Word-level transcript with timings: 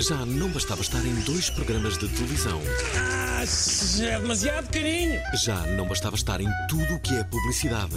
Já 0.00 0.24
não 0.24 0.48
bastava 0.50 0.80
estar 0.80 1.04
em 1.04 1.14
dois 1.22 1.50
programas 1.50 1.98
de 1.98 2.08
televisão. 2.08 2.60
Ah, 2.96 3.42
já 3.44 4.10
é 4.10 4.20
demasiado 4.20 4.70
carinho. 4.70 5.20
Já 5.44 5.56
não 5.76 5.88
bastava 5.88 6.14
estar 6.14 6.40
em 6.40 6.48
tudo 6.68 6.94
o 6.94 7.00
que 7.00 7.16
é 7.16 7.24
publicidade. 7.24 7.94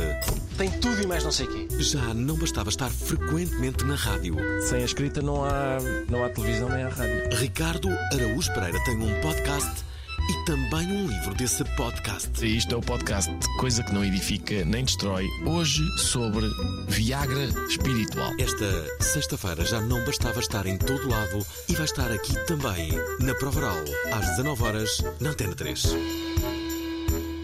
Tem 0.58 0.72
tudo 0.80 1.00
e 1.04 1.06
mais 1.06 1.24
não 1.24 1.32
sei 1.32 1.46
o 1.46 1.50
quê. 1.52 1.68
Já 1.80 2.14
não 2.14 2.36
bastava 2.38 2.70
estar 2.70 2.90
frequentemente 2.90 3.86
na 3.86 3.94
rádio. 3.94 4.36
Sem 4.64 4.82
a 4.82 4.86
escrita 4.86 5.22
não 5.22 5.46
há, 5.46 5.78
não 6.10 6.24
há 6.24 6.30
televisão 6.30 6.70
nem 6.70 6.84
há 6.84 6.90
rádio. 6.90 7.38
Ricardo 7.38 7.90
Araújo 8.14 8.52
Pereira 8.54 8.84
tem 8.84 8.98
um 8.98 9.22
podcast 9.22 9.91
e 10.30 10.46
também 10.46 10.88
um 10.88 11.08
livro 11.08 11.34
desse 11.36 11.64
podcast. 11.76 12.46
Isto 12.46 12.76
é 12.76 12.78
o 12.78 12.82
podcast 12.82 13.32
Coisa 13.58 13.84
que 13.84 13.94
não 13.94 14.04
edifica 14.04 14.64
nem 14.66 14.84
destrói. 14.84 15.28
Hoje 15.46 15.82
sobre 15.98 16.50
Viagra 16.88 17.46
espiritual. 17.68 18.32
Esta 18.40 19.04
sexta-feira 19.04 19.66
já 19.66 19.82
não 19.82 20.04
bastava 20.06 20.40
estar 20.40 20.66
em 20.66 20.78
todo 20.78 21.10
lado 21.10 21.46
e 21.70 21.74
vai 21.74 21.86
estar 21.86 22.12
aqui 22.12 22.34
também, 22.46 22.92
na 23.20 23.34
Provaral, 23.36 23.84
às 24.14 24.26
19 24.38 24.64
horas 24.64 25.04
na 25.20 25.30
Antena 25.32 25.56
3. 25.56 26.61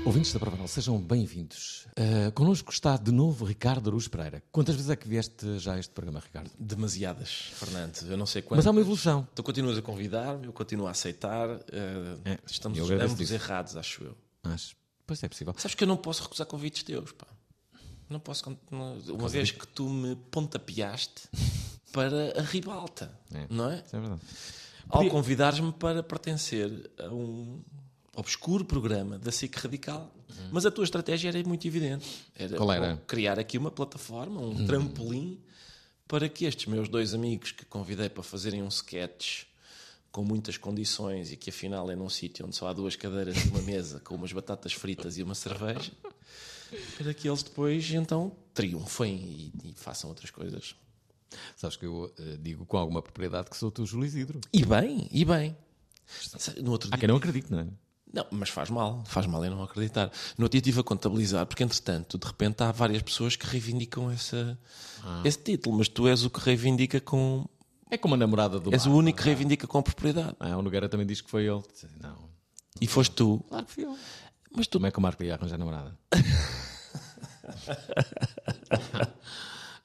Ouvintes 0.08 0.32
da 0.32 0.40
Provaral, 0.40 0.68
sejam 0.70 0.98
bem-vindos. 1.02 1.86
Uh, 1.98 2.32
connosco 2.32 2.72
está 2.72 2.96
de 2.96 3.12
novo 3.12 3.44
Ricardo 3.44 3.90
Aruz 3.90 4.08
Pereira. 4.08 4.42
Quantas 4.54 4.74
vezes 4.76 4.90
é 4.90 4.96
que 4.96 5.06
vieste 5.06 5.60
já 5.60 5.74
a 5.74 5.80
este 5.80 5.92
programa, 5.92 6.22
Ricardo? 6.22 6.50
Demasiadas, 6.58 7.30
Fernando. 7.54 7.98
Eu 8.10 8.16
não 8.16 8.26
sei 8.26 8.42
quanto. 8.42 8.56
Mas 8.58 8.66
há 8.68 8.72
uma 8.72 8.80
evolução. 8.80 9.28
Tu 9.36 9.44
continuas 9.44 9.78
a 9.78 9.82
convidar-me, 9.82 10.46
eu 10.46 10.54
continuo 10.54 10.88
a 10.88 10.92
aceitar. 10.92 11.50
eh, 11.74 12.18
É, 12.24 12.40
estamos 12.48 12.80
ambos 12.80 13.18
disso. 13.18 13.34
errados, 13.34 13.76
acho 13.76 14.06
eu. 14.06 14.18
Mas, 14.44 14.74
pois 15.06 15.22
é 15.24 15.28
possível. 15.28 15.54
Sabes 15.58 15.76
que 15.76 15.84
eu 15.84 15.88
não 15.90 15.98
posso 15.98 16.24
recusar 16.24 16.48
convites 16.48 16.84
teus, 16.84 17.12
pá. 17.12 17.28
Não 18.10 18.20
posso. 18.22 18.50
não- 18.72 18.98
Uma 19.10 19.28
vez 19.28 19.52
que 19.52 19.68
tu 19.68 19.90
me 19.90 20.16
pontapeaste 20.32 21.24
para 21.92 22.40
a 22.40 22.44
ribalta, 22.44 23.12
É. 23.34 23.46
não 23.50 23.70
é? 23.70 23.84
É 23.92 24.00
verdade. 24.00 24.22
Ao 24.88 25.00
Podia- 25.00 25.12
convidares-me 25.12 25.74
para 25.74 26.02
pertencer 26.02 26.90
a 26.98 27.10
um 27.14 27.62
obscuro 28.18 28.66
programa 28.66 29.18
da 29.18 29.32
SIC 29.32 29.56
Radical. 29.56 30.14
Mas 30.52 30.66
a 30.66 30.72
tua 30.72 30.84
estratégia 30.84 31.30
era 31.30 31.44
muito 31.48 31.68
evidente. 31.68 32.06
Era, 32.36 32.58
Qual 32.58 32.72
era? 32.72 32.96
bom, 32.96 33.02
criar 33.08 33.40
aqui 33.40 33.58
uma 33.58 33.72
plataforma, 33.72 34.42
um 34.42 34.66
trampolim, 34.66 35.40
para 36.08 36.28
que 36.28 36.46
estes 36.46 36.66
meus 36.68 36.90
dois 36.90 37.14
amigos 37.14 37.52
que 37.52 37.66
convidei 37.66 38.10
para 38.10 38.24
fazerem 38.24 38.64
um 38.64 38.68
sketch 38.68 39.44
com 40.12 40.24
muitas 40.24 40.58
condições 40.58 41.32
e 41.32 41.38
que 41.38 41.50
afinal 41.50 41.92
é 41.92 41.96
num 41.96 42.10
sítio 42.10 42.46
onde 42.46 42.56
só 42.56 42.68
há 42.68 42.74
duas 42.74 42.96
cadeiras 42.96 43.38
e 43.38 43.50
uma 43.50 43.62
mesa 43.62 44.00
com 44.00 44.16
umas 44.16 44.32
batatas 44.32 44.74
fritas 44.74 45.18
e 45.18 45.24
uma 45.24 45.36
cerveja, 45.36 45.92
para 46.98 47.14
que 47.14 47.28
eles 47.28 47.44
depois 47.44 47.90
então 47.92 48.32
triunfem 48.54 49.16
e, 49.16 49.54
e 49.70 49.74
façam 49.76 50.10
outras 50.10 50.32
coisas. 50.32 50.76
Sabes 51.56 51.76
que 51.76 51.86
eu 51.86 52.14
uh, 52.18 52.38
digo 52.38 52.66
com 52.66 52.78
alguma 52.78 53.02
propriedade 53.02 53.50
que 53.50 53.58
sou 53.58 53.70
tu, 53.70 53.86
Júlio 53.86 54.06
Isidro. 54.06 54.40
E 54.52 54.66
bem, 54.66 55.08
e 55.12 55.26
bem. 55.26 55.56
No 56.64 56.72
outro 56.72 56.88
Há 56.88 56.92
dia, 56.92 57.00
quem 57.00 57.08
não 57.10 57.18
acredite, 57.18 57.52
não 57.52 57.60
é? 57.60 57.68
Não, 58.14 58.26
mas 58.32 58.50
faz 58.50 58.70
mal, 58.70 59.04
faz 59.06 59.26
mal 59.28 59.44
eu 59.44 59.52
não 59.52 59.62
acreditar. 59.64 60.10
No 60.38 60.46
outro 60.46 60.54
dia 60.54 60.60
estive 60.60 60.80
a 60.80 60.84
contabilizar, 60.84 61.46
porque 61.46 61.64
entretanto, 61.64 62.18
de 62.18 62.26
repente, 62.26 62.64
há 62.64 62.72
várias 62.72 63.02
pessoas 63.02 63.36
que 63.36 63.46
reivindicam 63.46 64.10
essa, 64.10 64.58
esse 65.26 65.38
título, 65.40 65.78
mas 65.78 65.88
tu 65.88 66.08
és 66.08 66.24
o 66.24 66.30
que 66.30 66.40
reivindica 66.40 67.00
com. 67.02 67.46
É 67.92 67.98
como 67.98 68.16
a 68.16 68.18
namorada 68.18 68.60
do 68.60 68.74
És 68.74 68.86
o 68.86 68.92
único 68.92 69.18
que 69.18 69.24
não 69.26 69.32
é? 69.32 69.36
reivindica 69.36 69.68
com 69.68 69.82
propriedade. 69.84 70.36
Ah, 70.40 70.58
o 70.58 70.62
Nogueira 70.62 70.90
também 70.90 71.06
diz 71.06 71.22
que 71.22 71.30
foi 71.30 71.46
ele. 71.46 71.62
Disse, 71.72 71.88
Não. 72.02 72.30
E 72.82 72.88
foste 72.88 73.14
tu. 73.16 73.44
Claro 73.50 73.66
que 73.66 73.72
fui 73.74 73.86
eu. 73.86 73.98
Mas 74.56 74.68
tu. 74.68 74.74
Como 74.80 74.88
é 74.88 74.92
que 74.92 74.98
o 75.00 75.02
Marco 75.02 75.24
ia 75.24 75.36
arranjar 75.36 75.58
namorada? 75.58 75.98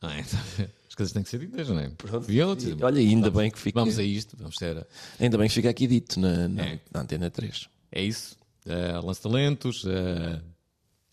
não 0.01 0.11
é? 0.11 0.21
As 0.21 0.95
coisas 0.95 1.13
têm 1.13 1.23
que 1.23 1.29
ser 1.29 1.39
ditas, 1.39 1.69
não 1.69 1.79
é? 1.79 1.89
Pronto. 1.91 2.27
Disse, 2.27 2.77
Olha, 2.83 3.01
ainda 3.01 3.31
vamos- 3.31 3.43
bem 3.43 3.51
que 3.51 3.59
fica- 3.59 3.81
Vamos 3.81 3.99
a 3.99 4.03
isto, 4.03 4.37
vamos 4.37 4.57
ter. 4.57 4.87
Ainda 5.19 5.39
bem 5.39 5.49
que 5.49 5.55
fica 5.55 5.71
aqui 5.71 5.87
dito 5.87 6.21
na, 6.21 6.49
na, 6.49 6.63
É. 6.65 6.81
na 6.93 7.01
Antena 7.01 7.31
3. 7.31 7.69
É 7.93 8.03
isso. 8.03 8.37
Uh, 8.67 9.05
lanço 9.05 9.23
talentos, 9.23 9.85
uh, 9.85 10.41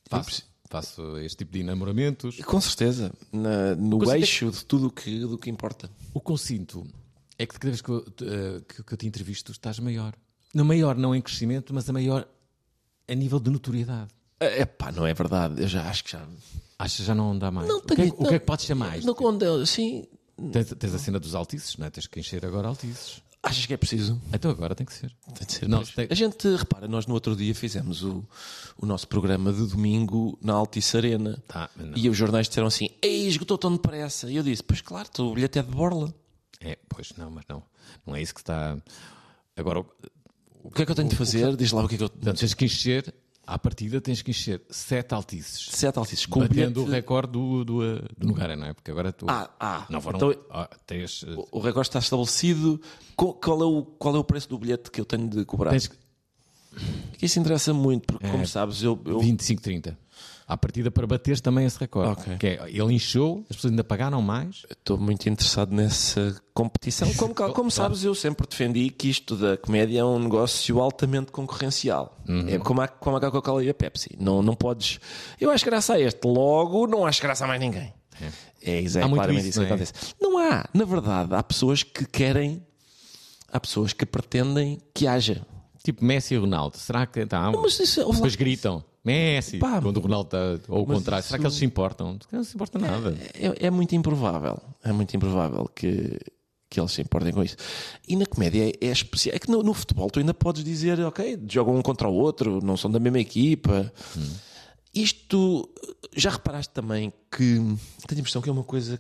faço, 0.10 0.44
faço 0.70 1.18
este 1.18 1.38
tipo 1.40 1.52
de 1.54 1.64
namoramentos. 1.64 2.38
Com 2.38 2.62
certeza, 2.62 3.12
na- 3.32 3.76
no 3.76 4.00
Consigo- 4.00 4.16
eixo 4.18 4.52
de 4.52 4.66
tudo 4.66 4.88
o 4.88 4.92
que, 4.92 5.20
do 5.20 5.38
que 5.38 5.50
importa. 5.50 5.90
O 6.14 6.22
que 6.22 6.32
eu 6.32 6.38
sinto 6.38 6.86
é 7.38 7.46
que 7.46 7.54
cada 7.56 7.70
vez 7.70 7.82
que 7.82 7.90
eu, 7.90 7.98
uh, 7.98 8.62
que, 8.68 8.84
que 8.84 8.94
eu 8.94 8.98
te 8.98 9.08
entrevisto, 9.08 9.52
estás 9.52 9.80
maior. 9.80 10.14
Não 10.54 10.64
maior, 10.66 10.96
não 10.96 11.14
em 11.16 11.22
crescimento, 11.22 11.74
mas 11.74 11.90
a 11.90 11.94
maior 11.94 12.28
a 13.08 13.14
nível 13.16 13.40
de 13.40 13.50
notoriedade. 13.50 14.12
É 14.40 14.66
pá, 14.66 14.92
não 14.92 15.06
é 15.06 15.14
verdade. 15.14 15.62
Eu 15.62 15.68
já 15.68 15.90
acho 15.90 16.04
que 16.04 16.12
já. 16.12 16.26
Achas 16.78 16.98
que 16.98 17.04
já 17.04 17.14
não 17.16 17.38
dá 17.38 17.52
mais? 17.52 17.68
Não 17.68 17.80
o, 17.80 17.82
que 17.82 17.94
é, 17.94 17.96
que- 18.12 18.16
o 18.18 18.28
que 18.28 18.36
é 18.36 18.40
que 18.40 18.46
pode 18.46 18.62
ser 18.64 18.74
mais? 18.74 19.04
Não, 19.04 19.14
quando, 19.14 19.66
sim. 19.66 20.06
Tens, 20.54 20.70
tens 20.80 20.94
a 20.94 20.98
cena 20.98 21.20
dos 21.20 21.36
altices, 21.36 21.76
não 21.78 21.88
é? 21.88 21.90
Tens 21.90 22.08
que 22.08 22.20
encher 22.20 22.46
agora 22.46 22.68
altices. 22.70 23.22
Achas 23.42 23.66
que 23.66 23.74
é 23.74 23.78
preciso? 23.78 24.22
Então 24.34 24.52
agora 24.52 24.76
tem 24.76 24.86
que 24.86 24.94
ser. 24.94 25.16
Tem 25.34 25.48
de 25.48 25.54
ser 25.54 25.68
Não, 25.70 25.82
tem- 25.84 26.08
A 26.10 26.14
gente, 26.14 26.46
repara, 26.58 26.88
nós 26.90 27.08
no 27.08 27.14
outro 27.14 27.36
dia 27.38 27.56
fizemos 27.56 28.04
o, 28.04 28.24
o 28.78 28.86
nosso 28.86 29.08
programa 29.08 29.54
de 29.54 29.66
domingo 29.66 30.38
na 30.42 30.54
Altice 30.54 30.98
Arena. 30.98 31.42
Tá, 31.48 31.70
e 31.96 32.10
os 32.10 32.18
jornais 32.18 32.48
disseram 32.50 32.68
assim: 32.68 32.90
Ei, 33.02 33.28
esgotou 33.28 33.58
tão 33.58 33.72
depressa. 33.72 34.30
E 34.30 34.36
eu 34.36 34.44
disse: 34.44 34.62
Pois 34.62 34.82
claro, 34.82 35.08
o 35.20 35.34
bilhete 35.34 35.58
é 35.58 35.64
de 35.64 35.72
borla. 35.72 36.14
É, 36.60 36.78
pois 36.90 37.14
não, 37.18 37.32
mas 37.32 37.46
não. 37.48 37.64
Não 38.06 38.14
é 38.16 38.22
isso 38.22 38.34
que 38.34 38.42
está. 38.42 38.78
Agora, 39.56 39.86
O 40.62 40.70
que 40.72 40.82
é 40.82 40.86
que 40.86 40.92
eu 40.92 40.96
tenho 40.96 41.08
de 41.08 41.16
fazer? 41.16 41.56
Diz 41.56 41.72
lá 41.72 41.84
o 41.86 41.88
que 41.88 41.96
é 41.96 41.98
que 41.98 42.04
eu. 42.04 42.10
portanto, 42.10 42.40
tens 42.40 42.54
que 42.54 42.66
encher, 42.66 43.14
à 43.50 43.58
partida, 43.58 44.00
tens 44.00 44.22
que 44.22 44.32
encher 44.32 44.62
sete 44.70 45.14
altices. 45.14 45.70
Sete 45.72 45.98
altices 45.98 46.26
com 46.26 46.40
o 46.40 46.48
bilhete. 46.48 46.70
Batendo 46.70 46.84
o 46.84 46.86
recorde 46.90 47.32
do, 47.32 47.66
do, 47.66 47.78
uh, 47.80 48.00
do 48.18 48.28
Nogueira, 48.28 48.56
não 48.56 48.68
é? 48.68 48.74
Porque 48.74 48.92
agora 48.92 49.12
tu. 49.12 49.26
Ah, 49.28 49.50
ah. 49.60 49.86
Não 49.90 50.00
foram. 50.00 50.18
Então- 50.18 50.44
ah, 50.52 50.70
tens, 50.86 51.26
O 51.52 51.60
recorde 51.60 51.90
está 51.90 52.00
estabelecido. 52.00 52.80
Qual, 53.16 53.34
qual 53.34 53.62
é 53.62 53.66
o, 53.66 53.84
qual 53.84 54.16
é 54.16 54.20
o 54.20 54.24
preço 54.24 54.48
do 54.50 54.58
bilhete 54.60 54.92
que 54.92 55.02
eu 55.02 55.06
tenho 55.06 55.28
de 55.28 55.44
cobrar? 55.46 55.72
tens 55.72 55.88
Que 57.18 57.26
isso 57.26 57.40
interessa 57.40 57.74
muito, 57.74 58.06
porque, 58.06 58.26
É, 58.28 58.32
como 58.32 58.46
sabes, 58.46 58.82
eu. 58.84 59.00
eu 59.06 59.20
25, 59.20 59.62
30. 59.62 59.98
À 60.50 60.58
partida 60.58 60.90
para 60.90 61.06
bateres 61.06 61.40
também 61.42 61.64
esse 61.68 61.78
recorde. 61.80 62.10
Ok. 62.10 62.38
Que 62.40 62.48
é, 62.48 62.60
ele 62.68 62.96
encheu, 62.96 63.46
as 63.52 63.56
pessoas 63.56 63.72
ainda 63.72 63.84
pagaram 63.84 64.20
mais. 64.20 64.64
Estou 64.68 64.98
muito 64.98 65.30
interessado 65.30 65.72
nessa 65.76 66.36
competição. 66.56 67.14
Como, 67.14 67.36
como 67.54 67.70
sabes, 67.70 68.04
eu 68.04 68.16
sempre 68.16 68.48
defendi 68.48 68.90
que 68.90 69.12
isto 69.12 69.36
da 69.36 69.58
comédia 69.58 70.00
é 70.00 70.04
um 70.04 70.18
negócio 70.18 70.80
altamente 70.82 71.32
concorrencial. 71.32 72.18
Uhum. 72.28 72.50
É 72.50 72.58
como 72.58 72.82
a, 72.82 72.88
como 72.88 73.16
a 73.18 73.20
Coca-Cola 73.20 73.64
e 73.64 73.70
a 73.70 73.74
Pepsi. 73.76 74.10
Não, 74.20 74.42
não 74.42 74.56
podes. 74.56 75.00
Eu 75.40 75.52
acho 75.52 75.64
graça 75.64 75.94
a 75.94 76.00
este, 76.00 76.26
logo 76.26 76.88
não 76.88 77.06
acho 77.06 77.22
graça 77.22 77.46
a 77.46 77.48
mais 77.48 77.60
ninguém. 77.60 77.94
É, 78.64 78.82
claramente 78.82 79.48
isso, 79.48 79.50
isso 79.50 79.60
que 79.60 79.60
não 79.60 79.64
é? 79.66 79.68
acontece. 79.68 79.94
Não 80.20 80.38
há. 80.40 80.66
Na 80.74 80.84
verdade, 80.84 81.36
há 81.36 81.44
pessoas 81.44 81.84
que 81.84 82.06
querem. 82.06 82.66
Há 83.54 83.60
pessoas 83.60 83.94
que 83.94 84.04
pretendem 84.06 84.80
que 84.96 85.06
haja. 85.06 85.46
Tipo 85.84 86.04
Messi 86.04 86.34
e 86.34 86.38
Ronaldo. 86.38 86.76
Será 86.78 87.06
que. 87.06 87.24
Tá, 87.26 87.52
Não, 87.52 87.62
mas 87.62 87.80
isso- 87.80 88.04
depois 88.12 88.36
gritam. 88.36 88.84
Messi, 89.04 89.58
Pá, 89.58 89.82
quando 89.82 89.98
o 89.98 90.00
Ronaldo 90.02 90.28
está. 90.28 90.72
Ou 90.74 90.84
o 90.84 90.86
contrário. 90.86 91.26
Será 91.26 91.40
que 91.40 91.46
eles 91.46 91.56
se 91.56 91.66
importam? 91.66 92.20
Não 92.32 92.44
se 92.44 92.56
importa 92.56 92.78
nada. 92.78 93.18
É, 93.34 93.68
é 93.68 93.70
muito 93.70 93.96
improvável. 93.96 94.62
É 94.84 94.92
muito 94.92 95.16
improvável 95.16 95.70
que, 95.74 96.20
que 96.70 96.80
eles 96.80 96.92
se 96.92 97.02
importem 97.02 97.32
com 97.32 97.44
isso. 97.44 97.56
E 98.08 98.16
na 98.16 98.26
comédia 98.26 98.70
é, 98.70 98.88
é 98.88 98.92
especial. 98.92 99.36
É 99.36 99.40
que 99.40 99.50
no, 99.50 99.64
no 99.64 99.74
futebol 99.74 100.10
tu 100.10 100.20
ainda 100.20 100.34
podes 100.34 100.64
dizer, 100.64 101.00
ok, 101.00 101.40
jogam 101.50 101.76
um 101.76 101.82
contra 101.82 102.10
o 102.10 102.14
outro, 102.14 102.60
não 102.64 102.76
são 102.76 102.92
da 102.92 103.00
mesma 103.00 103.20
equipa. 103.20 103.92
Isto, 104.94 105.70
já 106.16 106.32
reparaste 106.32 106.74
também 106.74 107.14
que 107.32 107.56
tenho 107.56 107.78
a 108.10 108.20
impressão 108.20 108.42
que 108.42 108.50
é 108.50 108.52
uma 108.52 108.64
coisa 108.64 109.00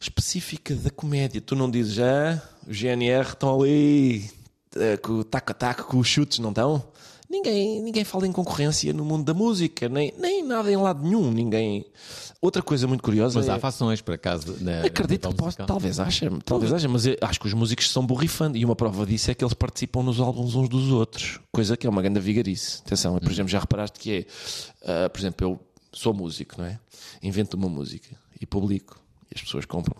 específica 0.00 0.74
da 0.74 0.90
comédia. 0.90 1.40
Tu 1.40 1.54
não 1.54 1.70
dizes, 1.70 1.98
ah, 1.98 2.42
o 2.66 2.72
GNR 2.72 3.28
estão 3.28 3.60
ali 3.60 4.30
eh, 4.76 4.96
com 4.96 5.14
o 5.14 5.24
taco 5.24 5.50
a 5.50 5.54
taco, 5.54 5.84
com 5.84 5.98
os 5.98 6.06
chutes, 6.06 6.38
não 6.38 6.50
estão? 6.50 6.89
Ninguém, 7.30 7.80
ninguém 7.80 8.02
fala 8.02 8.26
em 8.26 8.32
concorrência 8.32 8.92
no 8.92 9.04
mundo 9.04 9.22
da 9.24 9.32
música, 9.32 9.88
nem, 9.88 10.12
nem 10.18 10.42
nada 10.44 10.70
em 10.70 10.76
lado 10.76 11.00
nenhum. 11.00 11.30
Ninguém. 11.30 11.86
Outra 12.42 12.60
coisa 12.60 12.88
muito 12.88 13.04
curiosa 13.04 13.38
Mas 13.38 13.48
é. 13.48 13.52
há 13.52 13.58
fações, 13.58 14.00
por 14.00 14.14
acaso. 14.14 14.56
Na, 14.60 14.80
Acredito 14.80 15.28
que 15.28 15.34
posso, 15.34 15.44
musical. 15.44 15.66
talvez 15.66 16.00
achem, 16.00 16.40
talvez 16.44 16.72
achem, 16.72 16.88
mas 16.90 17.04
acho 17.20 17.38
que 17.38 17.46
os 17.46 17.54
músicos 17.54 17.88
são 17.88 18.04
borrifando 18.04 18.56
e 18.56 18.64
uma 18.64 18.74
prova 18.74 19.06
disso 19.06 19.30
é 19.30 19.34
que 19.34 19.44
eles 19.44 19.54
participam 19.54 20.02
nos 20.02 20.18
álbuns 20.18 20.56
uns 20.56 20.68
dos 20.68 20.90
outros, 20.90 21.38
coisa 21.52 21.76
que 21.76 21.86
é 21.86 21.90
uma 21.90 22.02
grande 22.02 22.18
vigarice. 22.18 22.80
Atenção, 22.84 23.16
por 23.18 23.30
exemplo, 23.30 23.48
já 23.48 23.60
reparaste 23.60 24.00
que 24.00 24.26
é, 24.84 25.04
ah, 25.04 25.08
por 25.08 25.20
exemplo, 25.20 25.46
eu 25.46 25.60
sou 25.92 26.12
músico, 26.12 26.56
não 26.58 26.64
é? 26.64 26.80
Invento 27.22 27.56
uma 27.56 27.68
música 27.68 28.08
e 28.40 28.46
publico 28.46 28.98
e 29.30 29.36
as 29.36 29.42
pessoas 29.42 29.64
compram. 29.66 29.96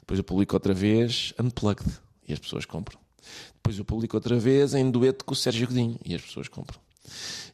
Depois 0.00 0.18
eu 0.18 0.24
publico 0.24 0.56
outra 0.56 0.72
vez 0.72 1.34
unplugged 1.38 1.90
e 2.26 2.32
as 2.32 2.38
pessoas 2.38 2.64
compram. 2.64 3.03
Depois 3.54 3.78
eu 3.78 3.84
publico 3.84 4.16
outra 4.16 4.38
vez 4.38 4.74
em 4.74 4.90
dueto 4.90 5.24
com 5.24 5.32
o 5.32 5.36
Sérgio 5.36 5.66
Godinho 5.66 5.98
e 6.04 6.14
as 6.14 6.22
pessoas 6.22 6.48
compram. 6.48 6.78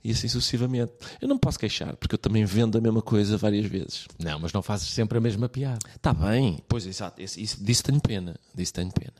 E 0.03 0.13
assim 0.13 0.29
sucessivamente. 0.29 0.93
Eu 1.21 1.29
não 1.29 1.39
posso 1.39 1.59
queixar, 1.59 1.97
porque 1.97 2.15
eu 2.15 2.19
também 2.19 2.45
vendo 2.45 2.79
a 2.79 2.81
mesma 2.81 3.03
coisa 3.03 3.37
várias 3.37 3.67
vezes. 3.67 4.07
Não, 4.19 4.39
mas 4.39 4.53
não 4.53 4.63
fazes 4.63 4.89
sempre 4.89 5.19
a 5.19 5.21
mesma 5.21 5.49
piada. 5.49 5.79
Está 5.95 6.13
bem, 6.13 6.63
pois 6.69 6.87
exato, 6.87 7.21
isso, 7.21 7.39
isso, 7.39 7.63
disso 7.63 7.83
tenho 7.83 8.01
pena. 8.01 8.39
Disso 8.55 8.73
tenho 8.73 8.91
pena. 8.93 9.15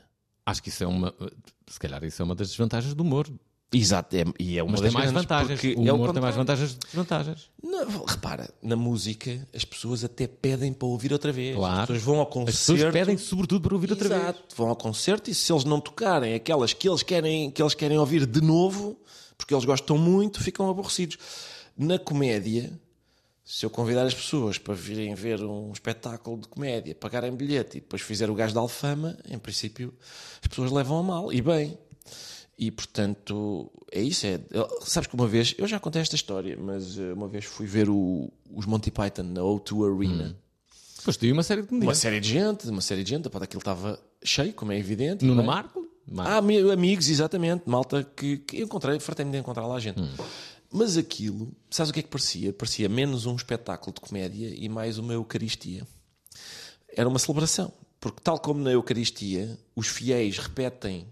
Acho 0.45 0.63
que 0.63 0.69
isso 0.69 0.83
é 0.83 0.87
uma. 0.87 1.13
Se 1.67 1.79
calhar 1.79 2.03
isso 2.03 2.21
é 2.21 2.25
uma 2.25 2.35
das 2.35 2.49
desvantagens 2.49 2.93
do 2.93 3.03
humor. 3.03 3.29
Exato, 3.73 4.13
é, 4.17 4.25
e 4.37 4.57
é 4.57 4.63
uma 4.63 4.73
Mas 4.73 4.81
das 4.81 4.89
tem 4.89 4.99
mais 4.99 5.11
grandes, 5.11 5.29
vantagens. 5.29 5.59
porque 5.61 5.79
O 5.79 5.87
é 5.87 5.93
humor 5.93 6.11
tem 6.11 6.21
mais 6.21 6.35
vantagens 6.35 6.73
que 6.73 6.85
desvantagens. 6.87 7.49
Não, 7.63 8.03
repara, 8.05 8.53
na 8.61 8.75
música 8.75 9.47
as 9.55 9.63
pessoas 9.63 10.03
até 10.03 10.27
pedem 10.27 10.73
para 10.73 10.87
ouvir 10.89 11.13
outra 11.13 11.31
vez. 11.31 11.55
Claro. 11.55 11.79
As 11.79 11.87
pessoas 11.87 12.03
vão 12.03 12.15
ao 12.17 12.27
As 12.27 12.33
concerto. 12.33 12.73
pessoas 12.73 12.91
pedem 12.93 13.17
sobretudo 13.17 13.61
para 13.61 13.73
ouvir 13.73 13.91
outra 13.91 14.09
vez. 14.09 14.21
Exato, 14.21 14.55
vão 14.57 14.67
ao 14.67 14.75
concerto 14.75 15.29
e 15.31 15.33
se 15.33 15.53
eles 15.53 15.63
não 15.63 15.79
tocarem 15.79 16.33
aquelas 16.33 16.73
que 16.73 16.89
eles 16.89 17.01
querem, 17.01 17.49
que 17.49 17.61
eles 17.61 17.73
querem 17.73 17.97
ouvir 17.97 18.25
de 18.25 18.41
novo, 18.41 18.99
porque 19.37 19.53
eles 19.53 19.63
gostam 19.63 19.97
muito, 19.97 20.43
ficam 20.43 20.69
aborrecidos. 20.69 21.17
Na 21.77 21.97
comédia, 21.97 22.77
se 23.45 23.65
eu 23.65 23.69
convidar 23.69 24.05
as 24.05 24.13
pessoas 24.13 24.57
para 24.57 24.73
virem 24.73 25.15
ver 25.15 25.41
um 25.41 25.71
espetáculo 25.71 26.41
de 26.41 26.47
comédia, 26.49 26.93
pagarem 26.93 27.33
bilhete 27.33 27.77
e 27.77 27.79
depois 27.79 28.01
fizer 28.01 28.29
o 28.29 28.35
gajo 28.35 28.53
da 28.53 28.59
alfama, 28.59 29.17
em 29.29 29.39
princípio 29.39 29.93
as 30.41 30.47
pessoas 30.49 30.71
levam 30.71 30.99
a 30.99 31.03
mal, 31.03 31.31
e 31.31 31.41
bem. 31.41 31.77
E 32.63 32.69
portanto, 32.69 33.71
é 33.91 33.99
isso. 34.03 34.27
É, 34.27 34.39
sabes 34.83 35.07
que 35.07 35.15
uma 35.15 35.27
vez, 35.27 35.55
eu 35.57 35.65
já 35.67 35.79
contei 35.79 35.99
esta 35.99 36.13
história, 36.15 36.55
mas 36.61 36.95
eh, 36.95 37.11
uma 37.13 37.27
vez 37.27 37.43
fui 37.43 37.65
ver 37.65 37.89
o- 37.89 38.31
os 38.53 38.67
Monty 38.67 38.91
Python 38.91 39.23
na 39.23 39.41
O2 39.41 39.97
Arena. 39.97 40.37
Tu 41.03 41.25
e 41.25 41.31
uma 41.31 41.41
série 41.41 41.61
de 41.61 41.65
Uma 41.65 41.69
comediantes. 41.69 41.99
série 41.99 42.19
de 42.19 42.29
gente, 42.29 42.69
uma 42.69 42.81
série 42.81 43.03
de 43.03 43.09
gente, 43.09 43.27
pá, 43.29 43.39
aquilo 43.43 43.61
estava 43.61 43.99
cheio, 44.23 44.53
como 44.53 44.71
é 44.71 44.77
evidente. 44.77 45.25
Nuno 45.25 45.41
é? 45.41 45.45
Marco? 45.45 45.89
Marco. 46.07 46.31
Ah, 46.31 46.37
ami- 46.37 46.71
amigos, 46.71 47.09
exatamente, 47.09 47.63
malta 47.67 48.03
que, 48.15 48.37
que 48.37 48.61
encontrei, 48.61 48.99
fartei-me 48.99 49.31
de 49.31 49.39
encontrar 49.39 49.65
lá 49.65 49.79
gente. 49.79 49.99
Mas 50.71 50.97
aquilo, 50.97 51.51
sabes 51.71 51.89
o 51.89 51.93
que 51.93 52.01
é 52.01 52.03
que 52.03 52.09
parecia? 52.09 52.53
Parecia 52.53 52.87
menos 52.87 53.25
um 53.25 53.35
espetáculo 53.35 53.91
de 53.95 54.01
comédia 54.01 54.53
e 54.55 54.69
mais 54.69 54.99
uma 54.99 55.13
Eucaristia. 55.13 55.81
Era 56.95 57.09
uma 57.09 57.17
celebração, 57.17 57.73
porque 57.99 58.21
tal 58.23 58.37
como 58.39 58.61
na 58.63 58.71
Eucaristia, 58.71 59.57
os 59.75 59.87
fiéis 59.87 60.37
repetem 60.37 61.07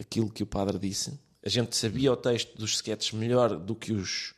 aquilo 0.00 0.30
que 0.30 0.42
o 0.42 0.46
padre 0.46 0.78
disse. 0.78 1.18
A 1.44 1.48
gente 1.48 1.76
sabia 1.76 2.12
o 2.12 2.16
texto 2.16 2.56
dos 2.56 2.72
sketches 2.74 3.12
melhor 3.12 3.56
do 3.58 3.74
que 3.74 3.92
os, 3.92 4.32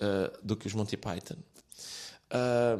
ah, 0.00 0.32
do 0.42 0.56
que 0.56 0.66
os 0.66 0.74
Monty 0.74 0.96
Python. 0.96 1.36
Ah, 2.30 2.76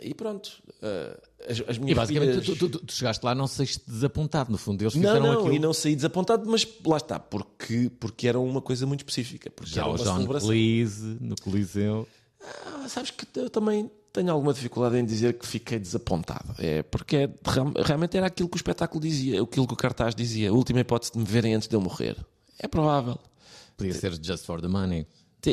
e 0.00 0.14
pronto, 0.14 0.50
ah, 0.82 1.20
as, 1.48 1.60
as 1.68 1.76
E 1.76 1.80
minhas 1.80 1.96
basicamente 1.96 2.40
filhas- 2.40 2.58
tu, 2.58 2.68
tu- 2.70 2.78
tu 2.86 2.92
chegaste 2.92 3.24
lá 3.24 3.34
não 3.34 3.46
saíste 3.46 3.82
desapontado. 3.86 4.50
No 4.50 4.56
fundo, 4.58 4.82
eles 4.82 4.94
não, 4.94 5.02
fizeram 5.02 5.26
não, 5.26 5.40
aquilo. 5.40 5.54
e 5.54 5.58
não 5.58 5.72
saí 5.74 5.94
desapontado, 5.94 6.48
mas 6.48 6.66
lá 6.86 6.96
está, 6.96 7.18
porque, 7.18 7.90
porque 8.00 8.26
era 8.28 8.38
uma 8.38 8.62
coisa 8.62 8.86
muito 8.86 9.00
específica. 9.00 9.50
Porque 9.50 9.70
Já 9.74 9.82
era 9.82 9.90
o 9.90 9.94
uma 9.94 9.98
John 10.04 10.14
celebração. 10.16 10.48
Cleese 10.48 11.18
no 11.20 11.36
Coliseu. 11.40 12.08
Ah, 12.42 12.86
sabes 12.88 13.10
que 13.10 13.26
eu 13.38 13.50
também 13.50 13.90
tenho 14.12 14.32
alguma 14.32 14.52
dificuldade 14.52 14.96
em 14.96 15.04
dizer 15.04 15.38
que 15.38 15.46
fiquei 15.46 15.78
desapontado. 15.78 16.54
É 16.58 16.82
porque 16.82 17.16
é- 17.16 17.30
real- 17.44 17.72
realmente 17.84 18.16
era 18.16 18.26
aquilo 18.26 18.48
que 18.48 18.56
o 18.56 18.58
espetáculo 18.58 19.00
dizia, 19.00 19.42
aquilo 19.42 19.66
que 19.66 19.74
o 19.74 19.76
cartaz 19.76 20.14
dizia. 20.14 20.50
A 20.50 20.52
última 20.52 20.80
hipótese 20.80 21.12
de 21.12 21.18
me 21.18 21.24
verem 21.24 21.54
antes 21.54 21.68
de 21.68 21.74
eu 21.76 21.80
morrer. 21.80 22.16
É 22.58 22.66
provável. 22.68 23.18
Podia 23.76 23.94
ser 23.94 24.12
Just 24.22 24.44
for 24.44 24.60
the 24.60 24.68
Money. 24.68 25.06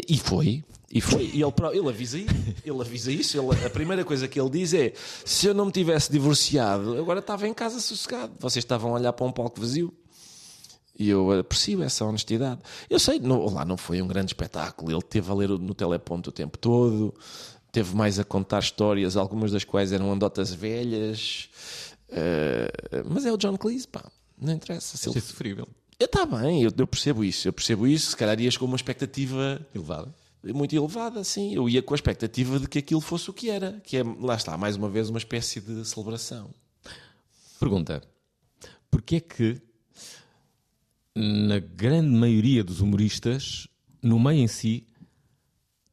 E 0.10 0.18
foi, 0.20 0.66
e 0.92 1.00
foi. 1.00 1.32
E 1.34 1.42
ele, 1.42 1.54
ele 1.74 1.88
avisa 1.90 2.18
ele 2.18 2.82
avisa 2.82 3.10
isso. 3.10 3.38
Ele- 3.40 3.66
a 3.66 3.70
primeira 3.70 4.04
coisa 4.04 4.28
que 4.28 4.38
ele 4.40 4.50
diz 4.50 4.74
é: 4.74 4.92
se 5.24 5.48
eu 5.48 5.54
não 5.54 5.68
me 5.68 5.72
tivesse 5.72 6.12
divorciado, 6.12 6.98
agora 6.98 7.20
estava 7.20 7.48
em 7.48 7.54
casa 7.54 7.80
sossegado. 7.80 8.34
Vocês 8.40 8.66
estavam 8.66 8.92
a 8.92 8.96
olhar 8.96 9.14
para 9.14 9.26
um 9.26 9.32
palco 9.32 9.62
vazio. 9.62 9.94
E 11.00 11.08
eu 11.10 11.32
aprecio 11.40 11.82
essa 11.84 12.04
honestidade. 12.04 12.60
Eu 12.90 13.00
sei, 13.00 13.20
não- 13.20 13.46
lá 13.46 13.64
não 13.64 13.78
foi 13.78 14.02
um 14.02 14.08
grande 14.08 14.32
espetáculo. 14.32 14.92
Ele 14.92 15.02
teve 15.04 15.32
a 15.32 15.34
ler 15.36 15.48
no 15.50 15.74
teleponto 15.74 16.32
o 16.32 16.34
tempo 16.34 16.58
todo, 16.58 17.14
teve 17.78 17.96
mais 17.96 18.18
a 18.18 18.24
contar 18.24 18.58
histórias, 18.58 19.16
algumas 19.16 19.52
das 19.52 19.64
quais 19.64 19.92
eram 19.92 20.10
anedotas 20.10 20.52
velhas. 20.52 21.48
Eh, 22.10 22.72
mas 23.08 23.24
é 23.24 23.32
o 23.32 23.38
John 23.38 23.56
Cleese, 23.56 23.88
pá. 23.88 24.12
Não 24.36 24.52
interessa. 24.52 24.98
Se 24.98 25.08
ele... 25.08 25.20
Achei 25.20 25.30
sofrível. 25.30 25.68
Está 26.00 26.26
bem, 26.26 26.64
eu, 26.64 26.72
eu 26.76 26.88
percebo 26.88 27.24
isso. 27.24 27.48
Eu 27.48 27.54
percebo 27.54 27.86
isso. 27.86 28.10
Se 28.10 28.18
calhar 28.18 28.40
ias 28.42 28.58
com 28.58 28.66
uma 28.66 28.76
expectativa 28.76 29.64
Elevado. 29.76 30.12
muito 30.44 30.76
elevada, 30.76 31.24
sim. 31.24 31.54
Eu 31.54 31.70
ia 31.70 31.84
com 31.84 31.94
a 31.94 31.98
expectativa 31.98 32.60
de 32.60 32.68
que 32.68 32.80
aquilo 32.80 33.00
fosse 33.00 33.30
o 33.30 33.34
que 33.34 33.48
era, 33.48 33.80
que 33.84 33.98
é, 33.98 34.04
lá 34.04 34.34
está, 34.34 34.58
mais 34.58 34.76
uma 34.76 34.90
vez, 34.90 35.10
uma 35.10 35.20
espécie 35.20 35.62
de 35.62 35.86
celebração. 35.86 36.50
Pergunta: 37.60 38.02
Porquê 38.90 39.18
é 39.18 39.20
que, 39.20 39.62
na 41.16 41.60
grande 41.60 42.10
maioria 42.10 42.64
dos 42.64 42.82
humoristas, 42.82 43.68
no 44.02 44.20
meio 44.20 44.40
em 44.40 44.48
si, 44.48 44.88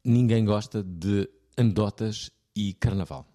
ninguém 0.02 0.46
gosta 0.46 0.82
de 0.82 1.28
anedotas 1.56 2.30
e 2.54 2.74
carnaval? 2.74 3.26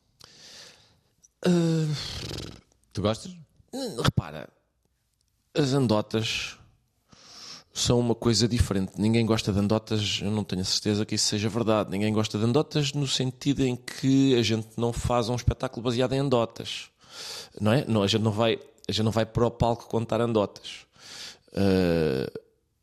Tu 2.93 3.01
gostas? 3.01 3.35
Repara, 4.03 4.49
as 5.53 5.73
andotas 5.73 6.57
são 7.71 7.99
uma 7.99 8.15
coisa 8.15 8.47
diferente. 8.47 8.93
Ninguém 8.97 9.25
gosta 9.25 9.53
de 9.53 9.59
andotas, 9.59 10.19
eu 10.21 10.31
não 10.31 10.43
tenho 10.43 10.61
a 10.61 10.65
certeza 10.65 11.05
que 11.05 11.15
isso 11.15 11.27
seja 11.27 11.47
verdade. 11.49 11.89
Ninguém 11.89 12.11
gosta 12.11 12.37
de 12.37 12.43
andotas 12.43 12.93
no 12.93 13.07
sentido 13.07 13.63
em 13.63 13.75
que 13.75 14.35
a 14.35 14.41
gente 14.41 14.67
não 14.77 14.91
faz 14.91 15.29
um 15.29 15.35
espetáculo 15.35 15.83
baseado 15.83 16.13
em 16.13 16.19
andotas. 16.19 16.89
Não 17.59 17.71
é? 17.71 17.85
Não, 17.85 18.03
a, 18.03 18.07
gente 18.07 18.21
não 18.21 18.31
vai, 18.31 18.59
a 18.87 18.91
gente 18.91 19.03
não 19.03 19.11
vai 19.11 19.25
para 19.25 19.45
o 19.45 19.51
palco 19.51 19.87
contar 19.87 20.19
andotas. 20.19 20.85
Ah, 21.55 22.31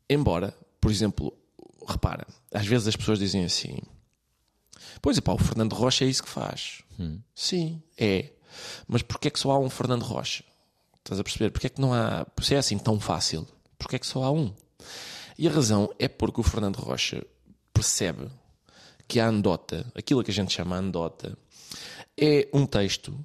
embora, 0.09 0.53
por 0.79 0.91
exemplo, 0.91 1.33
repara, 1.87 2.25
às 2.53 2.65
vezes 2.65 2.87
as 2.87 2.95
pessoas 2.95 3.19
dizem 3.19 3.45
assim: 3.45 3.77
Pois 5.01 5.17
é, 5.17 5.21
pá, 5.21 5.33
o 5.33 5.37
Fernando 5.37 5.73
Rocha 5.73 6.05
é 6.05 6.07
isso 6.07 6.23
que 6.23 6.29
faz. 6.29 6.83
Sim, 7.35 7.81
é. 7.97 8.31
Mas 8.87 9.01
porquê 9.01 9.27
é 9.27 9.31
que 9.31 9.39
só 9.39 9.51
há 9.51 9.59
um 9.59 9.69
Fernando 9.69 10.03
Rocha? 10.03 10.43
Estás 10.97 11.19
a 11.19 11.23
perceber? 11.23 11.51
Porquê 11.51 11.67
é 11.67 11.69
que 11.69 11.81
não 11.81 11.93
há. 11.93 12.25
Se 12.41 12.55
é 12.55 12.57
assim 12.57 12.77
tão 12.77 12.99
fácil, 12.99 13.47
porquê 13.77 13.95
é 13.95 13.99
que 13.99 14.07
só 14.07 14.23
há 14.23 14.31
um? 14.31 14.53
E 15.37 15.47
a 15.47 15.51
razão 15.51 15.93
é 15.99 16.07
porque 16.07 16.41
o 16.41 16.43
Fernando 16.43 16.77
Rocha 16.77 17.23
percebe 17.73 18.27
que 19.07 19.19
a 19.19 19.27
anedota, 19.27 19.85
aquilo 19.95 20.23
que 20.23 20.31
a 20.31 20.33
gente 20.33 20.53
chama 20.53 20.77
anedota, 20.77 21.37
é 22.19 22.47
um 22.51 22.65
texto 22.65 23.17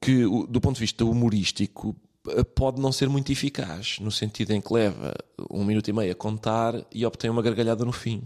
que, 0.00 0.22
do 0.48 0.60
ponto 0.60 0.76
de 0.76 0.80
vista 0.80 1.04
humorístico, 1.04 1.94
eh, 2.28 2.44
pode 2.44 2.80
não 2.80 2.92
ser 2.92 3.08
muito 3.08 3.30
eficaz, 3.30 3.98
no 4.00 4.10
sentido 4.10 4.52
em 4.52 4.60
que 4.60 4.72
leva 4.72 5.14
um 5.50 5.64
minuto 5.64 5.88
e 5.88 5.92
meio 5.92 6.12
a 6.12 6.14
contar 6.14 6.74
e 6.92 7.04
obtém 7.04 7.28
uma 7.28 7.42
gargalhada 7.42 7.84
no 7.84 7.92
fim. 7.92 8.22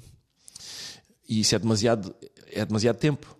E 1.30 1.38
isso 1.38 1.54
é 1.54 1.58
demasiado, 1.60 2.12
é 2.50 2.64
demasiado 2.64 2.96
tempo. 2.96 3.36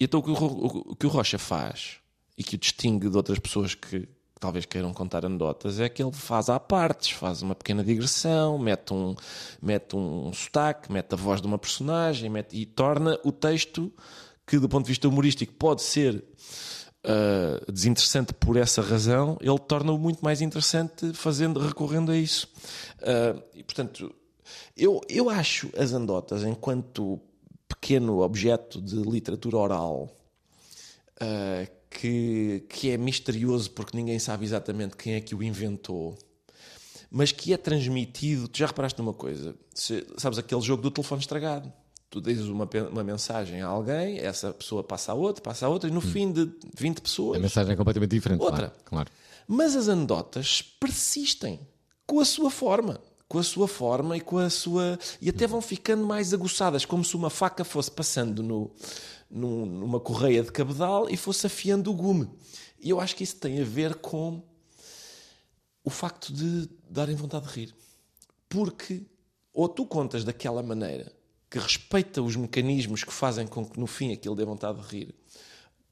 E 0.00 0.04
então 0.04 0.20
o 0.20 0.22
que 0.22 0.30
o, 0.30 0.92
o 0.92 0.96
que 0.96 1.06
o 1.06 1.10
Rocha 1.10 1.38
faz 1.38 1.98
e 2.36 2.42
que 2.42 2.54
o 2.54 2.58
distingue 2.58 3.10
de 3.10 3.16
outras 3.16 3.38
pessoas 3.38 3.74
que 3.74 4.08
talvez 4.40 4.64
queiram 4.64 4.92
contar 4.94 5.26
anedotas 5.26 5.78
é 5.78 5.86
que 5.90 6.02
ele 6.02 6.12
faz 6.12 6.48
à 6.48 6.58
partes, 6.58 7.10
faz 7.10 7.42
uma 7.42 7.54
pequena 7.54 7.84
digressão, 7.84 8.58
mete 8.58 8.94
um, 8.94 9.14
mete 9.60 9.94
um 9.94 10.32
sotaque, 10.32 10.90
mete 10.90 11.12
a 11.12 11.16
voz 11.16 11.42
de 11.42 11.46
uma 11.46 11.58
personagem 11.58 12.30
mete, 12.30 12.56
e 12.56 12.64
torna 12.64 13.18
o 13.22 13.30
texto 13.30 13.92
que 14.46 14.58
do 14.58 14.68
ponto 14.68 14.84
de 14.84 14.92
vista 14.92 15.06
humorístico 15.06 15.52
pode 15.54 15.82
ser 15.82 16.24
ah, 17.04 17.62
desinteressante 17.70 18.32
por 18.32 18.56
essa 18.56 18.80
razão, 18.80 19.36
ele 19.42 19.58
torna-o 19.58 19.98
muito 19.98 20.24
mais 20.24 20.40
interessante 20.40 21.12
fazendo, 21.12 21.60
recorrendo 21.60 22.12
a 22.12 22.16
isso. 22.16 22.48
Ah, 23.02 23.36
e 23.54 23.62
portanto, 23.62 24.14
eu, 24.76 25.00
eu 25.08 25.28
acho 25.30 25.70
as 25.76 25.92
andotas, 25.92 26.42
enquanto 26.44 27.20
pequeno 27.68 28.20
objeto 28.20 28.80
de 28.80 28.96
literatura 28.96 29.56
oral, 29.56 30.10
ah, 31.20 31.66
que, 31.90 32.64
que 32.68 32.90
é 32.90 32.96
misterioso 32.96 33.70
porque 33.70 33.96
ninguém 33.96 34.18
sabe 34.18 34.44
exatamente 34.44 34.96
quem 34.96 35.14
é 35.14 35.20
que 35.20 35.34
o 35.34 35.42
inventou, 35.42 36.16
mas 37.10 37.32
que 37.32 37.52
é 37.52 37.56
transmitido. 37.56 38.48
Tu 38.48 38.58
já 38.58 38.66
reparaste 38.66 38.98
numa 38.98 39.14
coisa? 39.14 39.54
Se- 39.74 40.06
sabes 40.18 40.38
aquele 40.38 40.60
jogo 40.60 40.82
do 40.82 40.90
telefone 40.90 41.20
estragado? 41.20 41.72
Tu 42.10 42.20
dizes 42.20 42.46
uma, 42.46 42.68
uma 42.90 43.02
mensagem 43.02 43.62
a 43.62 43.66
alguém, 43.66 44.18
essa 44.18 44.52
pessoa 44.52 44.82
passa 44.82 45.12
a 45.12 45.14
outra, 45.14 45.42
passa 45.42 45.66
a 45.66 45.68
outra, 45.68 45.88
e 45.88 45.92
no 45.92 46.00
fim 46.00 46.30
de 46.30 46.50
20 46.76 47.00
pessoas. 47.00 47.36
A 47.36 47.40
mensagem 47.40 47.72
é 47.72 47.76
completamente 47.76 48.10
diferente. 48.10 48.40
Outra. 48.40 48.68
Claro. 48.68 48.84
claro. 48.84 49.10
Mas 49.48 49.74
as 49.74 49.88
anedotas 49.88 50.62
persistem 50.62 51.60
com 52.06 52.20
a 52.20 52.24
sua 52.24 52.50
forma, 52.50 53.00
com 53.28 53.38
a 53.38 53.42
sua 53.42 53.66
forma 53.66 54.16
e 54.16 54.20
com 54.20 54.38
a 54.38 54.48
sua. 54.50 54.98
e 55.20 55.28
até 55.28 55.46
vão 55.46 55.60
ficando 55.60 56.06
mais 56.06 56.32
aguçadas, 56.32 56.84
como 56.84 57.04
se 57.04 57.16
uma 57.16 57.30
faca 57.30 57.64
fosse 57.64 57.90
passando 57.90 58.42
no, 58.42 58.70
num- 59.30 59.66
numa 59.66 59.98
correia 60.00 60.42
de 60.42 60.52
cabedal 60.52 61.08
e 61.10 61.16
fosse 61.16 61.46
afiando 61.46 61.90
o 61.90 61.94
gume. 61.94 62.28
E 62.80 62.90
eu 62.90 63.00
acho 63.00 63.16
que 63.16 63.24
isso 63.24 63.36
tem 63.36 63.60
a 63.60 63.64
ver 63.64 63.96
com 63.96 64.42
o 65.82 65.90
facto 65.90 66.32
de 66.32 66.68
darem 66.88 67.14
vontade 67.16 67.46
de 67.48 67.52
rir. 67.52 67.74
Porque 68.48 69.02
ou 69.52 69.68
tu 69.68 69.84
contas 69.86 70.22
daquela 70.24 70.62
maneira 70.62 71.10
que 71.50 71.58
respeita 71.58 72.20
os 72.22 72.36
mecanismos 72.36 73.02
que 73.04 73.12
fazem 73.12 73.46
com 73.46 73.64
que 73.64 73.78
no 73.80 73.86
fim 73.86 74.12
aquilo 74.12 74.34
dê 74.36 74.44
vontade 74.44 74.80
de 74.80 74.86
rir, 74.88 75.14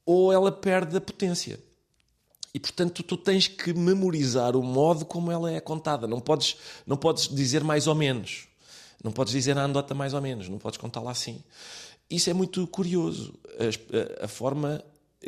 ou 0.04 0.32
ela 0.32 0.52
perde 0.52 0.96
a 0.96 1.00
potência. 1.00 1.58
E 2.54 2.60
portanto 2.60 3.02
tu 3.02 3.16
tens 3.16 3.48
que 3.48 3.74
memorizar 3.74 4.54
o 4.56 4.62
modo 4.62 5.04
como 5.04 5.30
ela 5.32 5.50
é 5.50 5.58
contada. 5.58 6.06
Não 6.06 6.20
podes, 6.20 6.56
não 6.86 6.96
podes 6.96 7.26
dizer 7.28 7.64
mais 7.64 7.88
ou 7.88 7.94
menos. 7.96 8.46
Não 9.02 9.10
podes 9.10 9.32
dizer 9.32 9.58
a 9.58 9.64
anedota 9.64 9.92
mais 9.92 10.14
ou 10.14 10.22
menos. 10.22 10.48
Não 10.48 10.58
podes 10.58 10.78
contá-la 10.78 11.10
assim. 11.10 11.42
Isso 12.08 12.30
é 12.30 12.32
muito 12.32 12.64
curioso. 12.68 13.34
A, 14.20 14.24
a 14.26 14.28
forma, 14.28 14.82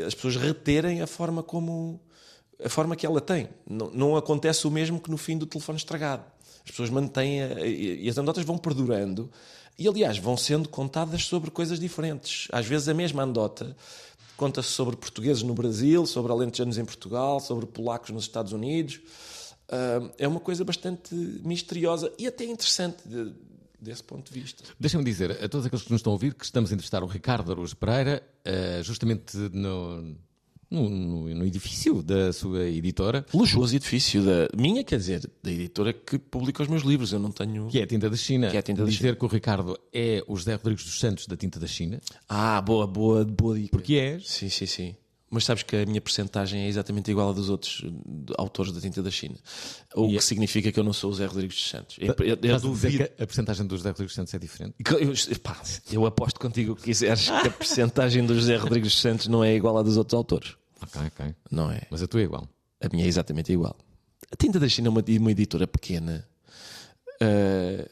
as 0.07 0.15
pessoas 0.15 0.37
reterem 0.37 1.03
a 1.03 1.07
forma 1.07 1.43
como 1.43 2.01
a 2.65 2.69
forma 2.69 2.95
que 2.95 3.05
ela 3.05 3.21
tem. 3.21 3.49
Não, 3.69 3.91
não 3.91 4.17
acontece 4.17 4.67
o 4.67 4.71
mesmo 4.71 5.01
que 5.01 5.11
no 5.11 5.19
fim 5.19 5.37
do 5.37 5.47
telefone 5.47 5.77
estragado. 5.79 6.23
As 6.65 6.71
pessoas 6.71 6.91
mantêm 6.91 7.43
a- 7.43 7.67
e, 7.67 8.05
e 8.05 8.09
as 8.09 8.17
anedotas 8.17 8.45
vão 8.45 8.57
perdurando 8.57 9.31
e, 9.79 9.87
aliás, 9.89 10.17
vão 10.17 10.37
sendo 10.37 10.69
contadas 10.69 11.25
sobre 11.25 11.51
coisas 11.51 11.79
diferentes. 11.81 12.49
Às 12.53 12.65
vezes 12.67 12.89
a 12.89 12.95
mesma 12.95 13.25
anedota 13.25 13.77
conta-se 14.37 14.69
sobre 14.69 14.97
portugueses 14.97 15.43
no 15.43 15.55
Brasil, 15.55 16.07
sobre 16.07 16.31
alentejanos 16.33 16.79
em 16.79 16.85
Portugal, 16.85 17.41
sobre 17.41 17.67
polacos 17.67 18.11
nos 18.11 18.25
Estados 18.25 18.53
Unidos. 18.53 19.01
Ah, 19.69 20.11
é 20.19 20.29
uma 20.29 20.41
coisa 20.41 20.65
bastante 20.65 21.15
misteriosa 21.45 22.13
e 22.19 22.27
até 22.27 22.45
interessante 22.45 22.99
de- 23.09 23.33
desse 23.81 24.03
ponto 24.03 24.33
de 24.33 24.41
vista. 24.41 24.65
Deixa-me 24.81 25.05
dizer 25.05 25.33
a 25.33 25.49
todos 25.49 25.67
aqueles 25.67 25.85
que 25.85 25.91
nos 25.93 26.01
estão 26.01 26.13
a 26.13 26.15
ouvir 26.15 26.35
que 26.35 26.45
estamos 26.45 26.71
a 26.71 26.75
entrevistar 26.75 27.03
o 27.03 27.07
Ricardo 27.07 27.53
Araújo 27.53 27.77
Pereira, 27.77 28.23
eh, 28.45 28.81
justamente 28.83 29.37
no, 29.53 30.17
no, 30.71 30.89
no- 30.89 31.35
no 31.35 31.45
edifício 31.47 32.03
da 32.03 32.33
sua 32.33 32.65
editora, 32.65 33.25
Luxuoso 33.33 33.75
edifício 33.77 34.23
da 34.25 34.49
minha, 34.57 34.83
quer 34.83 34.99
dizer, 34.99 35.31
da 35.43 35.51
editora 35.51 35.93
que 35.93 36.19
publica 36.19 36.63
os 36.63 36.69
meus 36.69 36.83
livros. 36.83 37.13
Eu 37.13 37.19
não 37.19 37.31
tenho. 37.31 37.69
que 37.69 37.79
é 37.79 37.83
a 37.83 37.87
Tinta 37.87 38.11
da 38.11 38.17
China. 38.17 38.51
Que 38.51 38.57
é 38.57 38.61
a 38.61 38.63
Tinta 38.63 38.85
da 38.85 38.91
Dizer 38.91 39.17
que 39.17 39.25
o 39.25 39.29
Ricardo 39.29 39.79
é 39.93 40.23
o 40.27 40.37
José 40.37 40.55
Rodrigues 40.55 40.85
dos 40.85 40.99
Santos 40.99 41.27
da 41.27 41.37
Tinta 41.37 41.59
da 41.61 41.67
China. 41.67 42.01
Ah, 42.29 42.61
boa, 42.61 42.87
boa, 42.87 43.25
boa 43.25 43.57
dica. 43.59 43.71
Porque 43.71 43.95
és. 43.95 44.29
Sim, 44.29 44.49
sim, 44.49 44.67
sim. 44.67 44.95
Mas 45.29 45.45
sabes 45.45 45.65
que 45.65 45.75
a 45.75 45.85
minha 45.85 46.01
percentagem 46.01 46.63
é 46.63 46.69
exatamente 46.69 47.11
igual 47.11 47.31
à 47.31 47.33
dos 47.33 47.51
outros 47.51 47.83
autores 48.39 48.71
da 48.73 48.81
tinta 48.81 49.03
da 49.03 49.11
China. 49.11 49.35
O 49.95 50.09
que 50.09 50.17
é- 50.19 50.21
significa 50.21 50.71
que 50.71 50.79
eu 50.79 50.85
não 50.85 50.93
sou 50.93 51.11
o 51.11 51.15
Zé 51.15 51.27
Rodrigues 51.27 51.57
dos 51.57 51.69
Santos. 51.69 51.97
Eu, 52.01 52.15
eu, 52.21 52.39
eu 52.41 52.61
duvido. 52.61 52.99
que 53.09 53.23
a 53.23 53.27
porcentagem 53.27 53.67
do 53.67 53.77
José 53.77 53.89
Rodrigues 53.91 54.13
dos 54.13 54.15
Santos 54.15 54.35
é 54.35 54.39
diferente. 54.39 54.75
Eu, 54.79 55.41
pá, 55.41 55.61
eu 55.91 56.07
aposto 56.07 56.39
contigo 56.39 56.73
o 56.73 56.77
que 56.77 56.83
quiseres 56.85 57.25
que 57.29 57.49
a 57.49 57.51
percentagem 57.51 58.25
do 58.25 58.35
José 58.37 58.57
Rodrigues 58.57 58.93
dos 58.93 59.01
Santos 59.01 59.27
não 59.27 59.43
é 59.43 59.55
igual 59.55 59.77
à 59.77 59.83
dos 59.83 59.97
outros 59.97 60.17
autores. 60.17 60.55
Ok, 60.81 61.01
ok. 61.07 61.35
Não 61.51 61.71
é? 61.73 61.83
Mas 61.91 62.03
a 62.03 62.07
tua 62.07 62.21
é 62.21 62.25
igual. 62.25 62.49
A 62.81 62.89
minha 62.93 63.05
é 63.05 63.09
exatamente 63.09 63.53
igual. 63.53 63.77
A 64.31 64.37
Tinta 64.37 64.61
da 64.61 64.69
China 64.69 64.89
é 64.89 64.91
uma, 64.91 65.03
uma 65.21 65.31
editora 65.33 65.67
pequena. 65.67 66.25
Eh, 67.21 67.89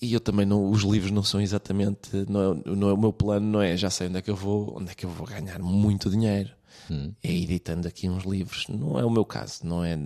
e 0.00 0.12
eu 0.14 0.20
também 0.20 0.46
não, 0.46 0.70
os 0.70 0.82
livros 0.82 1.10
não 1.10 1.22
são 1.22 1.40
exatamente, 1.40 2.10
não 2.28 2.52
é, 2.54 2.62
não 2.74 2.88
é- 2.88 2.92
o 2.92 2.96
meu 2.96 3.12
plano 3.12 3.46
não 3.46 3.62
é 3.62 3.76
já 3.76 3.90
sei 3.90 4.08
onde 4.08 4.18
é 4.18 4.22
que 4.22 4.30
eu 4.30 4.36
vou, 4.36 4.78
onde 4.78 4.90
é 4.90 4.94
que 4.94 5.04
eu 5.06 5.10
vou 5.10 5.26
ganhar 5.26 5.58
muito 5.60 6.10
dinheiro. 6.10 6.50
É 7.22 7.32
editando 7.32 7.86
aqui 7.88 8.08
uns 8.08 8.24
livros. 8.24 8.66
Não 8.68 8.98
é 8.98 9.04
o 9.04 9.10
meu 9.10 9.24
caso, 9.24 9.60
não 9.64 9.84
é 9.84 9.98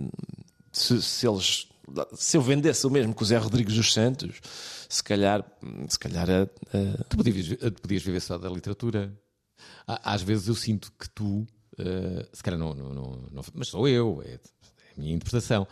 se, 0.71 1.01
se 1.01 1.27
eles 1.27 1.67
se 2.15 2.35
eu 2.35 2.41
vendesse 2.41 2.85
o 2.85 2.89
mesmo 2.89 3.15
que 3.15 3.23
o 3.23 3.25
Zé 3.25 3.37
Rodrigues 3.37 3.73
dos 3.75 3.93
Santos, 3.93 4.41
se 4.89 5.01
calhar, 5.01 5.45
se 5.87 5.97
calhar 5.97 6.29
a- 6.29 6.41
a- 6.43 7.03
Tu 7.07 7.15
podias, 7.17 7.47
tu 7.47 7.81
podias 7.81 8.03
viver 8.03 8.19
só 8.19 8.37
da 8.37 8.49
literatura. 8.49 9.17
Às 9.87 10.21
vezes 10.21 10.49
eu 10.49 10.55
sinto 10.55 10.91
que 10.99 11.09
tu, 11.09 11.47
eh, 11.77 12.27
se 12.33 12.43
calhar 12.43 12.59
não, 12.59 12.73
não, 12.73 12.93
não- 12.93 13.29
não- 13.31 13.43
mas 13.53 13.69
sou 13.69 13.87
eu, 13.87 14.21
é, 14.25 14.33
é 14.33 14.39
a 14.97 14.99
minha 14.99 15.13
interpretação, 15.15 15.65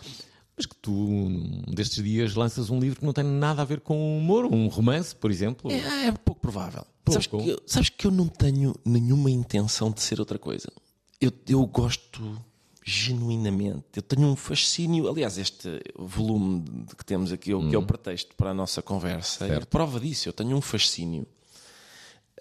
mas 0.56 0.66
que 0.66 0.76
tu, 0.78 0.92
num 0.92 1.64
destes 1.74 2.02
dias, 2.02 2.34
lanças 2.34 2.70
um 2.70 2.80
livro 2.80 3.00
que 3.02 3.06
não 3.06 3.12
tem 3.12 3.26
nada 3.26 3.62
a 3.62 3.66
ver 3.66 3.82
com 3.82 4.18
humor, 4.18 4.46
um 4.46 4.68
romance, 4.68 5.14
por 5.14 5.30
exemplo. 5.30 5.70
É, 5.70 6.08
é 6.08 6.12
pouco 6.14 6.40
provável. 6.40 6.86
Pouco. 7.04 7.22
Sabes, 7.22 7.28
que 7.28 7.50
eu, 7.50 7.62
sabes 7.68 7.90
que 7.90 8.08
eu 8.08 8.12
não 8.12 8.28
tenho 8.30 8.74
nenhuma 8.86 9.30
intenção 9.30 9.92
de 9.92 10.02
ser 10.02 10.22
outra 10.22 10.40
coisa. 10.40 10.70
Eu, 11.20 11.32
eu 11.48 11.66
gosto 11.66 12.42
genuinamente. 12.84 13.84
Eu 13.96 14.02
tenho 14.02 14.28
um 14.28 14.36
fascínio. 14.36 15.10
Aliás, 15.10 15.38
este 15.38 15.82
volume 15.98 16.64
que 16.98 17.04
temos 17.06 17.32
aqui, 17.32 17.54
o 17.54 17.68
que 17.70 17.76
é 17.76 17.78
o 17.80 17.86
pretexto 17.86 18.36
para 18.36 18.52
a 18.52 18.54
nossa 18.54 18.82
conversa, 18.82 19.46
é 19.46 19.60
prova 19.66 20.00
disso. 20.00 20.30
Eu 20.30 20.34
tenho 20.34 20.56
um 20.56 20.62
fascínio 20.62 21.26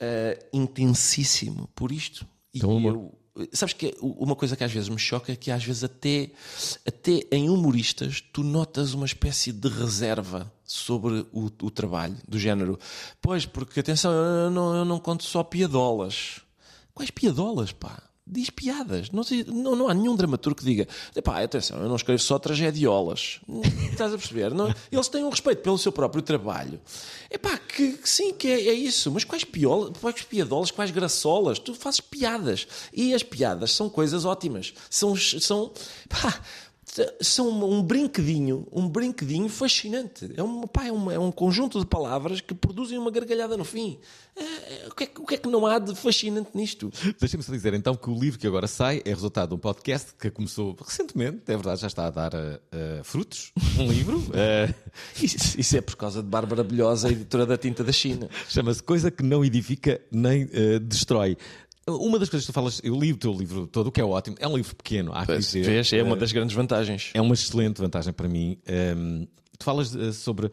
eh, 0.01 0.47
intensíssimo 0.53 1.69
por 1.75 1.91
isto. 1.93 2.27
E 2.53 2.59
Então, 2.59 2.71
eu- 2.89 3.49
Sabes 3.53 3.73
que 3.75 3.97
uma 4.01 4.37
coisa 4.37 4.55
que 4.55 4.63
às 4.63 4.71
vezes 4.71 4.89
me 4.89 4.97
choca 4.99 5.33
é 5.33 5.35
que 5.35 5.51
às 5.51 5.65
vezes 5.65 5.83
até, 5.83 6.31
até 6.87 7.27
em 7.33 7.51
humoristas 7.51 8.21
tu 8.33 8.45
notas 8.45 8.95
uma 8.95 9.07
espécie 9.07 9.51
de 9.51 9.67
reserva 9.69 10.53
sobre 10.65 11.27
o, 11.33 11.47
o 11.63 11.69
trabalho, 11.71 12.17
do 12.29 12.39
género. 12.39 12.79
Pois, 13.21 13.45
porque 13.45 13.81
atenção, 13.81 14.13
eu 14.13 14.51
não, 14.53 14.77
eu 14.77 14.85
não 14.85 15.01
conto 15.01 15.25
só 15.25 15.43
piadolas. 15.43 16.43
Quais 16.95 17.11
piadolas, 17.11 17.73
pá? 17.73 18.01
Diz 18.27 18.49
piadas. 18.49 19.11
Não, 19.11 19.23
não, 19.49 19.77
não 19.77 19.89
há 19.89 19.93
nenhum 19.93 20.17
dramaturgo 20.17 20.59
que 20.59 20.65
diga 20.65 20.89
pá, 21.23 21.43
atenção, 21.43 21.79
eu 21.83 21.89
não 21.89 21.97
escrevo 21.97 22.19
só 22.23 22.39
tragediolas. 22.39 23.39
Estás 23.91 24.15
a 24.15 24.17
perceber? 24.19 24.55
Não- 24.55 24.75
eles 24.91 25.09
têm 25.09 25.23
um 25.25 25.29
respeito 25.29 25.61
pelo 25.63 25.77
seu 25.77 25.93
próprio 25.93 26.23
trabalho. 26.23 26.81
É 27.29 27.37
pá, 27.37 27.59
que, 27.59 27.93
que 27.99 28.09
sim, 28.09 28.33
que 28.33 28.49
é, 28.49 28.69
é 28.69 28.73
isso. 28.73 29.11
Mas 29.11 29.25
quais, 29.25 29.45
piola, 29.45 29.93
quais 30.01 30.23
piadolas, 30.23 30.71
quais 30.71 30.91
graçolas? 30.91 31.59
Tu 31.59 31.75
fazes 31.75 32.01
piadas. 32.01 32.67
E 32.95 33.13
as 33.13 33.23
piadas 33.23 33.73
são 33.73 33.91
coisas 33.91 34.25
ótimas. 34.25 34.73
São, 34.89 35.15
são, 35.15 35.71
pá, 36.09 36.41
são 37.21 37.49
um 37.65 37.83
brinquedinho, 37.83 38.67
um 38.73 38.89
brinquedinho 38.89 39.49
fascinante. 39.49 40.31
É 40.37 40.43
um, 40.43 40.63
pá, 40.63 40.87
é, 40.87 40.93
um, 40.93 41.11
é 41.11 41.19
um 41.19 41.33
conjunto 41.33 41.79
de 41.81 41.87
palavras 41.87 42.41
que 42.41 42.55
produzem 42.55 42.99
uma 42.99 43.11
gargalhada 43.11 43.57
no 43.57 43.65
fim. 43.65 43.99
É, 44.37 44.43
é, 44.43 44.89
o, 44.89 44.95
que 44.95 45.05
é, 45.05 45.07
que- 45.07 45.21
o 45.21 45.25
que 45.27 45.35
é 45.35 45.39
que 45.39 45.49
não 45.49 45.65
há 45.67 45.79
de 45.79 45.95
fascinante 45.95 46.51
nisto? 46.55 46.93
Deixa-me 47.21 47.43
só 47.43 47.53
dizer 47.53 47.73
então 47.75 47.95
que 47.95 48.11
o 48.11 48.15
livro 48.19 48.39
que 48.39 48.47
agora 48.47 48.67
sai 48.67 49.01
é 49.05 49.11
resultado 49.11 49.51
de 49.51 49.55
um 49.55 49.59
podcast 49.59 50.13
que 50.19 50.31
começou 50.31 50.77
recentemente, 50.85 51.43
é 51.47 51.53
verdade, 51.57 51.81
já 51.81 51.87
está 51.87 52.07
a 52.07 52.11
dar 52.11 52.33
eh, 52.35 53.01
frutos. 53.03 53.53
Um 53.79 53.89
livro. 53.91 54.23
eh, 54.33 54.73
Isso, 55.21 55.59
isso 55.61 55.77
é 55.77 55.81
por 55.81 55.97
causa 55.97 56.23
de 56.23 56.29
Bárbara 56.29 56.63
Bilhosa, 56.63 57.11
editora 57.11 57.45
da 57.45 57.57
Tinta 57.59 57.83
da 57.83 57.91
China. 57.93 58.29
Chama-se 58.49 58.83
Coisa 58.83 59.11
que 59.11 59.23
não 59.23 59.45
edifica 59.45 60.01
nem 60.13 60.49
eh, 60.53 60.79
destrói. 60.79 61.37
Uma 61.87 62.19
das 62.19 62.31
coisas 62.31 62.47
que 62.47 62.53
tu 62.53 62.55
falas, 62.55 62.81
eu 62.83 62.99
li 62.99 63.13
o 63.13 63.17
teu 63.17 63.33
livro 63.33 63.67
todo, 63.67 63.89
o 63.89 63.93
que 63.93 64.01
é 64.01 64.05
ótimo, 64.05 64.37
é 64.41 64.49
um 64.49 64.57
livro 64.57 64.75
pequeno, 64.75 65.13
há 65.15 65.27
que 65.27 65.37
dizer. 65.37 65.65
Vês, 65.65 65.93
é 65.93 66.03
uma 66.03 66.17
Eh, 66.17 66.19
das 66.19 66.33
grandes 66.33 66.57
vantagens. 66.57 67.11
é 67.13 67.21
uma 67.21 67.35
excelente 67.35 67.79
vantagem 67.81 68.13
para 68.13 68.27
mim. 68.27 68.57
Um, 68.97 69.27
tu 69.59 69.65
falas 69.65 69.95
eh, 69.95 70.11
sobre 70.13 70.51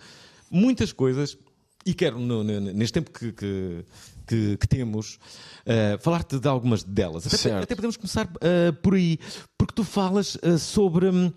muitas 0.49 0.91
coisas 0.91 1.37
e 1.85 1.93
quero, 1.93 2.19
no- 2.19 2.43
no- 2.43 2.59
neste 2.59 2.93
tempo 2.93 3.11
que, 3.11 3.31
que, 3.31 3.85
que- 4.27 4.57
que 4.57 4.67
temos, 4.67 5.17
eh, 5.65 5.97
falar-te 6.01 6.37
de 6.37 6.47
algumas 6.49 6.83
delas. 6.83 7.25
Até, 7.33 7.53
até 7.59 7.75
podemos 7.75 7.95
começar 7.95 8.29
eh, 8.41 8.73
por 8.73 8.93
aí, 8.95 9.17
porque 9.57 9.73
tu 9.73 9.85
falas 9.85 10.37
eh, 10.41 10.57
sobre, 10.57 11.07
hum, 11.07 11.31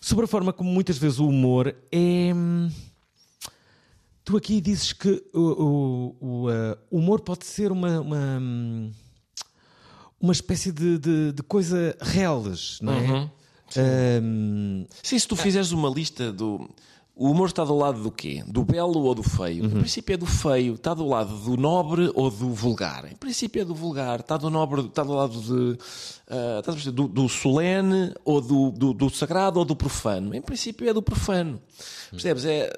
sobre 0.00 0.24
a 0.24 0.28
forma 0.28 0.54
como 0.54 0.70
muitas 0.72 0.96
vezes 0.96 1.18
o 1.18 1.28
humor 1.28 1.74
é. 1.92 2.32
hum, 2.34 2.70
Tu 4.24 4.38
aqui 4.38 4.58
dizes 4.58 4.94
que 4.94 5.22
o, 5.34 5.38
o- 5.38 6.16
o, 6.18 6.46
o 6.90 6.98
humor 6.98 7.20
pode 7.20 7.44
ser 7.44 7.70
uma. 7.70 8.00
uma 8.00 8.38
hum, 8.40 8.90
uma 10.20 10.32
espécie 10.32 10.72
de, 10.72 10.98
de, 10.98 11.32
de 11.32 11.42
coisa 11.42 11.96
reles, 12.00 12.78
não 12.80 12.92
é? 12.92 13.30
Hum, 13.76 14.86
Sim, 15.02 15.18
se 15.18 15.26
tu 15.26 15.36
fizeres 15.36 15.72
uma 15.72 15.88
lista 15.88 16.32
do. 16.32 16.68
O 17.16 17.30
humor 17.30 17.46
está 17.46 17.64
do 17.64 17.76
lado 17.76 18.02
do 18.02 18.10
quê? 18.10 18.42
Do 18.44 18.64
belo 18.64 19.00
ou 19.04 19.14
do 19.14 19.22
feio? 19.22 19.64
Em 19.64 19.70
princípio 19.70 20.14
é 20.14 20.16
do 20.16 20.26
feio. 20.26 20.74
Está 20.74 20.92
do 20.92 21.06
lado 21.06 21.36
do 21.38 21.56
nobre 21.56 22.10
ou 22.12 22.28
do 22.28 22.50
vulgar? 22.50 23.04
Em 23.10 23.14
princípio 23.14 23.62
é 23.62 23.64
do 23.64 23.72
vulgar. 23.72 24.18
Está 24.18 24.36
do 24.36 24.50
nobre, 24.50 24.80
está 24.80 25.04
do 25.04 25.12
lado 25.12 25.40
de, 25.40 25.78
perceber? 26.64 26.90
do, 26.90 27.06
do 27.06 27.28
solene 27.28 28.12
ou 28.24 28.40
do, 28.40 28.72
do, 28.72 28.92
do 28.92 29.10
sagrado 29.10 29.60
ou 29.60 29.64
do 29.64 29.76
profano? 29.76 30.34
Em 30.34 30.42
princípio 30.42 30.88
é 30.88 30.92
do 30.92 31.00
profano. 31.00 31.62
Percebes? 32.10 32.44
É, 32.44 32.68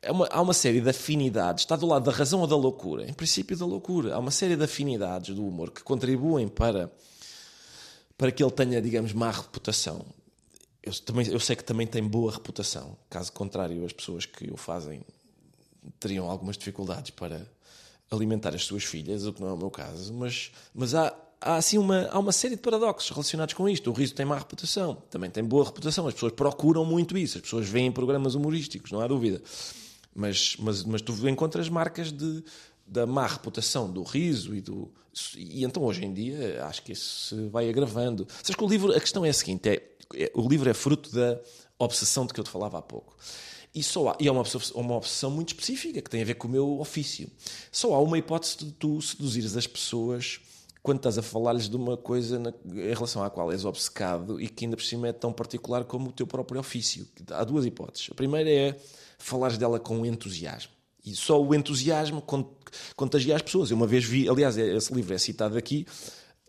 é 0.00 0.10
uma- 0.12 0.26
há 0.30 0.40
uma 0.40 0.52
série 0.54 0.80
de 0.80 0.88
afinidades. 0.88 1.62
Está 1.64 1.76
do 1.76 1.86
lado 1.86 2.04
da 2.04 2.12
razão 2.12 2.40
ou 2.40 2.46
da 2.46 2.56
loucura? 2.56 3.08
Em 3.08 3.12
princípio 3.12 3.56
da 3.56 3.64
loucura. 3.66 4.14
Há 4.14 4.18
uma 4.18 4.30
série 4.30 4.56
de 4.56 4.64
afinidades 4.64 5.34
do 5.34 5.46
humor 5.46 5.70
que 5.70 5.82
contribuem 5.82 6.48
para 6.48 6.90
para 8.16 8.30
que 8.30 8.42
ele 8.42 8.52
tenha, 8.52 8.80
digamos, 8.80 9.12
má 9.12 9.30
reputação. 9.32 10.04
Eu, 10.82 10.92
também, 11.00 11.26
eu 11.26 11.40
sei 11.40 11.56
que 11.56 11.64
também 11.64 11.86
tem 11.86 12.02
boa 12.06 12.30
reputação. 12.30 12.96
Caso 13.10 13.32
contrário, 13.32 13.84
as 13.84 13.92
pessoas 13.92 14.26
que 14.26 14.48
o 14.52 14.56
fazem 14.56 15.02
teriam 15.98 16.30
algumas 16.30 16.56
dificuldades 16.56 17.10
para 17.10 17.44
alimentar 18.10 18.54
as 18.54 18.64
suas 18.64 18.84
filhas, 18.84 19.26
o 19.26 19.32
que 19.32 19.40
não 19.40 19.48
é 19.48 19.52
o 19.52 19.56
meu 19.56 19.70
caso. 19.70 20.12
Mas, 20.14 20.52
mas 20.72 20.94
há, 20.94 21.12
há 21.42 21.56
assim 21.56 21.76
uma, 21.76 22.08
há 22.10 22.18
uma 22.18 22.32
série 22.32 22.56
de 22.56 22.62
paradoxos 22.62 23.10
relacionados 23.10 23.54
com 23.54 23.68
isto. 23.68 23.90
O 23.90 23.92
riso 23.92 24.14
tem 24.14 24.24
má 24.24 24.38
reputação, 24.38 25.02
também 25.10 25.30
tem 25.30 25.44
boa 25.44 25.64
reputação. 25.64 26.06
As 26.06 26.14
pessoas 26.14 26.32
procuram 26.32 26.84
muito 26.84 27.18
isso, 27.18 27.38
as 27.38 27.42
pessoas 27.42 27.68
veem 27.68 27.90
programas 27.90 28.34
humorísticos, 28.34 28.90
não 28.90 29.00
há 29.00 29.06
dúvida. 29.06 29.42
Mas, 30.14 30.56
mas, 30.58 30.84
mas 30.84 31.02
tu 31.02 31.28
encontras 31.28 31.68
marcas 31.68 32.12
de, 32.12 32.44
da 32.86 33.06
má 33.06 33.26
reputação 33.26 33.90
do 33.90 34.02
riso 34.02 34.54
e 34.54 34.60
do. 34.60 34.90
E 35.36 35.64
então 35.64 35.82
hoje 35.82 36.04
em 36.04 36.12
dia 36.12 36.64
acho 36.64 36.82
que 36.82 36.92
isso 36.92 37.28
se 37.28 37.48
vai 37.48 37.68
agravando. 37.68 38.26
Sabes 38.42 38.56
que 38.56 38.64
o 38.64 38.68
livro, 38.68 38.92
a 38.92 39.00
questão 39.00 39.24
é 39.24 39.30
a 39.30 39.34
seguinte: 39.34 39.68
é, 39.68 39.82
é- 40.14 40.32
o 40.34 40.48
livro 40.48 40.68
é 40.70 40.74
fruto 40.74 41.10
da 41.12 41.40
obsessão 41.78 42.26
de 42.26 42.32
que 42.32 42.40
eu 42.40 42.44
te 42.44 42.50
falava 42.50 42.78
há 42.78 42.82
pouco. 42.82 43.16
E, 43.74 43.82
só 43.82 44.10
há, 44.10 44.16
e 44.20 44.28
é 44.28 44.32
uma 44.32 44.44
uma 44.74 44.96
obsessão 44.96 45.30
muito 45.30 45.48
específica 45.48 46.02
que 46.02 46.10
tem 46.10 46.20
a 46.20 46.24
ver 46.24 46.34
com 46.34 46.46
o 46.46 46.50
meu 46.50 46.78
ofício. 46.78 47.30
Só 47.70 47.94
há 47.94 48.00
uma 48.00 48.18
hipótese 48.18 48.58
de 48.58 48.72
tu 48.72 49.00
seduzires 49.00 49.56
as 49.56 49.66
pessoas 49.66 50.40
quando 50.82 50.96
estás 50.98 51.16
a 51.16 51.22
falar-lhes 51.22 51.68
de 51.68 51.76
uma 51.76 51.96
coisa 51.96 52.38
na- 52.38 52.52
em 52.66 52.92
relação 52.94 53.22
à 53.22 53.30
qual 53.30 53.52
és 53.52 53.64
obcecado 53.64 54.40
e 54.40 54.48
que 54.48 54.64
ainda 54.64 54.76
por 54.76 54.82
cima 54.84 55.08
é 55.08 55.12
tão 55.12 55.32
particular 55.32 55.84
como 55.84 56.08
o 56.08 56.12
teu 56.12 56.26
próprio 56.26 56.58
ofício. 56.60 57.06
Há 57.30 57.44
duas 57.44 57.64
hipóteses. 57.64 58.08
A 58.10 58.14
primeira 58.14 58.50
é 58.50 58.76
falares 59.18 59.56
dela 59.56 59.78
com 59.78 60.04
entusiasmo. 60.04 60.72
E 61.04 61.14
só 61.14 61.40
o 61.42 61.54
entusiasmo 61.54 62.20
con- 62.22 62.48
contagia 62.96 63.34
as 63.36 63.42
pessoas. 63.42 63.70
Eu 63.70 63.76
uma 63.76 63.86
vez 63.86 64.04
vi, 64.04 64.28
aliás, 64.28 64.56
esse 64.56 64.92
livro 64.92 65.14
é 65.14 65.18
citado 65.18 65.56
aqui, 65.56 65.86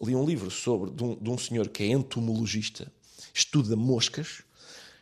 li 0.01 0.15
um 0.15 0.25
livro 0.25 0.49
sobre 0.51 0.89
de 0.91 1.03
um, 1.03 1.15
de 1.15 1.29
um 1.29 1.37
senhor 1.37 1.67
que 1.69 1.83
é 1.83 1.87
entomologista, 1.87 2.91
estuda 3.33 3.75
moscas. 3.75 4.41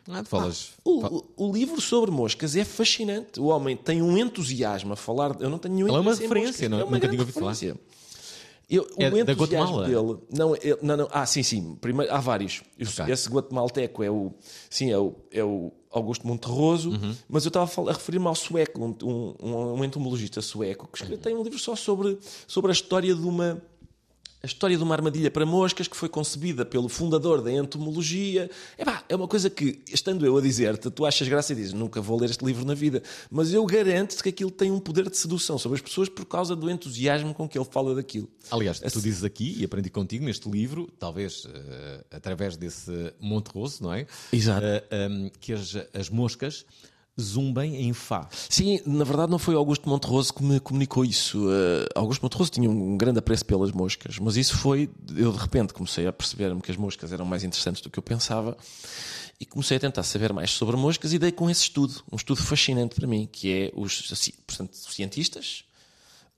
Ah, 0.08 0.24
falas. 0.24 0.70
O, 0.84 1.24
o- 1.36 1.52
livro 1.52 1.80
sobre 1.80 2.10
moscas 2.10 2.56
é 2.56 2.64
fascinante. 2.64 3.38
O 3.38 3.44
homem 3.46 3.76
tem 3.76 4.02
um 4.02 4.18
entusiasmo 4.18 4.92
a 4.92 4.96
falar. 4.96 5.36
Eu 5.40 5.48
não 5.48 5.58
tenho 5.58 5.74
nenhum 5.74 5.88
Ela 5.88 5.98
é 5.98 6.00
uma 6.00 6.14
referência, 6.14 6.68
moscas. 6.68 6.70
não 6.70 6.78
é? 6.78 6.80
É 6.80 6.84
uma 6.84 6.90
Nunca 6.96 7.08
tinha 7.08 7.20
ouvido 7.20 7.34
falar. 7.34 7.54
Eu, 8.74 8.88
É 8.98 9.08
o 9.08 9.24
da 9.24 9.32
Guatemala? 9.34 9.86
dele. 9.86 10.18
Não, 10.30 10.56
eu- 10.56 10.78
não, 10.82 10.96
não. 10.96 11.08
Ah, 11.10 11.26
sim, 11.26 11.42
sim. 11.42 11.76
Primeiro, 11.80 12.12
há 12.12 12.18
vários. 12.20 12.62
Esse- 12.78 13.02
Ok. 13.02 13.12
Esse 13.12 13.28
guatemalteco 13.28 14.02
é 14.02 14.10
o. 14.10 14.32
Sim, 14.70 14.90
é 14.90 14.98
o, 14.98 15.14
é 15.30 15.44
o 15.44 15.70
Augusto 15.90 16.26
Monterroso. 16.26 16.90
Uhum. 16.90 17.14
Mas 17.28 17.44
eu 17.44 17.48
estava 17.48 17.70
a, 17.82 17.90
a 17.90 17.92
referir-me 17.92 18.26
ao 18.26 18.34
sueco, 18.34 18.82
um, 18.82 19.34
um, 19.42 19.74
um 19.74 19.84
entomologista 19.84 20.40
sueco, 20.40 20.88
que 20.90 20.96
escreve- 20.98 21.20
tem 21.22 21.34
um 21.36 21.42
livro 21.42 21.58
só 21.58 21.76
sobre, 21.76 22.18
sobre 22.46 22.70
a 22.70 22.72
história 22.72 23.14
de 23.14 23.22
uma. 23.26 23.62
A 24.42 24.46
história 24.48 24.76
de 24.76 24.82
uma 24.82 24.92
armadilha 24.92 25.30
para 25.30 25.46
moscas 25.46 25.86
que 25.86 25.96
foi 25.96 26.08
concebida 26.08 26.66
pelo 26.66 26.88
fundador 26.88 27.40
da 27.40 27.52
entomologia. 27.52 28.50
É 28.76 28.84
pá, 28.84 29.04
é 29.08 29.14
uma 29.14 29.28
coisa 29.28 29.48
que, 29.48 29.80
estando 29.86 30.26
eu 30.26 30.36
a 30.36 30.40
dizer-te, 30.40 30.90
tu 30.90 31.06
achas 31.06 31.28
graça 31.28 31.52
e 31.52 31.56
dizes 31.56 31.72
nunca 31.72 32.00
vou 32.00 32.18
ler 32.18 32.28
este 32.28 32.44
livro 32.44 32.64
na 32.64 32.74
vida. 32.74 33.04
Mas 33.30 33.54
eu 33.54 33.64
garanto-te 33.64 34.20
que 34.20 34.30
aquilo 34.30 34.50
tem 34.50 34.72
um 34.72 34.80
poder 34.80 35.08
de 35.08 35.16
sedução 35.16 35.58
sobre 35.58 35.76
as 35.76 35.82
pessoas 35.82 36.08
por 36.08 36.24
causa 36.24 36.56
do 36.56 36.68
entusiasmo 36.68 37.32
com 37.32 37.48
que 37.48 37.56
ele 37.56 37.68
fala 37.70 37.94
daquilo. 37.94 38.28
Aliás, 38.50 38.80
tu 38.80 39.00
dizes 39.00 39.22
aqui, 39.22 39.54
e 39.60 39.64
aprendi 39.64 39.88
contigo 39.90 40.24
neste 40.24 40.50
livro, 40.50 40.88
talvez 40.98 41.46
eh, 41.46 42.04
através 42.10 42.56
desse 42.56 43.14
Monte 43.20 43.46
Rosso, 43.52 43.80
não 43.80 43.94
é? 43.94 44.08
Exato. 44.32 44.66
Eh, 44.66 44.84
ehm, 44.90 45.28
que 45.38 45.52
as, 45.52 45.76
as 45.94 46.10
moscas 46.10 46.66
zumbem 47.20 47.76
em 47.76 47.92
Fá. 47.92 48.28
Sim, 48.48 48.80
na 48.86 49.04
verdade 49.04 49.30
não 49.30 49.38
foi 49.38 49.54
Augusto 49.54 49.88
Monterroso 49.88 50.32
que 50.32 50.42
me 50.42 50.58
comunicou 50.58 51.04
isso. 51.04 51.46
Uh, 51.46 51.86
Augusto 51.94 52.22
Monterroso 52.22 52.50
tinha 52.50 52.70
um 52.70 52.96
grande 52.96 53.18
apreço 53.18 53.44
pelas 53.44 53.70
moscas, 53.70 54.18
mas 54.18 54.36
isso 54.36 54.56
foi. 54.56 54.88
Eu 55.14 55.32
de 55.32 55.38
repente 55.38 55.74
comecei 55.74 56.06
a 56.06 56.12
perceber-me 56.12 56.60
que 56.60 56.70
as 56.70 56.76
moscas 56.76 57.12
eram 57.12 57.24
mais 57.24 57.44
interessantes 57.44 57.82
do 57.82 57.90
que 57.90 57.98
eu 57.98 58.02
pensava 58.02 58.56
e 59.38 59.44
comecei 59.44 59.76
a 59.76 59.80
tentar 59.80 60.02
saber 60.04 60.32
mais 60.32 60.50
sobre 60.52 60.76
moscas 60.76 61.12
e 61.12 61.18
dei 61.18 61.32
com 61.32 61.50
esse 61.50 61.62
estudo, 61.62 62.02
um 62.10 62.16
estudo 62.16 62.40
fascinante 62.40 62.94
para 62.94 63.06
mim, 63.06 63.28
que 63.30 63.52
é 63.52 63.72
os, 63.74 64.00
portanto, 64.46 64.72
os 64.72 64.94
cientistas, 64.94 65.64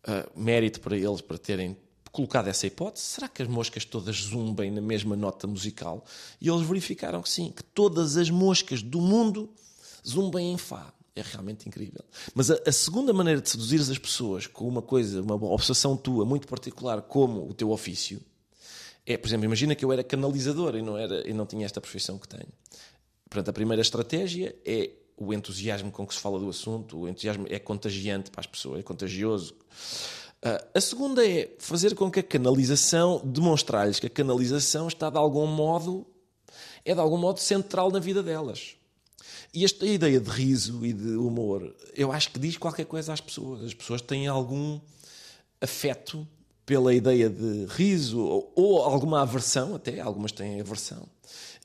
uh, 0.08 0.40
mérito 0.40 0.80
para 0.80 0.96
eles 0.96 1.20
para 1.20 1.36
terem 1.38 1.76
colocado 2.10 2.48
essa 2.48 2.66
hipótese. 2.66 3.04
Será 3.04 3.28
que 3.28 3.42
as 3.42 3.48
moscas 3.48 3.84
todas 3.84 4.16
zumbem 4.16 4.70
na 4.70 4.80
mesma 4.80 5.16
nota 5.16 5.46
musical? 5.46 6.04
E 6.40 6.48
eles 6.48 6.66
verificaram 6.66 7.20
que 7.20 7.28
sim, 7.28 7.52
que 7.54 7.62
todas 7.62 8.16
as 8.16 8.30
moscas 8.30 8.82
do 8.82 9.00
mundo 9.00 9.50
zumbem 10.06 10.52
em 10.52 10.58
Fá. 10.58 10.92
É 11.16 11.22
realmente 11.22 11.68
incrível. 11.68 12.04
Mas 12.34 12.50
a, 12.50 12.58
a 12.66 12.72
segunda 12.72 13.12
maneira 13.12 13.40
de 13.40 13.48
seduzir 13.48 13.80
as 13.80 13.98
pessoas 13.98 14.48
com 14.48 14.66
uma 14.66 14.82
coisa, 14.82 15.22
uma 15.22 15.34
obsessão 15.34 15.96
tua 15.96 16.24
muito 16.24 16.48
particular, 16.48 17.02
como 17.02 17.48
o 17.48 17.54
teu 17.54 17.70
ofício, 17.70 18.20
é, 19.06 19.16
por 19.16 19.28
exemplo, 19.28 19.44
imagina 19.44 19.74
que 19.74 19.84
eu 19.84 19.92
era 19.92 20.02
canalizador 20.02 20.74
e 20.74 20.82
não, 20.82 20.96
era, 20.96 21.28
e 21.28 21.32
não 21.32 21.46
tinha 21.46 21.64
esta 21.64 21.80
profissão 21.80 22.18
que 22.18 22.26
tenho. 22.26 22.48
Portanto, 23.28 23.48
a 23.48 23.52
primeira 23.52 23.82
estratégia 23.82 24.56
é 24.64 24.90
o 25.16 25.32
entusiasmo 25.32 25.90
com 25.92 26.06
que 26.06 26.14
se 26.14 26.20
fala 26.20 26.38
do 26.38 26.48
assunto. 26.48 26.98
O 26.98 27.08
entusiasmo 27.08 27.46
é 27.48 27.58
contagiante 27.58 28.30
para 28.30 28.40
as 28.40 28.46
pessoas, 28.46 28.80
é 28.80 28.82
contagioso. 28.82 29.54
Ah, 30.42 30.64
a 30.74 30.80
segunda 30.80 31.26
é 31.26 31.54
fazer 31.58 31.94
com 31.94 32.10
que 32.10 32.20
a 32.20 32.22
canalização, 32.22 33.20
demonstrar-lhes 33.24 33.98
que 33.98 34.06
a 34.06 34.10
canalização 34.10 34.88
está 34.88 35.08
de 35.08 35.16
algum 35.16 35.46
modo, 35.46 36.06
é 36.84 36.94
de 36.94 37.00
algum 37.00 37.16
modo 37.16 37.40
central 37.40 37.90
na 37.90 37.98
vida 37.98 38.22
delas. 38.22 38.76
E 39.54 39.64
esta 39.64 39.86
ideia 39.86 40.18
de 40.18 40.28
riso 40.28 40.84
e 40.84 40.92
de 40.92 41.16
humor, 41.16 41.72
eu 41.94 42.10
acho 42.10 42.32
que 42.32 42.40
diz 42.40 42.56
qualquer 42.56 42.86
coisa 42.86 43.12
às 43.12 43.20
pessoas. 43.20 43.62
As 43.62 43.72
pessoas 43.72 44.02
têm 44.02 44.26
algum 44.26 44.80
afeto 45.60 46.26
pela 46.66 46.92
ideia 46.92 47.30
de 47.30 47.66
riso 47.66 48.20
ou, 48.20 48.52
ou 48.56 48.78
alguma 48.82 49.22
aversão, 49.22 49.76
até 49.76 50.00
algumas 50.00 50.32
têm 50.32 50.60
aversão, 50.60 51.06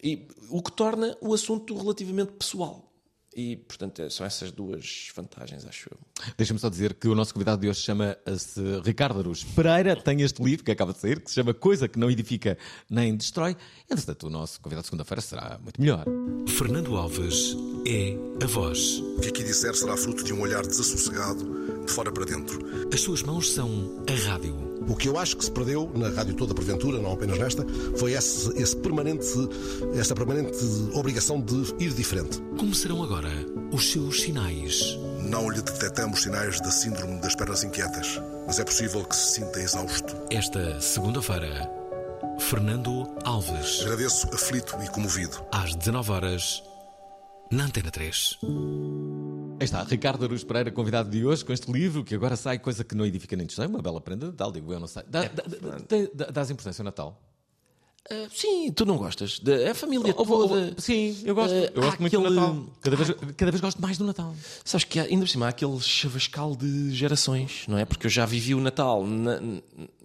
e 0.04 0.28
o 0.49 0.62
que 0.62 0.71
torna 0.71 1.17
o 1.19 1.34
assunto 1.34 1.75
relativamente 1.75 2.34
pessoal. 2.34 2.88
E, 3.35 3.57
portanto, 3.57 4.01
é- 4.01 4.09
são 4.09 4.25
essas 4.25 4.51
duas 4.51 5.09
vantagens, 5.15 5.65
acho 5.65 5.89
eu. 5.91 5.97
Deixa-me 6.35 6.59
só 6.59 6.67
dizer 6.67 6.95
que 6.95 7.07
o 7.07 7.13
nosso 7.15 7.33
convidado 7.33 7.61
de 7.61 7.69
hoje 7.69 7.79
chama-se 7.81 8.59
Ricardo 8.83 9.19
Aruz 9.19 9.43
Pereira, 9.43 9.95
tem 9.95 10.21
este 10.21 10.41
livro 10.43 10.65
que 10.65 10.71
acaba 10.71 10.93
de 10.93 10.99
sair, 10.99 11.21
que 11.21 11.29
se 11.29 11.35
chama 11.35 11.53
Coisa 11.53 11.87
que 11.87 11.99
não 11.99 12.09
edifica 12.09 12.57
nem 12.89 13.15
destrói. 13.15 13.55
Entretanto, 13.89 14.27
o 14.27 14.29
nosso 14.29 14.59
convidado 14.59 14.83
de 14.83 14.87
segunda-feira 14.87 15.21
será 15.21 15.59
muito 15.61 15.79
melhor. 15.79 16.05
Fernando 16.47 16.95
Alves 16.97 17.55
é 17.87 18.15
a 18.43 18.47
voz. 18.47 18.97
O 18.99 19.21
que 19.21 19.29
aqui 19.29 19.43
disser 19.43 19.75
será 19.75 19.95
fruto 19.95 20.23
de 20.23 20.33
um 20.33 20.41
olhar 20.41 20.65
desassossegado, 20.65 21.85
de 21.85 21.91
fora 21.91 22.11
para 22.11 22.25
dentro. 22.25 22.59
As 22.91 22.99
suas 23.01 23.21
mãos 23.21 23.51
são 23.51 24.03
a 24.07 24.29
rádio. 24.29 24.68
O 24.87 24.95
que 24.95 25.07
eu 25.07 25.17
acho 25.17 25.37
que 25.37 25.45
se 25.45 25.51
perdeu 25.51 25.91
na 25.95 26.09
rádio 26.09 26.33
toda, 26.33 26.53
porventura, 26.53 26.99
não 26.99 27.13
apenas 27.13 27.37
nesta, 27.37 27.65
foi 27.97 28.13
esse, 28.13 28.49
esse 28.61 28.75
permanente, 28.75 29.25
essa 29.95 30.15
permanente 30.15 30.57
obrigação 30.93 31.39
de 31.41 31.73
ir 31.83 31.93
diferente. 31.93 32.39
Como 32.57 32.73
serão 32.73 33.03
agora 33.03 33.29
os 33.71 33.91
seus 33.91 34.21
sinais? 34.21 34.97
Não 35.21 35.49
lhe 35.49 35.61
detectamos 35.61 36.23
sinais 36.23 36.59
da 36.61 36.71
síndrome 36.71 37.19
das 37.21 37.35
pernas 37.35 37.63
inquietas, 37.63 38.19
mas 38.47 38.57
é 38.59 38.63
possível 38.63 39.03
que 39.03 39.15
se 39.15 39.33
sinta 39.35 39.59
exausto. 39.59 40.15
Esta 40.31 40.79
segunda-feira, 40.81 41.69
Fernando 42.39 43.07
Alves, 43.25 43.81
Agradeço, 43.81 44.27
aflito 44.33 44.75
e 44.83 44.89
comovido. 44.89 45.37
às 45.51 45.75
19 45.75 46.11
horas, 46.11 46.63
na 47.51 47.65
Antena 47.65 47.91
3. 47.91 48.39
Aí 49.59 49.65
está, 49.65 49.83
Ricardo 49.83 50.23
Aruz 50.23 50.43
Pereira, 50.43 50.71
convidado 50.71 51.09
de 51.09 51.25
hoje, 51.25 51.43
com 51.43 51.51
este 51.51 51.69
livro 51.71 52.03
que 52.03 52.15
agora 52.15 52.35
sai, 52.35 52.57
Coisa 52.59 52.83
que 52.83 52.95
não 52.95 53.05
edifica 53.05 53.35
nem 53.35 53.45
destrói, 53.45 53.67
uma 53.67 53.81
bela 53.81 53.99
prenda 53.99 54.25
de 54.27 54.31
Natal, 54.31 54.51
digo 54.51 54.71
eu, 54.71 54.79
não 54.79 54.87
sei. 54.87 55.03
Dá, 55.07 55.23
dá, 55.23 55.43
dá, 55.43 55.97
dá- 56.25 56.31
dás 56.31 56.49
importância 56.49 56.81
ao 56.81 56.85
Natal? 56.85 57.21
Ah, 58.09 58.27
sim, 58.33 58.71
tu 58.71 58.85
não 58.85 58.97
gostas? 58.97 59.37
De, 59.39 59.65
a 59.67 59.75
família 59.75 60.13
houve- 60.17 60.31
toda. 60.31 60.75
sim, 60.81 61.21
eu 61.25 61.35
gosto. 61.35 61.53
Eh, 61.53 61.71
eu 61.75 61.81
gosto 61.81 61.99
muito 61.99 62.13
do 62.17 62.25
aquele- 62.25 62.39
Natal. 62.39 62.65
Cada 62.81 62.95
vez, 62.95 63.09
cada 63.37 63.51
vez 63.51 63.61
gosto 63.61 63.81
mais 63.81 63.97
do 63.97 64.05
Natal. 64.05 64.33
Sabes 64.63 64.85
que 64.85 64.99
há, 64.99 65.03
ainda 65.03 65.25
por 65.25 65.29
cima 65.29 65.45
há 65.45 65.49
aquele 65.49 65.79
chavascal 65.81 66.55
de 66.55 66.91
gerações, 66.95 67.65
não 67.67 67.77
é? 67.77 67.85
Porque 67.85 68.07
eu 68.07 68.09
já 68.09 68.25
vivi 68.25 68.55
o 68.55 68.61
Natal 68.61 69.05
na, 69.05 69.39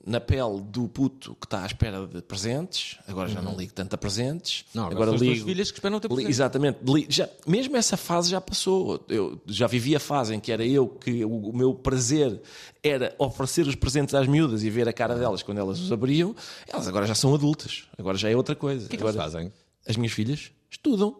na 0.06 0.20
pele 0.20 0.60
do 0.60 0.86
puto 0.88 1.34
que 1.34 1.46
está 1.46 1.62
à 1.62 1.66
espera 1.66 2.06
de 2.06 2.20
presentes, 2.20 2.98
agora 3.08 3.28
já 3.28 3.40
não 3.40 3.56
ligo 3.56 3.72
tanto 3.72 3.94
a 3.94 3.98
presentes. 3.98 4.64
Não, 4.74 4.86
agora 4.86 5.14
as 5.14 5.20
tuas 5.20 5.38
filhas 5.38 5.70
que 5.70 5.78
esperam 5.78 5.98
ter 5.98 6.08
presentes. 6.08 6.30
Exatamente. 6.30 6.78
Já, 7.08 7.28
mesmo 7.46 7.76
essa 7.76 7.96
fase 7.96 8.30
já 8.30 8.40
passou. 8.40 9.04
Eu 9.08 9.40
já 9.46 9.66
vivi 9.66 9.96
a 9.96 10.00
fase 10.00 10.34
em 10.34 10.40
que 10.40 10.52
era 10.52 10.64
eu 10.64 10.86
que 10.86 11.24
o, 11.24 11.48
o 11.48 11.56
meu 11.56 11.74
prazer 11.74 12.40
era 12.82 13.14
oferecer 13.18 13.66
os 13.66 13.74
presentes 13.74 14.14
às 14.14 14.26
miúdas 14.26 14.62
e 14.62 14.70
ver 14.70 14.88
a 14.88 14.92
cara 14.92 15.14
delas 15.16 15.42
quando 15.42 15.58
elas 15.58 15.80
os 15.80 15.90
abriam. 15.90 16.36
Elas 16.68 16.86
agora 16.86 17.06
já 17.06 17.14
são 17.14 17.34
adultas. 17.34 17.84
Agora 17.96 18.18
já 18.18 18.28
é 18.28 18.36
outra 18.36 18.54
coisa. 18.54 18.86
O 18.86 18.88
que 18.88 18.96
é 18.96 18.98
que 18.98 19.02
agora, 19.02 19.16
eles 19.16 19.32
fazem? 19.32 19.52
As 19.88 19.96
minhas 19.96 20.12
filhas 20.12 20.52
estudam. 20.70 21.16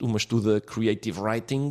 Uma 0.00 0.16
estuda 0.16 0.60
Creative 0.60 1.20
Writing. 1.20 1.70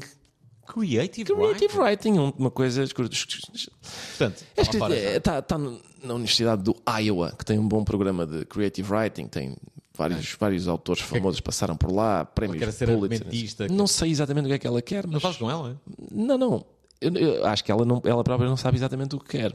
Creative, 0.67 1.33
Creative 1.33 1.77
Writing. 1.79 2.11
Writing, 2.13 2.19
um- 2.19 2.33
uma 2.37 2.51
coisa. 2.51 2.83
Portanto, 2.87 4.43
É 4.55 4.63
lá 4.63 4.73
fora 4.73 4.95
já. 4.95 5.17
Está 5.17 5.39
está 5.39 5.57
na 5.57 6.13
Universidade 6.13 6.63
do 6.63 6.75
Iowa, 7.01 7.33
que 7.37 7.45
tem 7.45 7.59
um 7.59 7.67
bom 7.67 7.83
programa 7.83 8.25
de 8.25 8.45
Creative 8.45 8.91
Writing, 8.93 9.27
tem 9.27 9.55
vários, 9.95 10.35
vários 10.39 10.67
autores 10.67 11.01
famosos 11.03 11.39
que 11.39 11.45
passaram 11.45 11.75
por 11.75 11.91
lá, 11.91 12.25
prémios 12.25 12.59
quer 12.59 12.71
ser 12.71 12.87
Pulitzer. 12.87 13.17
argumentista, 13.21 13.67
Não 13.67 13.85
sei 13.87 14.11
exatamente 14.11 14.45
o 14.45 14.47
que 14.47 14.53
é 14.53 14.59
que 14.59 14.67
ela 14.67 14.81
quer, 14.81 15.05
Não 15.05 15.13
mas. 15.13 15.21
fazes 15.21 15.37
com 15.37 15.49
ela? 15.51 15.79
Não, 16.11 16.37
não. 16.37 16.65
Eu, 16.99 17.11
eu 17.15 17.45
acho 17.47 17.63
que 17.63 17.71
ela, 17.71 17.83
não, 17.83 17.99
ela 18.05 18.23
própria 18.23 18.47
não 18.47 18.55
sabe 18.55 18.77
exatamente 18.77 19.15
o 19.15 19.19
que 19.19 19.37
quer. 19.37 19.51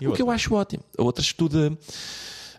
E 0.00 0.06
o 0.06 0.12
que 0.12 0.20
eu 0.20 0.26
outra? 0.26 0.34
acho 0.34 0.54
ótimo. 0.54 0.84
A 0.98 1.02
outra 1.02 1.22
estuda, 1.24 1.76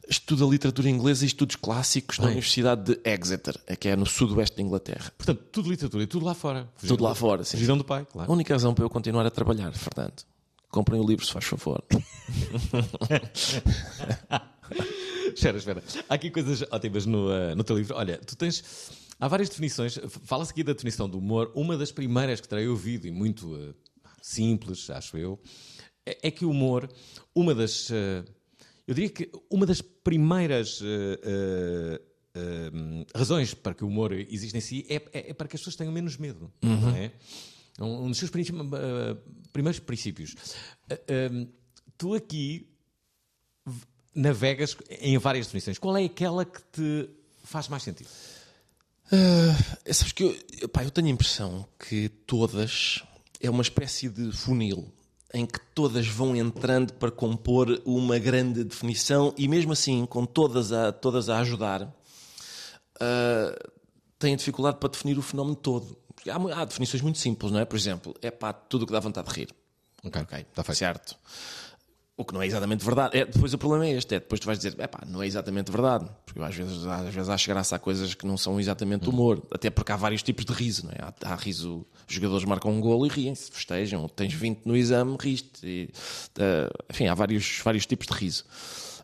estuda 0.09 0.45
literatura 0.45 0.89
inglesa 0.89 1.23
e 1.23 1.27
estudos 1.27 1.55
clássicos 1.55 2.17
na 2.17 2.25
Bem. 2.25 2.33
Universidade 2.33 2.83
de 2.83 2.99
Exeter, 3.03 3.59
que 3.79 3.87
é 3.87 3.95
no 3.95 4.05
sudoeste 4.05 4.57
da 4.57 4.63
Inglaterra. 4.63 5.11
Portanto, 5.17 5.43
tudo 5.51 5.69
literatura 5.69 6.03
e 6.03 6.07
tudo 6.07 6.25
lá 6.25 6.33
fora. 6.33 6.69
Tudo 6.85 7.03
lá 7.03 7.15
fora, 7.15 7.43
sim. 7.43 7.57
Fugiram 7.57 7.77
do 7.77 7.83
pai, 7.83 8.01
A 8.01 8.05
claro. 8.05 8.31
única 8.31 8.53
razão 8.53 8.73
para 8.73 8.83
eu 8.83 8.89
continuar 8.89 9.25
a 9.25 9.31
trabalhar, 9.31 9.71
Fernando. 9.73 10.23
Comprem 10.69 10.99
o 10.99 11.05
livro, 11.05 11.25
se 11.25 11.31
faz 11.31 11.45
favor. 11.45 11.83
espera, 15.33 15.57
espera. 15.57 15.83
Há 16.09 16.15
aqui 16.15 16.31
coisas 16.31 16.63
ótimas 16.71 17.05
no, 17.05 17.29
uh, 17.29 17.55
no 17.55 17.63
teu 17.63 17.77
livro. 17.77 17.95
Olha, 17.95 18.17
tu 18.17 18.35
tens. 18.35 18.91
Há 19.19 19.27
várias 19.27 19.49
definições. 19.49 19.99
Fala-se 20.25 20.51
aqui 20.51 20.63
da 20.63 20.73
definição 20.73 21.07
do 21.07 21.19
humor. 21.19 21.51
Uma 21.53 21.77
das 21.77 21.91
primeiras 21.91 22.41
que 22.41 22.47
terei 22.47 22.67
ouvido, 22.67 23.07
e 23.07 23.11
muito 23.11 23.53
uh, 23.53 23.75
simples, 24.19 24.89
acho 24.89 25.15
eu, 25.15 25.39
é, 26.05 26.27
é, 26.27 26.31
que 26.31 26.43
o 26.43 26.49
humor, 26.49 26.89
uma 27.35 27.53
das. 27.53 27.89
Uh, 27.89 28.25
eu 28.87 28.93
diria 28.93 29.09
que 29.09 29.31
uma 29.49 29.65
das 29.65 29.81
primeiras. 29.81 30.81
razões 33.15 33.53
para 33.53 33.75
que 33.75 33.83
o 33.83 33.87
humor 33.87 34.11
exista 34.11 34.57
em 34.57 34.61
si 34.61 34.85
é, 34.89 34.95
é, 34.95 35.29
é, 35.29 35.33
para 35.33 35.47
que 35.47 35.55
as 35.55 35.61
pessoas 35.61 35.75
tenham 35.75 35.93
menos 35.93 36.17
medo, 36.17 36.51
uhum. 36.63 36.81
não 36.81 36.95
é? 36.95 37.11
Um, 37.79 38.05
um 38.05 38.09
dos 38.09 38.17
seus 38.17 38.31
primeiros 38.31 39.79
princípios. 39.79 40.35
tu 41.97 42.15
aqui 42.15 42.67
navegas 44.15 44.75
em 44.99 45.17
várias 45.17 45.47
definições. 45.47 45.77
Qual 45.77 45.95
é 45.97 46.05
aquela 46.05 46.45
que 46.45 46.61
te 46.71 47.09
faz 47.43 47.67
mais 47.67 47.83
sentido? 47.83 48.09
Uh, 49.07 49.93
sabes 49.93 50.13
que 50.13 50.23
eu, 50.61 50.69
pá, 50.69 50.83
eu 50.83 50.91
tenho 50.91 51.07
a 51.07 51.11
impressão 51.11 51.67
que 51.77 52.09
todas 52.25 53.03
é 53.39 53.49
uma 53.49 53.61
espécie 53.61 54.09
de 54.09 54.31
funil 54.31 54.91
em 55.33 55.45
que 55.45 55.59
todas 55.73 56.07
vão 56.07 56.35
entrando 56.35 56.93
para 56.93 57.09
compor 57.09 57.81
uma 57.85 58.19
grande 58.19 58.63
definição 58.63 59.33
e 59.35 59.47
mesmo 59.47 59.73
assim, 59.73 60.05
com 60.05 60.25
todas 60.25 60.71
a, 60.71 60.91
todas 60.91 61.27
a 61.27 61.39
ajudar, 61.39 61.81
uh, 61.83 63.71
têm 64.19 64.35
dificuldade 64.35 64.77
para 64.77 64.89
definir 64.89 65.17
o 65.17 65.21
fenómeno 65.23 65.55
todo. 65.55 65.97
Há, 66.29 66.61
há, 66.61 66.65
definições 66.65 67.01
muito 67.01 67.17
simples, 67.17 67.51
não 67.51 67.59
é? 67.59 67.65
Por 67.65 67.75
exemplo, 67.75 68.13
é 68.21 68.29
pá, 68.29 68.53
tudo 68.53 68.83
o 68.83 68.85
que 68.85 68.93
dá 68.93 68.99
vontade 68.99 69.27
de 69.27 69.33
rir. 69.33 69.49
Ok, 70.03 70.21
ok, 70.21 70.39
está 70.39 70.63
feito. 70.63 70.77
Certo. 70.77 71.17
O 72.15 72.23
que 72.23 72.31
não 72.31 72.43
é 72.43 72.45
exatamente 72.45 72.85
verdade. 72.85 73.17
É, 73.17 73.25
depois 73.25 73.53
o 73.55 73.57
problema 73.57 73.87
é 73.87 73.91
este: 73.91 74.15
é 74.15 74.19
depois 74.19 74.39
tu 74.39 74.45
vais 74.45 74.59
dizer, 74.59 74.75
é 74.77 74.85
pá, 74.85 75.03
não 75.07 75.23
é 75.23 75.25
exatamente 75.25 75.71
verdade. 75.71 76.07
Porque 76.25 76.39
às 76.39 76.55
vezes, 76.55 76.85
às 76.85 77.13
vezes 77.13 77.27
acho 77.27 77.47
graça 77.47 77.75
a 77.75 77.79
coisas 77.79 78.13
que 78.13 78.25
não 78.27 78.37
são 78.37 78.59
exatamente 78.59 79.09
humor. 79.09 79.41
Até 79.51 79.71
porque 79.71 79.91
há 79.91 79.95
vários 79.95 80.21
tipos 80.21 80.45
de 80.45 80.53
riso, 80.53 80.85
não 80.85 80.91
é? 80.91 80.97
Há, 81.01 81.33
há 81.33 81.35
riso, 81.35 81.83
os 82.07 82.13
jogadores 82.13 82.45
marcam 82.45 82.71
um 82.71 82.79
golo 82.79 83.07
e 83.07 83.09
riem-se, 83.09 83.51
festejam. 83.51 84.07
Tens 84.07 84.31
20 84.31 84.61
no 84.63 84.77
exame, 84.77 85.17
riste. 85.19 85.65
E, 85.65 85.89
uh, 86.37 86.83
enfim, 86.87 87.07
há 87.07 87.15
vários, 87.15 87.59
vários 87.63 87.87
tipos 87.87 88.05
de 88.05 88.13
riso. 88.13 88.45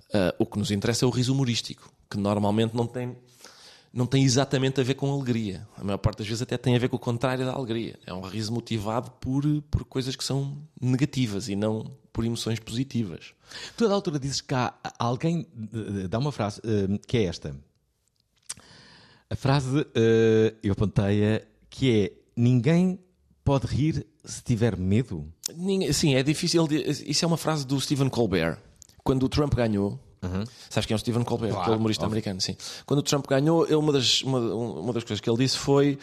Uh, 0.09 0.33
o 0.37 0.45
que 0.45 0.59
nos 0.59 0.69
interessa 0.69 1.03
é 1.03 1.07
o 1.07 1.11
riso 1.11 1.33
humorístico, 1.33 1.91
que 2.09 2.17
normalmente 2.17 2.75
não 2.75 2.85
tem 2.85 3.15
não 3.91 4.05
tem 4.05 4.23
exatamente 4.23 4.79
a 4.79 4.83
ver 4.83 4.93
com 4.93 5.11
alegria. 5.11 5.67
A 5.75 5.83
maior 5.83 5.97
parte 5.97 6.19
das 6.19 6.27
vezes 6.27 6.41
até 6.41 6.57
tem 6.57 6.75
a 6.75 6.79
ver 6.79 6.89
com 6.89 6.95
o 6.95 6.99
contrário 6.99 7.45
da 7.45 7.53
alegria. 7.53 7.97
É 8.05 8.13
um 8.13 8.21
riso 8.21 8.53
motivado 8.53 9.11
por, 9.19 9.43
por 9.69 9.83
coisas 9.85 10.15
que 10.15 10.23
são 10.23 10.57
negativas 10.79 11.49
e 11.49 11.55
não 11.55 11.91
por 12.13 12.23
emoções 12.25 12.59
positivas. 12.59 13.33
Tu, 13.75 13.87
a 13.87 13.91
altura, 13.91 14.19
dizes 14.19 14.41
que 14.41 14.53
há 14.53 14.73
alguém. 14.97 15.47
dá 16.09 16.19
uma 16.19 16.31
frase 16.31 16.59
uh, 16.59 16.99
que 17.07 17.17
é 17.17 17.23
esta. 17.23 17.55
A 19.29 19.35
frase, 19.35 19.85
eu 20.63 20.73
apontei-a, 20.73 21.43
que 21.69 21.91
é: 21.91 22.11
Ninguém 22.35 22.99
pode 23.43 23.67
rir 23.67 24.05
se 24.23 24.43
tiver 24.43 24.77
medo? 24.77 25.31
Sim, 25.93 26.15
é 26.15 26.23
difícil. 26.23 26.67
Isso 27.05 27.25
é 27.25 27.27
uma 27.27 27.37
frase 27.37 27.65
do 27.65 27.79
Stephen 27.79 28.09
Colbert. 28.09 28.57
Quando 29.03 29.23
o 29.23 29.29
Trump 29.29 29.53
ganhou, 29.55 29.99
Uhum. 30.21 30.43
Sabes 30.69 30.85
quem 30.85 30.93
é 30.93 30.97
o 30.97 30.99
Stephen 30.99 31.23
Colbert, 31.23 31.49
claro, 31.49 31.61
aquele 31.63 31.77
humorista 31.77 32.03
óbvio. 32.03 32.13
americano, 32.15 32.41
sim. 32.41 32.55
Quando 32.85 32.99
o 32.99 33.03
Trump 33.03 33.25
ganhou, 33.27 33.65
ele, 33.65 33.75
uma, 33.75 33.93
das, 33.93 34.21
uma, 34.21 34.39
uma 34.39 34.93
das 34.93 35.03
coisas 35.03 35.21
que 35.21 35.29
ele 35.29 35.37
disse 35.37 35.57
foi 35.57 35.97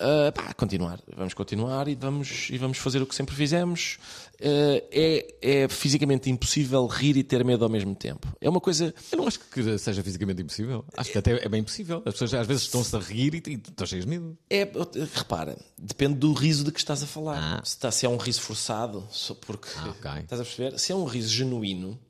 Uh, 0.00 0.32
pá, 0.32 0.54
continuar, 0.54 0.98
vamos 1.14 1.34
continuar 1.34 1.86
e 1.86 1.94
vamos, 1.94 2.48
e 2.48 2.56
vamos 2.56 2.78
fazer 2.78 3.02
o 3.02 3.06
que 3.06 3.14
sempre 3.14 3.34
fizemos. 3.34 3.98
Uh, 4.40 4.80
é, 4.90 5.34
é 5.42 5.68
fisicamente 5.68 6.30
impossível 6.30 6.86
rir 6.86 7.18
e 7.18 7.22
ter 7.22 7.44
medo 7.44 7.64
ao 7.64 7.70
mesmo 7.70 7.94
tempo. 7.94 8.26
É 8.40 8.48
uma 8.48 8.62
coisa. 8.62 8.94
Eu 9.12 9.18
não 9.18 9.26
acho 9.26 9.38
que 9.38 9.76
seja 9.76 10.02
fisicamente 10.02 10.40
impossível. 10.40 10.86
Acho 10.96 11.12
que 11.12 11.18
até 11.18 11.44
é 11.44 11.48
bem 11.50 11.62
possível. 11.62 11.98
As 12.06 12.14
pessoas 12.14 12.32
às 12.32 12.46
vezes 12.46 12.62
estão-se 12.62 12.96
a 12.96 12.98
rir 12.98 13.34
e, 13.34 13.50
e 13.50 13.54
estão 13.56 13.86
cheias 13.86 14.06
de 14.06 14.10
medo. 14.10 14.38
É, 14.48 14.66
repara, 15.14 15.58
depende 15.78 16.14
do 16.14 16.32
riso 16.32 16.64
de 16.64 16.72
que 16.72 16.78
estás 16.78 17.02
a 17.02 17.06
falar. 17.06 17.58
Ah. 17.58 17.62
Se, 17.62 17.74
está, 17.74 17.90
se 17.90 18.06
é 18.06 18.08
um 18.08 18.16
riso 18.16 18.40
forçado, 18.40 19.06
só 19.10 19.34
porque. 19.34 19.68
Ah, 19.76 19.90
okay. 19.90 20.22
Estás 20.22 20.40
a 20.40 20.44
perceber? 20.44 20.78
Se 20.78 20.92
é 20.92 20.94
um 20.94 21.04
riso 21.04 21.28
genuíno 21.28 22.00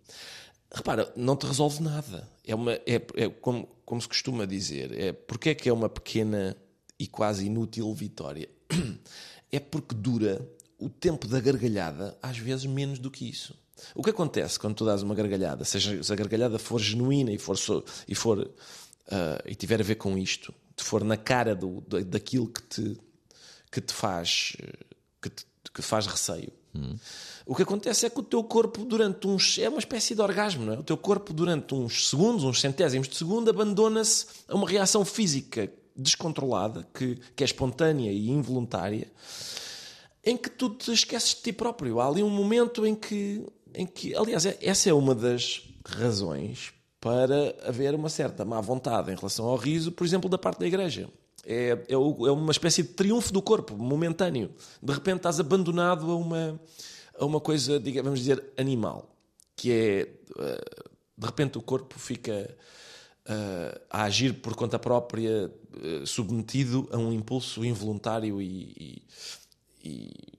repara, 0.73 1.13
não 1.17 1.37
te 1.37 1.47
resolve 1.47 1.83
nada. 1.83 2.29
É, 2.45 2.55
uma, 2.55 2.73
é, 2.73 3.03
é 3.15 3.29
como, 3.29 3.69
como 3.85 4.01
se 4.01 4.09
costuma 4.09 4.47
dizer, 4.47 4.99
é 4.99 5.13
porque 5.13 5.51
é 5.51 5.55
que 5.55 5.69
é 5.69 5.73
uma 5.73 5.89
pequena 5.89 6.57
e 6.99 7.07
quase 7.07 7.47
inútil 7.47 7.93
vitória? 7.95 8.49
É 9.53 9.59
porque 9.59 9.97
dura 9.97 10.49
o 10.79 10.89
tempo 10.89 11.27
da 11.27 11.41
gargalhada, 11.41 12.17
às 12.23 12.39
vezes 12.39 12.67
menos 12.67 13.01
do 13.01 13.11
que 13.11 13.29
isso. 13.29 13.53
O 13.95 14.03
que 14.03 14.11
acontece 14.11 14.59
quando 14.59 14.77
tu 14.77 14.85
dás 14.85 15.03
uma 15.03 15.15
gargalhada, 15.15 15.65
seja 15.65 16.03
se 16.03 16.13
a 16.13 16.15
gargalhada 16.17 16.59
for 16.59 16.81
genuína 16.81 17.33
e 17.33 17.39
for, 17.39 17.57
e, 18.07 18.15
for 18.15 18.39
uh, 18.39 18.51
e 19.45 19.55
tiver 19.55 19.81
a 19.81 19.85
ver 19.85 19.97
com 19.97 20.17
isto, 20.17 20.55
te 20.77 20.85
for 20.85 21.05
na 21.05 21.17
cara 21.17 21.55
do, 21.55 21.81
daquilo 21.81 22.49
que 22.49 22.63
te, 22.63 22.97
que 23.71 23.81
te 23.81 23.93
faz 23.93 24.57
que 25.21 25.31
te, 25.31 25.45
que 25.75 25.83
faz 25.83 26.07
receio, 26.07 26.53
hum. 26.75 26.97
O 27.51 27.55
que 27.57 27.65
acontece 27.65 28.07
é 28.07 28.11
que 28.11 28.21
o 28.21 28.23
teu 28.23 28.45
corpo, 28.45 28.85
durante 28.85 29.27
uns. 29.27 29.59
É 29.59 29.69
uma 29.69 29.81
espécie 29.81 30.15
de 30.15 30.23
orgasmo, 30.23 30.65
não 30.65 30.75
é? 30.75 30.79
O 30.79 30.85
teu 30.85 30.97
corpo, 30.97 31.33
durante 31.33 31.75
uns 31.75 32.09
segundos, 32.09 32.45
uns 32.45 32.61
centésimos 32.61 33.09
de 33.09 33.17
segundo, 33.17 33.51
abandona-se 33.51 34.25
a 34.47 34.55
uma 34.55 34.69
reação 34.69 35.05
física 35.05 35.69
descontrolada, 35.97 36.87
que, 36.95 37.19
que 37.35 37.43
é 37.43 37.45
espontânea 37.45 38.13
e 38.13 38.31
involuntária, 38.31 39.11
em 40.25 40.37
que 40.37 40.49
tu 40.49 40.71
te 40.71 40.93
esqueces 40.93 41.31
de 41.31 41.43
ti 41.43 41.53
próprio. 41.53 41.99
Há 41.99 42.07
ali 42.07 42.23
um 42.23 42.31
momento 42.31 42.87
em 42.87 42.95
que. 42.95 43.45
Em 43.75 43.85
que 43.85 44.15
aliás, 44.15 44.47
é, 44.47 44.57
essa 44.63 44.89
é 44.89 44.95
uma 44.95 45.13
das 45.13 45.65
razões 45.85 46.73
para 47.01 47.57
haver 47.67 47.97
uma 47.97 48.09
certa 48.09 48.45
má 48.45 48.61
vontade 48.61 49.11
em 49.11 49.17
relação 49.17 49.47
ao 49.47 49.57
riso, 49.57 49.91
por 49.91 50.07
exemplo, 50.07 50.31
da 50.31 50.39
parte 50.39 50.61
da 50.61 50.69
igreja. 50.69 51.09
É, 51.45 51.77
é, 51.89 51.95
é 51.95 51.97
uma 51.97 52.53
espécie 52.53 52.85
de 52.85 52.91
triunfo 52.91 53.33
do 53.33 53.43
corpo, 53.43 53.77
momentâneo. 53.77 54.53
De 54.81 54.93
repente 54.93 55.17
estás 55.17 55.41
abandonado 55.41 56.09
a 56.13 56.15
uma 56.15 56.61
a 57.21 57.25
uma 57.27 57.41
coisa, 57.41 57.79
digamos, 57.79 58.19
dizer, 58.19 58.43
animal, 58.57 59.15
que 59.55 59.71
é 59.71 60.01
eh, 60.39 60.65
de 61.17 61.27
repente 61.27 61.59
o 61.59 61.63
corpo 61.63 61.99
fica 61.99 62.57
uh, 63.29 63.81
a 63.91 64.05
agir 64.05 64.41
por 64.41 64.55
conta 64.55 64.79
própria, 64.79 65.53
uh, 65.75 66.07
submetido 66.07 66.89
a 66.91 66.97
um 66.97 67.13
impulso 67.13 67.63
involuntário 67.63 68.41
e, 68.41 69.03
e, 69.85 69.89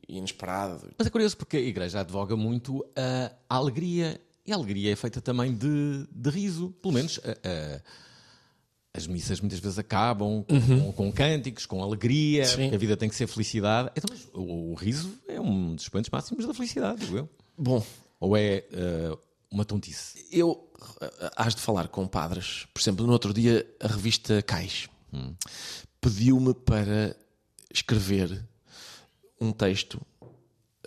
e, 0.09 0.17
inesperado. 0.17 0.89
Mas 0.97 1.05
é 1.05 1.09
curioso 1.11 1.37
porque 1.37 1.57
a 1.57 1.61
Igreja 1.61 1.99
advoga 1.99 2.35
muito 2.35 2.83
a, 2.95 3.31
a 3.47 3.55
alegria, 3.55 4.19
e 4.43 4.51
a 4.51 4.55
alegria 4.55 4.91
é 4.91 4.95
feita 4.95 5.21
também 5.21 5.53
de, 5.53 6.07
de 6.11 6.29
riso, 6.31 6.71
pelo 6.81 6.95
menos. 6.95 7.19
As 8.93 9.07
missas 9.07 9.39
muitas 9.39 9.59
vezes 9.59 9.79
acabam 9.79 10.43
com, 10.43 10.53
uhum. 10.53 10.79
com, 10.85 10.93
com 10.93 11.11
cânticos, 11.11 11.65
com 11.65 11.81
alegria, 11.81 12.43
a 12.73 12.77
vida 12.77 12.97
tem 12.97 13.07
que 13.07 13.15
ser 13.15 13.27
felicidade. 13.27 13.89
Então, 13.95 14.15
o, 14.33 14.71
o, 14.71 14.73
riso 14.73 15.17
é 15.27 15.39
um 15.39 15.75
dos 15.75 15.87
pontos 15.87 16.09
máximos 16.09 16.45
da 16.45 16.53
felicidade, 16.53 17.01
digo 17.01 17.17
eu. 17.17 17.29
Bom. 17.57 17.83
Ou 18.19 18.35
é 18.35 18.65
uh, 18.73 19.17
uma 19.49 19.63
tontice? 19.63 20.25
Eu, 20.31 20.51
uh, 20.51 21.31
hás 21.35 21.55
de 21.55 21.61
falar 21.61 21.87
com 21.87 22.05
padres. 22.05 22.67
Por 22.73 22.81
exemplo, 22.81 23.05
no 23.05 23.13
outro 23.13 23.33
dia, 23.33 23.65
a 23.79 23.87
revista 23.87 24.41
Cais 24.41 24.89
hum. 25.13 25.33
pediu-me 26.01 26.53
para 26.53 27.15
escrever 27.73 28.45
um 29.39 29.51
texto 29.51 29.95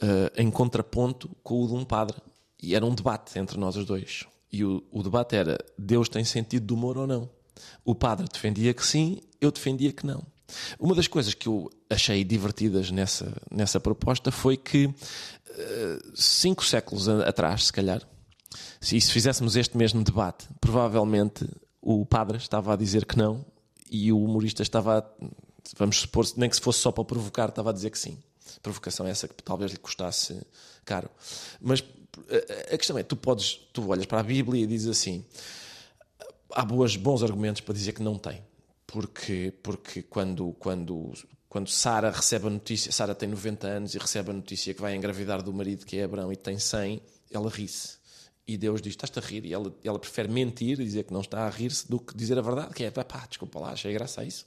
uh, 0.03 0.31
em 0.37 0.51
contraponto 0.51 1.31
com 1.43 1.63
o 1.63 1.67
de 1.67 1.73
um 1.73 1.85
padre. 1.85 2.19
E 2.63 2.75
era 2.75 2.85
um 2.85 2.95
debate 2.95 3.39
entre 3.39 3.59
nós 3.59 3.77
os 3.77 3.87
dois. 3.87 4.25
E 4.53 4.63
o, 4.63 4.85
o 4.93 5.03
debate 5.03 5.35
era: 5.37 5.59
Deus 5.79 6.09
tem 6.09 6.25
sentido 6.25 6.67
de 6.67 6.73
humor 6.73 6.99
ou 6.99 7.07
não? 7.07 7.29
O 7.85 7.95
padre 7.95 8.27
defendia 8.33 8.73
que 8.73 8.85
sim, 8.85 9.21
eu 9.41 9.51
defendia 9.51 9.93
que 9.93 10.07
não. 10.07 10.23
Uma 10.79 10.95
das 10.95 11.09
coisas 11.09 11.35
que 11.35 11.49
eu 11.49 11.71
achei 11.89 12.25
divertidas 12.25 12.91
nessa, 12.91 13.33
nessa 13.51 13.81
proposta 13.81 14.31
foi 14.31 14.57
que, 14.57 14.87
uh, 14.87 14.95
cinco 16.15 16.65
séculos 16.65 17.09
atrás, 17.09 17.65
se 17.65 17.73
calhar, 17.73 18.03
se, 18.81 19.01
se 19.01 19.11
fizéssemos 19.11 19.57
este 19.57 19.77
mesmo 19.77 20.03
debate, 20.03 20.47
provavelmente 20.61 21.49
o 21.81 22.05
padre 22.07 22.37
estava 22.37 22.73
a 22.73 22.77
dizer 22.77 23.05
que 23.05 23.17
não 23.17 23.45
e 23.91 24.13
o 24.13 24.23
humorista 24.23 24.63
estava, 24.63 24.99
a, 24.99 25.27
vamos 25.77 26.01
supor, 26.01 26.27
nem 26.37 26.49
que 26.49 26.57
se 26.57 26.63
fosse 26.63 26.81
só 26.81 26.93
para 26.93 27.05
provocar, 27.05 27.49
estava 27.49 27.71
a 27.71 27.73
dizer 27.73 27.91
que 27.91 27.99
sim. 27.99 28.19
Provocação 28.63 29.07
essa 29.07 29.29
que 29.29 29.43
talvez 29.43 29.73
lhe 29.73 29.79
custasse 29.79 30.41
caro. 30.85 31.11
Mas 31.61 31.83
eh, 32.29 32.71
a 32.75 32.79
questão 32.79 32.97
é, 32.97 33.03
tu 33.03 33.17
podes, 33.17 33.61
tu 33.73 33.89
olhas 33.89 34.07
para 34.07 34.21
a 34.21 34.23
Bíblia 34.23 34.65
e 34.65 34.67
dizes 34.67 34.89
assim 34.89 35.25
há 36.55 36.65
boas, 36.65 36.97
bons 36.97 37.23
argumentos 37.23 37.61
para 37.61 37.75
dizer 37.75 37.93
que 37.93 38.03
não 38.03 38.17
tem. 38.17 38.43
Porque, 38.87 39.53
porque 39.63 40.03
quando, 40.03 40.55
quando, 40.59 41.13
quando 41.49 41.69
Sara 41.69 42.11
recebe 42.11 42.47
a 42.47 42.51
notícia, 42.51 42.93
Sara 42.93 43.15
tem 43.15 43.29
90 43.29 43.67
anos 43.67 43.95
e 43.95 43.99
recebe 43.99 44.31
a 44.31 44.33
notícia 44.33 44.73
que 44.73 44.81
vai 44.81 44.95
engravidar 44.95 45.43
do 45.43 45.53
marido 45.53 45.85
que 45.85 45.99
é 45.99 46.05
Abraão 46.05 46.33
e 46.33 46.37
tem 46.37 46.59
100, 46.59 47.03
ela 47.31 47.51
ri-se. 47.51 48.05
E 48.47 48.59
Deus 48.59 48.83
diz: 48.83 48.93
Estás-te 48.93 49.19
a 49.19 49.23
rir? 49.23 49.47
E 49.47 49.55
ela, 49.55 49.75
ela 49.83 49.99
prefere 49.99 50.29
mentir 50.29 50.79
e 50.79 50.85
dizer 50.85 51.05
que 51.05 51.13
não 51.13 51.23
está 51.23 51.47
a 51.47 51.51
rir-se 51.51 51.89
do 51.89 51.99
que 51.99 52.15
dizer 52.15 52.39
a 52.39 52.43
verdade, 52.43 52.75
que 52.75 52.85
é 52.85 52.91
pá, 52.91 53.27
desculpa 53.27 53.59
lá, 53.59 53.71
achei 53.71 53.93
graça 53.93 54.21
a 54.21 54.25
isso. 54.25 54.47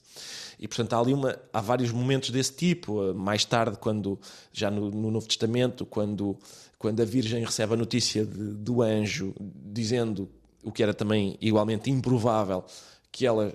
E 0.59 0.67
portanto 0.67 0.93
há 0.93 0.99
ali 0.99 1.13
uma, 1.13 1.37
há 1.51 1.59
vários 1.59 1.91
momentos 1.91 2.29
desse 2.29 2.53
tipo. 2.53 3.13
Mais 3.15 3.43
tarde, 3.43 3.77
quando 3.79 4.19
já 4.53 4.69
no, 4.69 4.91
no 4.91 5.09
Novo 5.09 5.27
Testamento, 5.27 5.83
quando, 5.83 6.37
quando 6.77 7.01
a 7.01 7.05
Virgem 7.05 7.43
recebe 7.43 7.73
a 7.73 7.77
notícia 7.77 8.23
de, 8.23 8.53
do 8.53 8.83
anjo 8.83 9.33
dizendo 9.39 10.29
o 10.63 10.71
que 10.71 10.83
era 10.83 10.93
também 10.93 11.37
igualmente 11.41 11.89
improvável, 11.89 12.63
que 13.11 13.25
ela 13.25 13.53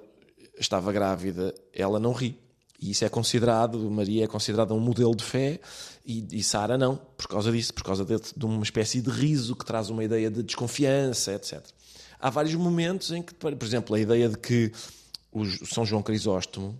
estava 0.58 0.92
grávida, 0.92 1.54
ela 1.72 1.98
não 1.98 2.12
ri. 2.12 2.38
E 2.80 2.90
isso 2.90 3.04
é 3.04 3.08
considerado, 3.08 3.78
Maria 3.90 4.24
é 4.24 4.26
considerada 4.26 4.74
um 4.74 4.80
modelo 4.80 5.14
de 5.14 5.22
fé 5.22 5.60
e, 6.04 6.26
e 6.32 6.42
Sara 6.42 6.76
não, 6.76 6.96
por 6.96 7.28
causa 7.28 7.52
disso, 7.52 7.72
por 7.72 7.84
causa 7.84 8.04
de, 8.04 8.16
de, 8.36 8.44
uma 8.44 8.64
espécie 8.64 9.00
de 9.00 9.08
riso 9.08 9.54
que 9.54 9.64
traz 9.64 9.88
uma 9.88 10.02
ideia 10.02 10.28
de 10.28 10.42
desconfiança, 10.42 11.32
etc. 11.32 11.64
Há 12.18 12.28
vários 12.28 12.54
momentos 12.56 13.12
em 13.12 13.22
que, 13.22 13.34
por 13.34 13.62
exemplo, 13.62 13.94
a 13.94 14.00
ideia 14.00 14.28
de 14.28 14.36
que 14.36 14.72
o 15.30 15.46
São 15.64 15.84
João 15.86 16.02
Crisóstomo, 16.02 16.78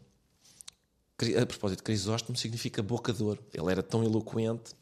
a 1.41 1.47
propósito, 1.47 1.85
Crisóstomo 1.85 2.37
significa 2.37 2.83
bocador, 2.83 3.39
ele 3.55 3.71
era 3.71 3.83
tão 3.83 4.03
eloquente. 4.03 4.73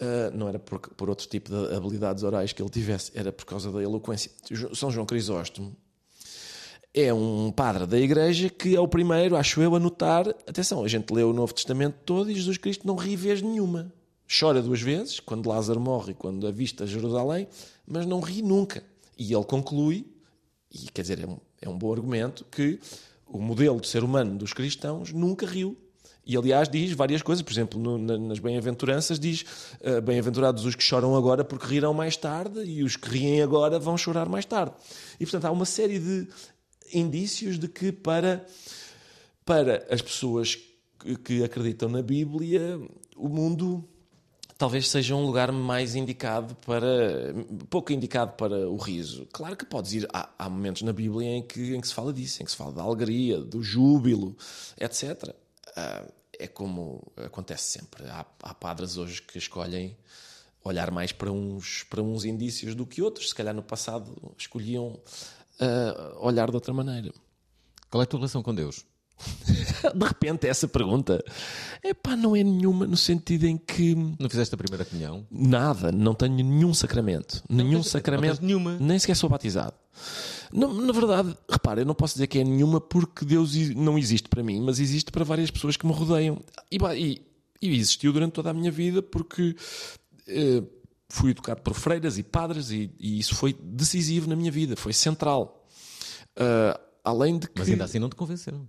Uh, 0.00 0.36
não 0.36 0.48
era 0.48 0.60
por, 0.60 0.78
por 0.78 1.10
outro 1.10 1.26
tipo 1.26 1.50
de 1.50 1.74
habilidades 1.74 2.22
orais 2.22 2.52
que 2.52 2.62
ele 2.62 2.70
tivesse, 2.70 3.10
era 3.14 3.32
por 3.32 3.44
causa 3.44 3.72
da 3.72 3.82
eloquência. 3.82 4.30
São 4.72 4.90
João 4.90 5.04
Crisóstomo 5.04 5.76
é 6.94 7.12
um 7.12 7.52
padre 7.52 7.86
da 7.86 7.98
igreja 7.98 8.48
que 8.48 8.74
é 8.74 8.80
o 8.80 8.88
primeiro, 8.88 9.36
acho 9.36 9.60
eu, 9.60 9.74
a 9.74 9.78
notar. 9.78 10.28
Atenção, 10.46 10.84
a 10.84 10.88
gente 10.88 11.12
lê 11.12 11.22
o 11.22 11.32
Novo 11.32 11.54
Testamento 11.54 11.96
todo 12.04 12.30
e 12.30 12.34
Jesus 12.34 12.58
Cristo 12.58 12.86
não 12.86 12.96
ri 12.96 13.14
vez 13.14 13.42
nenhuma. 13.42 13.92
Chora 14.28 14.60
duas 14.60 14.80
vezes, 14.80 15.20
quando 15.20 15.48
Lázaro 15.48 15.80
morre 15.80 16.12
e 16.12 16.14
quando 16.14 16.46
avista 16.46 16.86
Jerusalém, 16.86 17.48
mas 17.86 18.04
não 18.04 18.20
ri 18.20 18.42
nunca. 18.42 18.82
E 19.18 19.32
ele 19.32 19.44
conclui, 19.44 20.06
e 20.70 20.90
quer 20.90 21.02
dizer, 21.02 21.20
é 21.22 21.26
um, 21.26 21.38
é 21.62 21.68
um 21.68 21.78
bom 21.78 21.92
argumento, 21.92 22.44
que 22.50 22.78
o 23.26 23.38
modelo 23.38 23.80
de 23.80 23.88
ser 23.88 24.04
humano 24.04 24.36
dos 24.36 24.52
cristãos 24.52 25.12
nunca 25.12 25.46
riu. 25.46 25.76
E 26.28 26.36
aliás 26.36 26.68
diz 26.68 26.92
várias 26.92 27.22
coisas, 27.22 27.42
por 27.42 27.50
exemplo, 27.50 27.80
no, 27.80 27.96
na, 27.96 28.18
nas 28.18 28.38
bem-aventuranças 28.38 29.18
diz 29.18 29.46
uh, 29.80 30.02
bem-aventurados 30.02 30.66
os 30.66 30.74
que 30.74 30.82
choram 30.82 31.16
agora 31.16 31.42
porque 31.42 31.66
rirão 31.66 31.94
mais 31.94 32.18
tarde 32.18 32.60
e 32.64 32.82
os 32.82 32.96
que 32.96 33.08
riem 33.08 33.40
agora 33.40 33.78
vão 33.78 33.96
chorar 33.96 34.28
mais 34.28 34.44
tarde. 34.44 34.74
E 35.18 35.24
portanto 35.24 35.46
há 35.46 35.50
uma 35.50 35.64
série 35.64 35.98
de 35.98 36.28
indícios 36.92 37.58
de 37.58 37.66
que 37.66 37.90
para, 37.90 38.44
para 39.42 39.86
as 39.90 40.02
pessoas 40.02 40.58
que, 41.00 41.16
que 41.16 41.42
acreditam 41.42 41.88
na 41.88 42.02
Bíblia, 42.02 42.78
o 43.16 43.30
mundo 43.30 43.82
talvez 44.58 44.86
seja 44.88 45.14
um 45.14 45.24
lugar 45.24 45.50
mais 45.50 45.94
indicado 45.94 46.54
para. 46.66 47.34
pouco 47.70 47.90
indicado 47.90 48.32
para 48.32 48.68
o 48.68 48.76
riso. 48.76 49.26
Claro 49.32 49.56
que 49.56 49.64
podes 49.64 49.94
ir. 49.94 50.08
Há, 50.12 50.28
há, 50.38 50.50
momentos 50.50 50.82
na 50.82 50.92
Bíblia 50.92 51.36
em 51.36 51.42
que, 51.42 51.74
em 51.74 51.80
que 51.80 51.88
se 51.88 51.94
fala 51.94 52.12
disso, 52.12 52.42
em 52.42 52.44
que 52.44 52.50
se 52.50 52.56
fala 52.56 52.72
da 52.72 52.82
alegria, 52.82 53.40
do 53.40 53.62
júbilo, 53.62 54.36
etc. 54.78 55.34
Ah, 55.74 56.04
é 56.38 56.46
como 56.46 57.12
acontece 57.16 57.78
sempre. 57.78 58.04
Há, 58.08 58.24
há 58.42 58.54
padres 58.54 58.96
hoje 58.96 59.22
que 59.22 59.38
escolhem 59.38 59.96
olhar 60.62 60.90
mais 60.90 61.12
para 61.12 61.30
uns, 61.30 61.82
para 61.84 62.02
uns 62.02 62.24
indícios 62.24 62.74
do 62.74 62.86
que 62.86 63.02
outros. 63.02 63.30
Se 63.30 63.34
calhar 63.34 63.54
no 63.54 63.62
passado 63.62 64.34
escolhiam 64.36 65.00
uh, 65.60 66.18
olhar 66.18 66.48
de 66.50 66.54
outra 66.54 66.72
maneira. 66.72 67.12
Qual 67.90 68.02
é 68.02 68.04
a 68.04 68.06
tua 68.06 68.20
relação 68.20 68.42
com 68.42 68.54
Deus? 68.54 68.84
de 69.94 70.06
repente, 70.06 70.46
essa 70.46 70.68
pergunta 70.68 71.22
é 71.82 71.92
pá, 71.92 72.16
não 72.16 72.34
é 72.34 72.42
nenhuma 72.42 72.86
no 72.86 72.96
sentido 72.96 73.44
em 73.46 73.56
que. 73.56 73.94
Não 73.94 74.28
fizeste 74.28 74.54
a 74.54 74.58
primeira 74.58 74.84
comunhão? 74.84 75.26
Nada, 75.30 75.90
não 75.90 76.14
tenho 76.14 76.34
nenhum 76.34 76.72
sacramento. 76.72 77.42
Não 77.48 77.64
nenhum 77.64 77.80
tens, 77.80 77.90
sacramento. 77.90 78.42
Nenhuma. 78.42 78.76
Nem 78.78 78.98
sequer 78.98 79.16
sou 79.16 79.28
batizado. 79.28 79.74
Não, 80.52 80.72
na 80.72 80.92
verdade, 80.92 81.36
repara, 81.50 81.80
eu 81.80 81.86
não 81.86 81.94
posso 81.94 82.14
dizer 82.14 82.26
que 82.26 82.38
é 82.38 82.44
nenhuma 82.44 82.80
porque 82.80 83.24
Deus 83.24 83.54
não 83.74 83.98
existe 83.98 84.28
para 84.28 84.42
mim, 84.42 84.60
mas 84.60 84.78
existe 84.78 85.10
para 85.10 85.24
várias 85.24 85.50
pessoas 85.50 85.76
que 85.76 85.86
me 85.86 85.92
rodeiam. 85.92 86.40
E, 86.70 86.78
e, 86.96 87.22
e 87.60 87.76
existiu 87.76 88.12
durante 88.12 88.32
toda 88.32 88.50
a 88.50 88.54
minha 88.54 88.70
vida 88.70 89.02
porque. 89.02 89.56
Uh, 90.28 90.78
fui 91.10 91.30
educado 91.30 91.62
por 91.62 91.72
freiras 91.72 92.18
e 92.18 92.22
padres 92.22 92.70
e, 92.70 92.92
e, 92.98 93.18
isso 93.18 93.34
foi 93.34 93.54
decisivo 93.54 94.28
na 94.28 94.36
minha 94.36 94.52
vida, 94.52 94.76
foi 94.76 94.92
central. 94.92 95.66
Uh, 96.36 96.78
além 97.02 97.38
de 97.38 97.48
que... 97.48 97.58
Mas 97.58 97.68
ainda 97.68 97.84
assim 97.84 97.98
não 97.98 98.10
te 98.10 98.14
convenceram. 98.14 98.68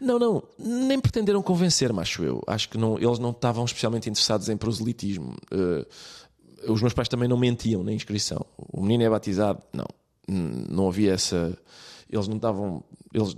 Não, 0.00 0.18
não, 0.18 0.42
nem 0.58 0.98
pretenderam 0.98 1.42
convencer-me, 1.42 2.00
acho 2.00 2.24
eu. 2.24 2.42
Acho 2.46 2.68
que 2.68 2.76
não, 2.76 2.98
eles 2.98 3.18
não 3.18 3.30
estavam 3.30 3.64
especialmente 3.64 4.10
interessados 4.10 4.48
em 4.48 4.56
proselitismo. 4.56 5.36
Uh, 5.52 6.72
os 6.72 6.80
meus 6.80 6.92
pais 6.92 7.08
também 7.08 7.28
não 7.28 7.36
mentiam 7.36 7.84
na 7.84 7.92
inscrição. 7.92 8.44
O 8.56 8.82
menino 8.82 9.04
é 9.04 9.10
batizado? 9.10 9.62
Não. 9.72 9.86
Não 10.28 10.88
havia 10.88 11.12
essa. 11.12 11.56
Eles 12.10 12.26
não 12.26 12.36
estavam. 12.36 12.82
Eles, 13.14 13.36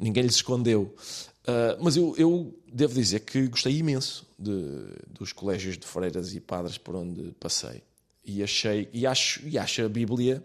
ninguém 0.00 0.24
lhes 0.24 0.36
escondeu. 0.36 0.94
Uh, 1.42 1.76
mas 1.80 1.96
eu, 1.96 2.14
eu, 2.16 2.54
devo 2.72 2.94
dizer 2.94 3.20
que 3.20 3.46
gostei 3.48 3.76
imenso 3.76 4.26
de, 4.38 4.52
dos 5.10 5.32
colégios 5.32 5.76
de 5.76 5.86
freiras 5.86 6.34
e 6.34 6.40
padres 6.40 6.78
por 6.78 6.96
onde 6.96 7.32
passei. 7.38 7.82
E 8.24 8.42
achei, 8.42 8.88
e 8.92 9.06
acho, 9.06 9.46
e 9.46 9.58
acho 9.58 9.82
a 9.82 9.88
Bíblia 9.88 10.42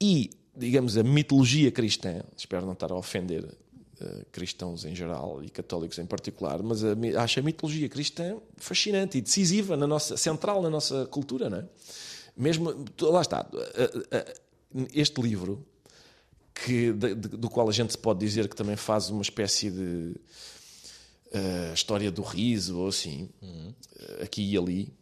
e, 0.00 0.30
digamos, 0.56 0.96
a 0.96 1.02
mitologia 1.02 1.72
cristã, 1.72 2.22
espero 2.36 2.64
não 2.64 2.72
estar 2.72 2.92
a 2.92 2.96
ofender 2.96 3.44
uh, 4.00 4.26
cristãos 4.32 4.84
em 4.84 4.94
geral 4.94 5.42
e 5.42 5.48
católicos 5.48 5.98
em 5.98 6.06
particular, 6.06 6.62
mas 6.62 6.82
a, 6.84 6.94
acho 7.22 7.40
a 7.40 7.42
mitologia 7.42 7.88
cristã 7.88 8.36
fascinante 8.56 9.18
e 9.18 9.20
decisiva, 9.20 9.76
na 9.76 9.86
nossa, 9.86 10.16
central 10.16 10.62
na 10.62 10.70
nossa 10.70 11.06
cultura, 11.06 11.48
não 11.48 11.58
é? 11.58 11.64
Mesmo, 12.36 12.84
lá 13.00 13.20
está, 13.20 13.48
uh, 13.52 14.88
este 14.94 15.20
livro 15.20 15.66
que, 16.54 16.92
de, 16.92 17.14
de, 17.14 17.28
do 17.28 17.50
qual 17.50 17.68
a 17.68 17.72
gente 17.72 17.96
pode 17.98 18.20
dizer 18.20 18.48
que 18.48 18.56
também 18.56 18.76
faz 18.76 19.10
uma 19.10 19.22
espécie 19.22 19.70
de 19.70 20.14
história 21.74 22.10
do 22.10 22.22
riso 22.22 22.78
ou 22.78 22.88
assim, 22.88 23.28
uhum. 23.42 23.68
uh, 23.68 24.22
aqui 24.22 24.42
e 24.42 24.56
ali. 24.56 24.92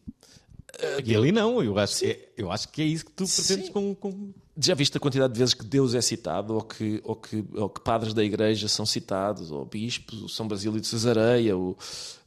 E 1.05 1.17
ali 1.17 1.33
não, 1.33 1.63
eu 1.63 1.79
acho, 1.79 2.01
que 2.01 2.07
é, 2.07 2.29
eu 2.37 2.53
acho 2.53 2.69
que 2.69 2.83
é 2.83 2.85
isso 2.85 3.07
que 3.07 3.13
tu 3.13 3.25
pretendes 3.25 3.71
com, 3.71 3.95
com, 3.95 4.33
Já 4.59 4.75
viste 4.75 4.97
a 4.97 5.01
quantidade 5.01 5.33
de 5.33 5.39
vezes 5.39 5.55
que 5.55 5.65
Deus 5.65 5.95
é 5.95 6.01
citado, 6.01 6.55
ou 6.55 6.63
que, 6.63 7.01
ou 7.05 7.17
que, 7.17 7.45
ou 7.55 7.69
que 7.69 7.81
padres 7.81 8.15
da 8.15 8.25
igreja 8.25 8.69
são 8.69 8.87
citados, 8.87 9.51
ou 9.51 9.65
bispos, 9.65 10.23
o 10.23 10.29
São 10.29 10.49
Basílio 10.49 10.81
de 10.81 10.87
Cesareia, 10.87 11.57
o, 11.57 11.77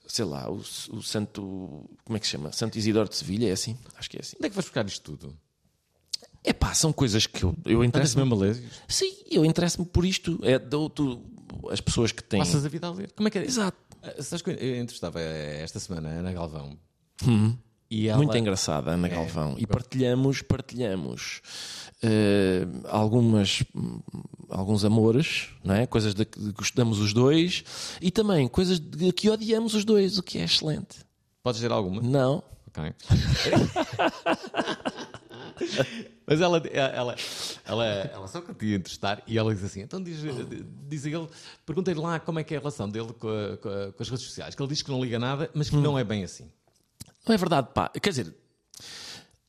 sei 0.06 0.26
lá, 0.26 0.50
o, 0.50 0.58
o 0.58 1.02
Santo. 1.02 1.90
Como 2.04 2.18
é 2.18 2.20
que 2.20 2.26
se 2.26 2.32
chama? 2.34 2.52
Santo 2.52 2.78
Isidoro 2.78 3.10
de 3.10 3.16
Sevilha, 3.16 3.48
é 3.48 3.52
assim? 3.52 3.78
Acho 3.98 4.10
que 4.10 4.18
é 4.18 4.22
assim. 4.22 4.36
Onde 4.38 4.48
é 4.48 4.50
que 4.50 4.56
vais 4.56 4.66
buscar 4.66 4.86
isto 4.86 5.02
tudo? 5.02 5.36
É 6.44 6.54
pá, 6.54 6.74
são 6.74 6.94
coisas 6.94 7.28
que 7.28 7.44
eu, 7.44 7.56
eu 7.66 7.84
interesso. 7.84 8.18
mesmo 8.18 8.34
a 8.36 8.38
ler? 8.38 8.64
Sim, 8.88 9.12
eu 9.30 9.44
interesso-me 9.44 9.86
por 9.86 10.06
isto. 10.06 10.40
É 10.44 10.58
do, 10.58 10.88
do, 10.90 11.22
as 11.70 11.82
pessoas 11.82 12.12
que 12.12 12.24
têm. 12.24 12.40
Passas 12.40 12.66
a 12.66 12.70
vida 12.70 12.88
a 12.88 12.92
ler. 12.92 13.12
Como 13.12 13.28
é 13.28 13.32
que 13.32 13.40
é? 13.40 13.44
Exato. 13.44 13.78
Uh, 14.02 14.24
sabes 14.24 14.42
que 14.42 14.52
eu 14.52 14.76
entrevistava 14.80 15.20
esta 15.20 15.80
semana 15.80 16.10
a 16.10 16.12
Ana 16.14 16.32
Galvão. 16.32 16.78
Hum. 17.28 17.58
Ela... 17.92 18.18
Muito 18.18 18.38
engraçada, 18.38 18.92
Ana 18.92 19.08
é, 19.08 19.10
Galvão. 19.10 19.56
E 19.58 19.66
partilhamos, 19.66 20.44
partilhamos 20.44 21.42
uh, 22.04 22.88
algumas, 22.88 23.64
alguns 24.50 24.86
amores, 24.86 25.50
não 25.64 25.76
é? 25.76 25.88
coisas 25.88 26.14
de 26.14 26.26
que 26.26 26.52
gostamos 26.52 27.00
os 27.00 27.14
dois 27.14 27.64
e 28.02 28.12
também 28.12 28.48
coisas 28.48 28.80
de 28.80 29.12
que 29.12 29.30
odiamos 29.30 29.74
os 29.74 29.86
dois, 29.86 30.18
o 30.18 30.24
que 30.24 30.38
é 30.38 30.44
excelente. 30.44 30.98
Podes 31.44 31.62
dizer 31.62 31.72
alguma? 31.72 32.02
Não. 32.02 32.44
Ok. 32.68 32.84
Mas 36.26 36.42
ela, 36.42 36.62
ela, 36.72 37.16
ela, 37.66 37.86
ela 37.86 38.28
só 38.28 38.40
que 38.40 38.54
te 38.54 38.68
entrevistar 38.68 39.22
e 39.26 39.38
ela 39.38 39.54
diz 39.54 39.64
assim: 39.64 39.82
então 39.82 40.02
diz, 40.02 40.20
diz 40.88 41.06
ele, 41.06 41.28
perguntei-lhe 41.66 42.00
lá 42.00 42.20
como 42.20 42.40
é 42.40 42.44
que 42.44 42.54
é 42.54 42.58
a 42.58 42.60
relação 42.60 42.90
dele 42.90 43.14
com, 43.14 43.28
a, 43.28 43.58
com, 43.58 43.70
a, 43.70 43.92
com, 43.92 44.04
as 44.04 44.10
redes 44.10 44.26
sociais, 44.26 44.56
que 44.56 44.62
ele 44.62 44.70
diz 44.70 44.82
que 44.82 44.92
não 44.92 45.04
liga 45.04 45.20
nada, 45.20 45.50
mas 45.54 45.70
que 45.70 45.76
hum. 45.76 45.82
não 45.82 45.98
é 45.98 46.04
bem 46.04 46.24
assim. 46.24 46.50
Não 47.28 47.36
é 47.36 47.38
verdade, 47.38 47.70
pá. 47.74 47.90
Quer 47.90 48.10
dizer, 48.10 48.34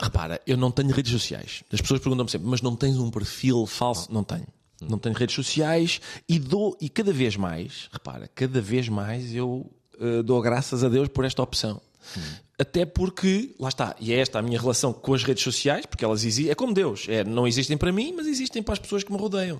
repara, 0.01 0.41
eu 0.47 0.57
não 0.57 0.71
tenho 0.71 0.91
redes 0.91 1.13
sociais. 1.13 1.63
As 1.73 1.81
pessoas 1.81 2.01
perguntam-me 2.01 2.31
sempre, 2.31 2.49
mas 2.49 2.63
não 2.63 2.75
tens 2.75 2.99
um 2.99 3.11
perfil 3.11 3.67
falso? 3.67 4.13
Não, 4.13 4.25
tenho. 4.25 4.47
Não 4.81 4.99
tenho 4.99 5.15
redes 5.15 5.35
sociais 5.35 6.01
e 6.29 6.39
dou, 6.39 6.77
e 6.81 6.89
cada 6.89 7.13
vez 7.13 7.37
mais, 7.37 7.89
repara, 7.93 8.29
cada 8.35 8.61
vez 8.61 8.89
mais 8.89 9.35
eu 9.35 9.71
uh, 10.01 10.23
dou 10.23 10.41
graças 10.41 10.83
a 10.83 10.89
Deus 10.89 11.09
por 11.09 11.25
esta 11.25 11.43
opção. 11.43 11.81
Hum. 12.17 12.21
Até 12.59 12.85
porque, 12.85 13.55
lá 13.59 13.71
está, 13.71 13.97
e 13.99 14.13
é 14.13 14.19
esta 14.19 14.39
a 14.39 14.43
minha 14.43 14.61
relação 14.61 14.93
com 14.93 15.15
as 15.15 15.23
redes 15.23 15.43
sociais, 15.43 15.87
porque 15.87 16.05
elas 16.05 16.25
existem, 16.25 16.51
é 16.51 16.55
como 16.55 16.75
Deus, 16.75 17.07
é, 17.09 17.25
não 17.25 17.47
existem 17.47 17.77
para 17.77 17.91
mim, 17.91 18.13
mas 18.15 18.27
existem 18.27 18.63
para 18.63 18.75
as 18.75 18.79
pessoas 18.79 19.03
que 19.03 19.11
me 19.11 19.19
rodeiam. 19.19 19.59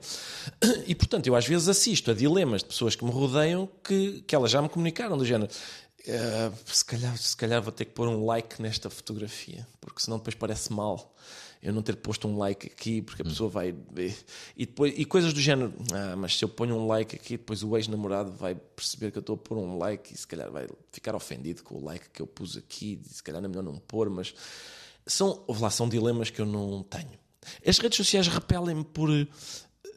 E 0.87 0.95
portanto, 0.95 1.27
eu 1.27 1.35
às 1.35 1.47
vezes 1.47 1.67
assisto 1.69 2.11
a 2.11 2.15
dilemas 2.15 2.63
de 2.63 2.69
pessoas 2.69 2.95
que 2.95 3.05
me 3.05 3.11
rodeiam 3.11 3.67
que, 3.83 4.23
que 4.27 4.35
elas 4.35 4.51
já 4.51 4.61
me 4.61 4.69
comunicaram, 4.69 5.17
do 5.17 5.25
género. 5.25 5.51
Uh, 6.01 6.57
se, 6.67 6.85
calhar, 6.85 7.17
se 7.19 7.37
calhar 7.37 7.61
vou 7.61 7.73
ter 7.73 7.85
que 7.85 7.93
pôr 7.93 8.09
um 8.09 8.25
like 8.25 8.61
nesta 8.61 8.89
fotografia, 8.89 9.67
porque 9.81 10.01
senão 10.01 10.17
depois 10.17 10.35
parece 10.35 10.73
mal 10.73 11.15
eu 11.63 11.75
não 11.75 11.83
ter 11.83 11.95
posto 11.97 12.27
um 12.27 12.39
like 12.39 12.67
aqui, 12.67 13.03
porque 13.03 13.21
a 13.23 13.25
hum. 13.25 13.29
pessoa 13.29 13.51
vai 13.51 13.75
ver. 13.93 14.17
E, 14.57 14.65
depois, 14.65 14.95
e 14.97 15.05
coisas 15.05 15.33
do 15.33 15.41
género, 15.41 15.75
ah, 15.93 16.17
mas 16.17 16.37
se 16.37 16.45
eu 16.45 16.49
ponho 16.49 16.75
um 16.75 16.87
like 16.87 17.15
aqui, 17.15 17.37
depois 17.37 17.63
o 17.63 17.77
ex-namorado 17.77 18.33
vai 18.33 18.55
perceber 18.55 19.11
que 19.11 19.19
eu 19.19 19.21
estou 19.21 19.35
a 19.35 19.39
pôr 19.39 19.59
um 19.59 19.77
like 19.77 20.15
e 20.15 20.17
se 20.17 20.27
calhar 20.27 20.51
vai 20.51 20.67
ficar 20.91 21.15
ofendido 21.15 21.63
com 21.63 21.77
o 21.77 21.85
like 21.85 22.09
que 22.11 22.23
eu 22.23 22.27
pus 22.27 22.57
aqui, 22.57 23.01
e 23.05 23.09
se 23.15 23.23
calhar 23.23 23.45
é 23.45 23.49
melhor 23.49 23.63
não 23.63 23.77
pôr, 23.77 24.09
mas 24.09 24.35
são, 25.07 25.45
lá, 25.49 25.71
são 25.71 25.89
dilemas 25.89 26.31
que 26.31 26.41
eu 26.41 26.47
não 26.47 26.83
tenho. 26.83 27.19
As 27.67 27.79
redes 27.79 27.97
sociais 27.97 28.27
repelem-me 28.29 28.85
por. 28.85 29.11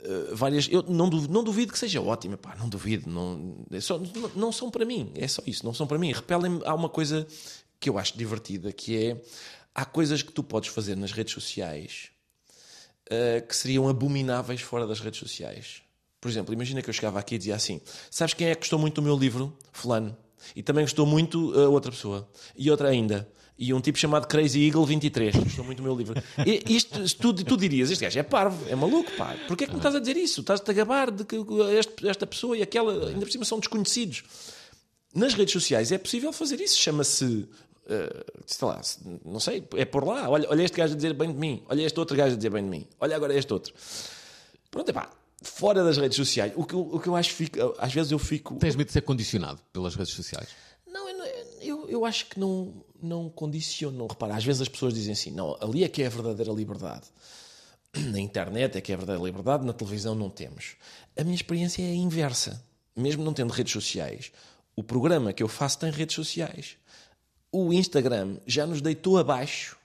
Uh, 0.05 0.35
várias. 0.35 0.67
Eu 0.69 0.83
não 0.83 1.07
duvido, 1.09 1.33
não 1.33 1.43
duvido 1.43 1.71
que 1.71 1.79
seja 1.79 2.01
ótima, 2.01 2.37
pá, 2.37 2.55
não 2.59 2.67
duvido. 2.67 3.09
Não, 3.09 3.65
é 3.71 3.79
só, 3.79 3.97
não, 3.97 4.31
não, 4.35 4.51
são 4.51 4.69
para 4.69 4.85
mim, 4.85 5.11
é 5.15 5.27
só 5.27 5.41
isso, 5.45 5.65
não 5.65 5.73
são 5.73 5.87
para 5.87 5.97
mim. 5.97 6.11
Repelem-me. 6.11 6.61
Há 6.65 6.73
uma 6.75 6.89
coisa 6.89 7.25
que 7.79 7.89
eu 7.89 7.97
acho 7.97 8.17
divertida 8.17 8.71
que 8.71 8.97
é 8.97 9.21
há 9.73 9.85
coisas 9.85 10.21
que 10.21 10.31
tu 10.31 10.43
podes 10.43 10.69
fazer 10.69 10.95
nas 10.95 11.11
redes 11.11 11.33
sociais 11.33 12.13
eh, 13.09 13.41
que 13.41 13.55
seriam 13.55 13.89
abomináveis 13.89 14.61
fora 14.61 14.87
das 14.87 14.99
redes 14.99 15.19
sociais. 15.19 15.81
Por 16.21 16.29
exemplo, 16.29 16.53
imagina 16.53 16.81
que 16.81 16.89
eu 16.89 16.93
chegava 16.93 17.19
aqui 17.19 17.35
e 17.35 17.37
dizia 17.37 17.55
assim: 17.55 17.81
Sabes 18.09 18.33
quem 18.33 18.47
é 18.47 18.55
que 18.55 18.61
gostou 18.61 18.79
muito 18.79 18.95
do 18.95 19.01
meu 19.01 19.17
livro? 19.17 19.57
Fulano. 19.71 20.17
E 20.55 20.63
também 20.63 20.83
gostou 20.83 21.05
muito 21.05 21.53
a 21.59 21.67
outra 21.67 21.91
pessoa. 21.91 22.29
E 22.55 22.71
outra 22.71 22.89
ainda. 22.89 23.29
E 23.57 23.73
um 23.73 23.79
tipo 23.79 23.97
chamado 23.97 24.27
Crazy 24.27 24.65
Eagle 24.67 24.85
23. 24.85 25.35
Gostou 25.35 25.63
muito 25.63 25.77
do 25.77 25.83
meu 25.83 25.95
livro. 25.95 26.15
E 26.45 26.75
isto, 26.75 26.99
tu, 27.17 27.33
tu 27.33 27.55
dirias: 27.55 27.91
Este 27.91 28.03
gajo 28.03 28.19
é 28.19 28.23
parvo, 28.23 28.67
é 28.69 28.75
maluco, 28.75 29.11
pá. 29.17 29.35
Porquê 29.47 29.65
é 29.65 29.67
que 29.67 29.73
me 29.73 29.79
estás 29.79 29.93
a 29.95 29.99
dizer 29.99 30.17
isso? 30.17 30.41
Estás-te 30.41 30.69
a 30.69 30.73
gabar 30.73 31.11
de 31.11 31.23
que 31.23 31.35
este- 31.77 32.07
esta 32.07 32.25
pessoa 32.25 32.57
e 32.57 32.63
aquela, 32.63 33.07
ainda 33.09 33.19
por 33.25 33.31
cima, 33.31 33.45
são 33.45 33.59
desconhecidos. 33.59 34.23
Nas 35.13 35.33
redes 35.35 35.53
sociais 35.53 35.91
é 35.91 35.97
possível 35.97 36.33
fazer 36.33 36.59
isso. 36.59 36.77
Chama-se. 36.79 37.47
eh, 37.87 38.25
sei 38.47 38.67
lá, 38.67 38.81
não 39.25 39.39
sei, 39.39 39.63
é 39.75 39.85
por 39.85 40.03
lá. 40.05 40.27
Olha, 40.29 40.49
olha 40.49 40.63
este 40.63 40.77
gajo 40.77 40.93
a 40.93 40.95
dizer 40.95 41.13
bem 41.13 41.31
de 41.31 41.37
mim. 41.37 41.63
Olha 41.69 41.83
este 41.83 41.99
outro 41.99 42.15
gajo 42.17 42.33
a 42.33 42.37
dizer 42.37 42.49
bem 42.49 42.63
de 42.63 42.69
mim. 42.69 42.87
Olha 42.99 43.15
agora 43.15 43.35
este 43.37 43.53
outro. 43.53 43.73
Pronto, 44.71 44.89
é 44.89 44.93
pá. 44.93 45.09
Fora 45.43 45.83
das 45.83 45.97
redes 45.97 46.15
sociais, 46.15 46.53
o 46.55 46.63
que, 46.63 46.73
eu- 46.73 46.89
o 46.93 46.99
que 46.99 47.07
eu 47.09 47.15
acho 47.15 47.31
fico, 47.33 47.75
às 47.77 47.93
vezes 47.93 48.11
eu 48.11 48.17
fico. 48.17 48.55
Tens 48.55 48.75
medo 48.75 48.87
de 48.87 48.93
ser 48.93 49.01
condicionado 49.01 49.59
pelas 49.73 49.93
redes 49.95 50.13
sociais? 50.13 50.47
Não, 50.87 51.07
eu, 51.09 51.17
eu, 51.61 51.89
eu 51.89 52.05
acho 52.05 52.27
que 52.27 52.39
não, 52.39 52.73
não 53.05 53.29
condicionam. 53.29 54.07
Repara, 54.07 54.35
às 54.35 54.43
vezes 54.43 54.61
as 54.61 54.67
pessoas 54.67 54.93
dizem 54.93 55.13
assim: 55.13 55.31
não, 55.31 55.57
ali 55.61 55.83
é 55.83 55.89
que 55.89 56.01
é 56.01 56.07
a 56.07 56.09
verdadeira 56.09 56.51
liberdade. 56.51 57.07
Na 58.11 58.19
internet 58.19 58.77
é 58.77 58.81
que 58.81 58.91
é 58.91 58.95
a 58.95 58.97
verdadeira 58.97 59.25
liberdade, 59.25 59.65
na 59.65 59.73
televisão 59.73 60.15
não 60.15 60.29
temos. 60.29 60.75
A 61.17 61.23
minha 61.23 61.35
experiência 61.35 61.83
é 61.83 61.91
a 61.91 61.95
inversa. 61.95 62.63
Mesmo 62.95 63.23
não 63.23 63.33
tendo 63.33 63.51
redes 63.51 63.73
sociais, 63.73 64.31
o 64.75 64.83
programa 64.83 65.33
que 65.33 65.41
eu 65.41 65.47
faço 65.47 65.79
tem 65.79 65.91
redes 65.91 66.15
sociais. 66.15 66.77
O 67.51 67.73
Instagram 67.73 68.37
já 68.45 68.65
nos 68.65 68.81
deitou 68.81 69.17
abaixo 69.17 69.77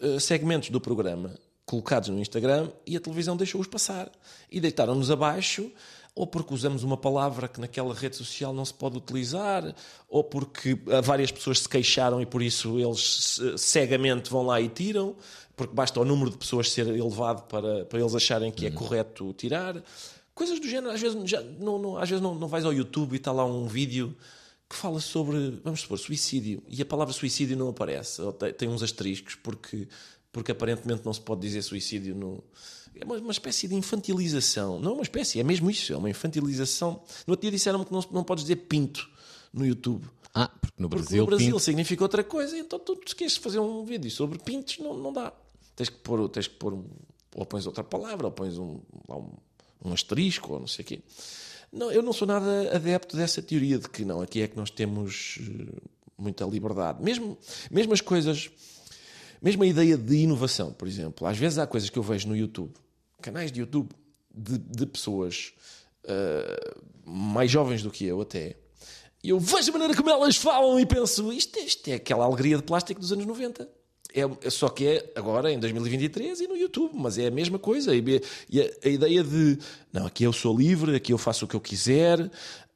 eh, 0.00 0.18
segmentos 0.18 0.70
do 0.70 0.80
programa 0.80 1.38
colocados 1.70 2.08
no 2.08 2.18
Instagram 2.18 2.68
e 2.84 2.96
a 2.96 3.00
televisão 3.00 3.36
deixou-os 3.36 3.68
passar. 3.68 4.10
E 4.50 4.60
deitaram-nos 4.60 5.10
abaixo, 5.10 5.70
ou 6.14 6.26
porque 6.26 6.52
usamos 6.52 6.82
uma 6.82 6.96
palavra 6.96 7.46
que 7.48 7.60
naquela 7.60 7.94
rede 7.94 8.16
social 8.16 8.52
não 8.52 8.64
se 8.64 8.74
pode 8.74 8.98
utilizar, 8.98 9.74
ou 10.08 10.24
porque 10.24 10.78
ah, 10.90 11.00
várias 11.00 11.30
pessoas 11.30 11.60
se 11.60 11.68
queixaram 11.68 12.20
e 12.20 12.26
por 12.26 12.42
isso 12.42 12.78
eles 12.78 13.40
cegamente 13.56 14.30
vão 14.30 14.42
lá 14.44 14.60
e 14.60 14.68
tiram, 14.68 15.14
porque 15.56 15.74
basta 15.74 16.00
o 16.00 16.04
número 16.04 16.30
de 16.30 16.36
pessoas 16.38 16.70
ser 16.70 16.86
elevado 16.88 17.42
para, 17.42 17.84
para 17.84 18.00
eles 18.00 18.14
acharem 18.14 18.50
que 18.50 18.66
é 18.66 18.70
correto 18.70 19.32
tirar. 19.34 19.82
Coisas 20.34 20.58
do 20.58 20.66
género, 20.68 20.90
às 20.92 21.00
vezes, 21.00 21.18
já, 21.28 21.40
não, 21.42 21.78
não- 21.78 21.96
às 21.98 22.08
vezes 22.08 22.22
não, 22.22 22.34
não 22.34 22.48
vais 22.48 22.64
ao 22.64 22.72
YouTube 22.72 23.12
e 23.12 23.16
está 23.16 23.30
lá 23.30 23.44
um 23.44 23.66
vídeo 23.66 24.16
que 24.68 24.76
fala 24.76 25.00
sobre, 25.00 25.60
vamos 25.64 25.80
supor, 25.80 25.98
suicídio, 25.98 26.62
e 26.68 26.80
a 26.80 26.86
palavra 26.86 27.12
suicídio 27.12 27.56
não 27.56 27.68
aparece, 27.68 28.22
ou 28.22 28.32
tem, 28.32 28.52
tem 28.52 28.68
uns 28.68 28.82
asteriscos, 28.82 29.34
porque, 29.34 29.88
porque 30.32 30.52
aparentemente 30.52 31.02
não 31.04 31.12
se 31.12 31.20
pode 31.20 31.40
dizer 31.40 31.60
suicídio 31.62 32.14
no. 32.14 32.42
É 33.00 33.04
uma, 33.04 33.16
uma 33.16 33.32
espécie 33.32 33.66
de 33.66 33.74
infantilização. 33.74 34.78
Não 34.78 34.90
é 34.92 34.94
uma 34.94 35.02
espécie, 35.02 35.40
é 35.40 35.44
mesmo 35.44 35.70
isso, 35.70 35.92
é 35.92 35.96
uma 35.96 36.10
infantilização. 36.10 37.02
No 37.26 37.32
outro 37.32 37.42
dia 37.42 37.50
disseram-me 37.50 37.84
que 37.84 37.92
não, 37.92 38.04
não 38.12 38.24
podes 38.24 38.44
dizer 38.44 38.56
pinto 38.56 39.08
no 39.52 39.64
YouTube. 39.66 40.06
Ah, 40.34 40.48
porque 40.48 40.80
no 40.80 40.88
Porque 40.88 41.02
Brasil, 41.02 41.20
no 41.22 41.26
Brasil 41.26 41.46
pinto- 41.48 41.58
significa 41.60 42.04
outra 42.04 42.22
coisa, 42.22 42.56
então 42.56 42.78
tu, 42.78 42.94
tu 42.96 43.16
queres 43.16 43.36
fazer 43.36 43.58
um 43.58 43.84
vídeo 43.84 44.10
sobre 44.10 44.38
pintos, 44.38 44.78
não, 44.78 44.96
não 44.96 45.12
dá. 45.12 45.32
Tens 45.74 45.88
que 45.88 45.96
pôr, 45.96 46.28
tens 46.28 46.46
que 46.46 46.54
pôr 46.54 46.74
um, 46.74 46.84
ou 47.34 47.44
pões 47.46 47.66
outra 47.66 47.82
palavra, 47.82 48.26
ou 48.26 48.32
pões 48.32 48.56
um, 48.58 48.80
um, 49.08 49.30
um 49.86 49.92
asterisco, 49.92 50.52
ou 50.52 50.60
não 50.60 50.66
sei 50.68 50.84
o 50.84 50.86
quê. 50.88 51.00
Não, 51.72 51.90
eu 51.90 52.02
não 52.02 52.12
sou 52.12 52.28
nada 52.28 52.74
adepto 52.76 53.16
dessa 53.16 53.40
teoria 53.40 53.78
de 53.78 53.88
que 53.88 54.04
não, 54.04 54.20
aqui 54.20 54.40
é 54.42 54.46
que 54.48 54.56
nós 54.56 54.70
temos 54.70 55.38
eh, 55.40 55.72
muita 56.18 56.44
liberdade. 56.44 57.02
Mesmo, 57.02 57.38
mesmo 57.70 57.92
as 57.92 58.00
coisas, 58.00 58.50
mesmo 59.40 59.62
a 59.62 59.66
ideia 59.66 59.96
de 59.96 60.16
inovação, 60.16 60.72
por 60.72 60.86
exemplo. 60.86 61.26
Às 61.26 61.38
vezes 61.38 61.58
há 61.58 61.66
coisas 61.66 61.88
que 61.88 61.98
eu 61.98 62.02
vejo 62.02 62.28
no 62.28 62.36
YouTube, 62.36 62.72
canais 63.20 63.52
de 63.52 63.60
YouTube, 63.60 63.90
de, 64.34 64.58
de 64.58 64.86
pessoas 64.86 65.52
eh, 66.04 66.74
mais 67.04 67.50
jovens 67.50 67.82
do 67.82 67.90
que 67.90 68.04
eu 68.04 68.20
até, 68.20 68.56
e 69.22 69.30
eu 69.30 69.38
vejo 69.38 69.70
a 69.70 69.72
maneira 69.72 69.94
como 69.94 70.08
elas 70.08 70.36
falam 70.36 70.80
e 70.80 70.86
penso, 70.86 71.32
isto, 71.32 71.58
isto 71.58 71.88
é 71.88 71.94
aquela 71.94 72.24
alegria 72.24 72.56
de 72.56 72.62
plástico 72.62 73.00
dos 73.00 73.12
anos 73.12 73.26
90. 73.26 73.68
É, 74.12 74.22
é 74.42 74.50
só 74.50 74.68
que 74.68 74.86
é 74.86 75.12
agora, 75.14 75.52
em 75.52 75.58
2023, 75.58 76.40
e 76.40 76.48
no 76.48 76.56
YouTube, 76.56 76.92
mas 76.94 77.18
é 77.18 77.26
a 77.26 77.30
mesma 77.30 77.58
coisa. 77.58 77.94
E, 77.94 78.02
e 78.48 78.60
a, 78.60 78.70
a 78.84 78.88
ideia 78.88 79.22
de, 79.22 79.58
não, 79.92 80.06
aqui 80.06 80.24
eu 80.24 80.32
sou 80.32 80.56
livre, 80.56 80.96
aqui 80.96 81.12
eu 81.12 81.18
faço 81.18 81.44
o 81.44 81.48
que 81.48 81.54
eu 81.54 81.60
quiser, 81.60 82.30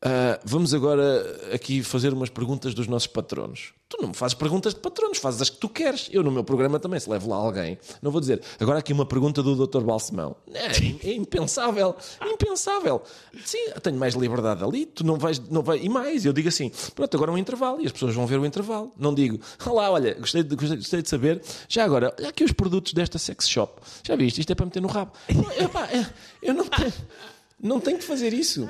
ah, 0.04 0.38
vamos 0.44 0.74
agora 0.74 1.54
aqui 1.54 1.82
fazer 1.82 2.12
umas 2.12 2.28
perguntas 2.28 2.74
dos 2.74 2.86
nossos 2.86 3.06
patronos. 3.06 3.72
Tu 3.96 4.02
não 4.02 4.08
me 4.08 4.14
fazes 4.14 4.34
perguntas 4.34 4.74
de 4.74 4.80
patronos, 4.80 5.18
fazes 5.18 5.40
as 5.40 5.48
que 5.48 5.56
tu 5.56 5.68
queres. 5.68 6.08
Eu, 6.12 6.24
no 6.24 6.30
meu 6.30 6.42
programa, 6.42 6.80
também, 6.80 6.98
se 6.98 7.08
levo 7.08 7.30
lá 7.30 7.36
alguém, 7.36 7.78
não 8.02 8.10
vou 8.10 8.20
dizer, 8.20 8.42
agora 8.58 8.80
aqui 8.80 8.92
uma 8.92 9.06
pergunta 9.06 9.40
do 9.40 9.66
Dr. 9.66 9.82
Balsemão. 9.82 10.34
É, 10.52 11.08
é 11.08 11.14
impensável, 11.14 11.94
impensável. 12.20 13.02
Sim, 13.44 13.68
eu 13.72 13.80
tenho 13.80 13.96
mais 13.96 14.14
liberdade 14.14 14.64
ali, 14.64 14.84
tu 14.84 15.04
não 15.06 15.16
vais, 15.16 15.38
não 15.48 15.62
vai, 15.62 15.78
e 15.78 15.88
mais, 15.88 16.24
eu 16.24 16.32
digo 16.32 16.48
assim, 16.48 16.72
pronto, 16.94 17.16
agora 17.16 17.30
é 17.30 17.34
um 17.34 17.38
intervalo, 17.38 17.80
e 17.80 17.86
as 17.86 17.92
pessoas 17.92 18.14
vão 18.14 18.26
ver 18.26 18.40
o 18.40 18.44
intervalo. 18.44 18.92
Não 18.98 19.14
digo, 19.14 19.40
olá, 19.64 19.90
olha, 19.90 20.14
gostei 20.14 20.42
de, 20.42 20.56
gostei, 20.56 21.00
de 21.00 21.08
saber, 21.08 21.40
já 21.68 21.84
agora, 21.84 22.12
olha 22.18 22.30
aqui 22.30 22.42
os 22.42 22.52
produtos 22.52 22.92
desta 22.94 23.16
sex 23.18 23.48
shop. 23.48 23.80
Já 24.02 24.16
viste, 24.16 24.40
isto 24.40 24.50
é 24.50 24.54
para 24.56 24.66
meter 24.66 24.80
no 24.80 24.88
rabo. 24.88 25.12
Não, 25.32 25.52
epá, 25.52 25.86
é, 25.86 26.04
eu 26.42 26.52
não 26.52 26.64
tenho, 26.66 26.92
não 27.62 27.80
tenho 27.80 27.98
que 27.98 28.04
fazer 28.04 28.32
isso. 28.32 28.68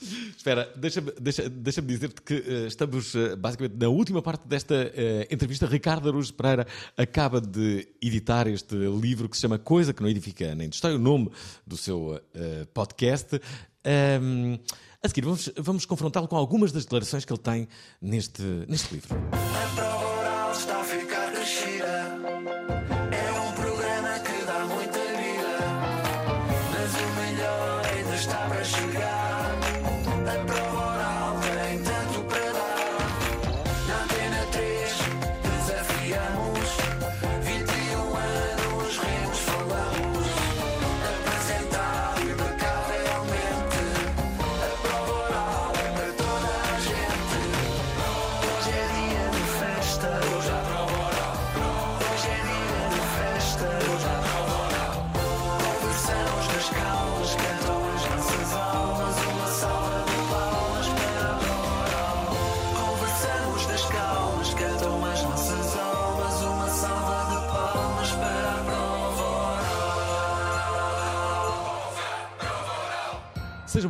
Espera, 0.36 0.72
deixa-me 0.76 1.12
deixa, 1.20 1.48
deixa 1.48 1.82
dizer-te 1.82 2.22
que 2.22 2.34
eh, 2.34 2.66
estamos 2.66 3.14
eh, 3.14 3.36
basicamente 3.36 3.76
na 3.76 3.88
última 3.88 4.22
parte 4.22 4.46
desta 4.46 4.74
eh, 4.74 5.28
entrevista. 5.30 5.66
Ricardo 5.66 6.08
Araújo 6.08 6.32
Pereira 6.32 6.66
acaba 6.96 7.40
de 7.40 7.88
editar 8.00 8.46
este 8.46 8.74
livro 8.74 9.28
que 9.28 9.36
se 9.36 9.42
chama 9.42 9.58
Coisa 9.58 9.92
que 9.92 10.02
não 10.02 10.08
edifica 10.08 10.54
nem 10.54 10.68
destrói, 10.68 10.94
o 10.94 10.98
nome 10.98 11.30
do 11.66 11.76
seu 11.76 12.20
podcast. 12.72 13.40
Ahm, 13.84 14.58
a 15.02 15.08
seguir, 15.08 15.22
vamos, 15.22 15.50
vamos 15.56 15.86
confrontá-lo 15.86 16.28
com 16.28 16.36
algumas 16.36 16.72
das 16.72 16.84
declarações 16.84 17.24
que 17.24 17.32
ele 17.32 17.40
tem 17.40 17.68
neste, 18.00 18.42
neste 18.68 18.94
livro. 18.94 19.16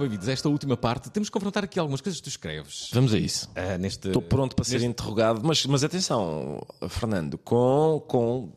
A 0.04 0.32
esta 0.32 0.48
última 0.48 0.76
parte. 0.76 1.10
Temos 1.10 1.28
que 1.28 1.32
confrontar 1.32 1.64
aqui 1.64 1.78
algumas 1.78 2.00
coisas 2.00 2.20
que 2.20 2.24
tu 2.24 2.28
escreves. 2.30 2.88
Vamos 2.92 3.12
a 3.14 3.18
isso. 3.18 3.50
ah, 3.54 3.76
neste, 3.78 4.08
Estou 4.08 4.22
pronto 4.22 4.54
para 4.56 4.64
ser 4.64 4.74
neste- 4.74 4.86
interrogado, 4.88 5.40
mas, 5.44 5.64
mas 5.66 5.84
atenção, 5.84 6.60
Fernando, 6.88 7.36
com, 7.38 8.02
com 8.08 8.52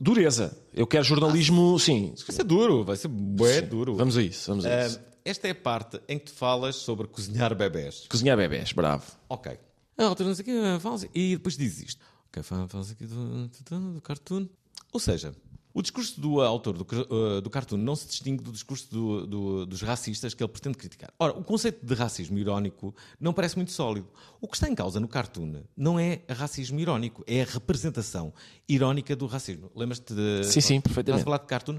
dureza. 0.00 0.56
Eu 0.72 0.86
quero 0.86 1.04
jornalismo, 1.04 1.78
sim. 1.78 2.12
Vai 2.26 2.34
ser 2.36 2.44
duro, 2.44 2.84
vai 2.84 2.96
ser 2.96 3.08
bué 3.08 3.60
duro. 3.62 3.96
Vamos 3.96 4.16
a 4.16 4.22
isso, 4.22 4.50
vamos 4.50 4.66
a 4.66 4.68
Ah, 4.82 4.86
isso. 4.86 5.00
esta 5.24 5.48
é 5.48 5.50
a 5.50 5.54
parte 5.54 6.00
em 6.08 6.18
que 6.18 6.26
tu 6.26 6.32
falas 6.32 6.76
sobre 6.76 7.06
cozinhar 7.06 7.54
bebés. 7.54 8.06
Cozinhar 8.08 8.36
bebés, 8.36 8.72
bravo. 8.72 9.04
Ok. 9.28 9.58
A 9.98 10.04
autora 10.04 10.28
não 10.28 10.34
sei 10.36 10.42
o 10.42 10.46
quê, 10.46 10.80
fala 10.80 10.94
assim, 10.96 11.08
e 11.14 11.36
depois 11.36 11.56
diz 11.56 11.80
isto. 11.80 12.04
Ok, 12.28 12.42
fala 12.42 12.68
fala 12.68 12.84
aqui 12.90 13.06
do, 13.06 13.48
do 13.48 14.00
cartoon. 14.02 14.46
Ou 14.92 15.00
seja, 15.00 15.32
o 15.76 15.82
discurso 15.82 16.18
do 16.20 16.40
autor 16.40 16.72
do, 16.78 16.86
uh, 17.12 17.40
do 17.42 17.50
cartoon 17.50 17.76
não 17.76 17.94
se 17.94 18.06
distingue 18.06 18.42
do 18.42 18.50
discurso 18.50 18.88
do- 18.90 19.26
do- 19.26 19.66
dos 19.66 19.82
racistas 19.82 20.32
que 20.32 20.42
ele 20.42 20.50
pretende 20.50 20.78
criticar. 20.78 21.10
Ora, 21.18 21.32
o 21.38 21.44
conceito 21.44 21.84
de 21.84 21.94
racismo 21.94 22.38
irónico 22.38 22.94
não 23.20 23.32
parece 23.34 23.56
muito 23.56 23.72
sólido. 23.72 24.08
O 24.40 24.48
que 24.48 24.56
está 24.56 24.68
em 24.68 24.74
causa 24.74 24.98
no 24.98 25.06
cartoon 25.06 25.62
não 25.76 25.98
é 26.00 26.22
racismo 26.30 26.80
irónico, 26.80 27.22
é 27.26 27.42
a 27.42 27.44
representação 27.44 28.32
irónica 28.66 29.14
do 29.14 29.26
racismo. 29.26 29.70
Lembras-te 29.76 30.14
de. 30.14 30.44
Sim, 30.44 30.60
sim, 30.62 30.80
perfeitamente. 30.80 31.20
Estás 31.20 31.22
a 31.22 31.24
falar 31.24 31.38
de 31.38 31.46
cartoon? 31.46 31.78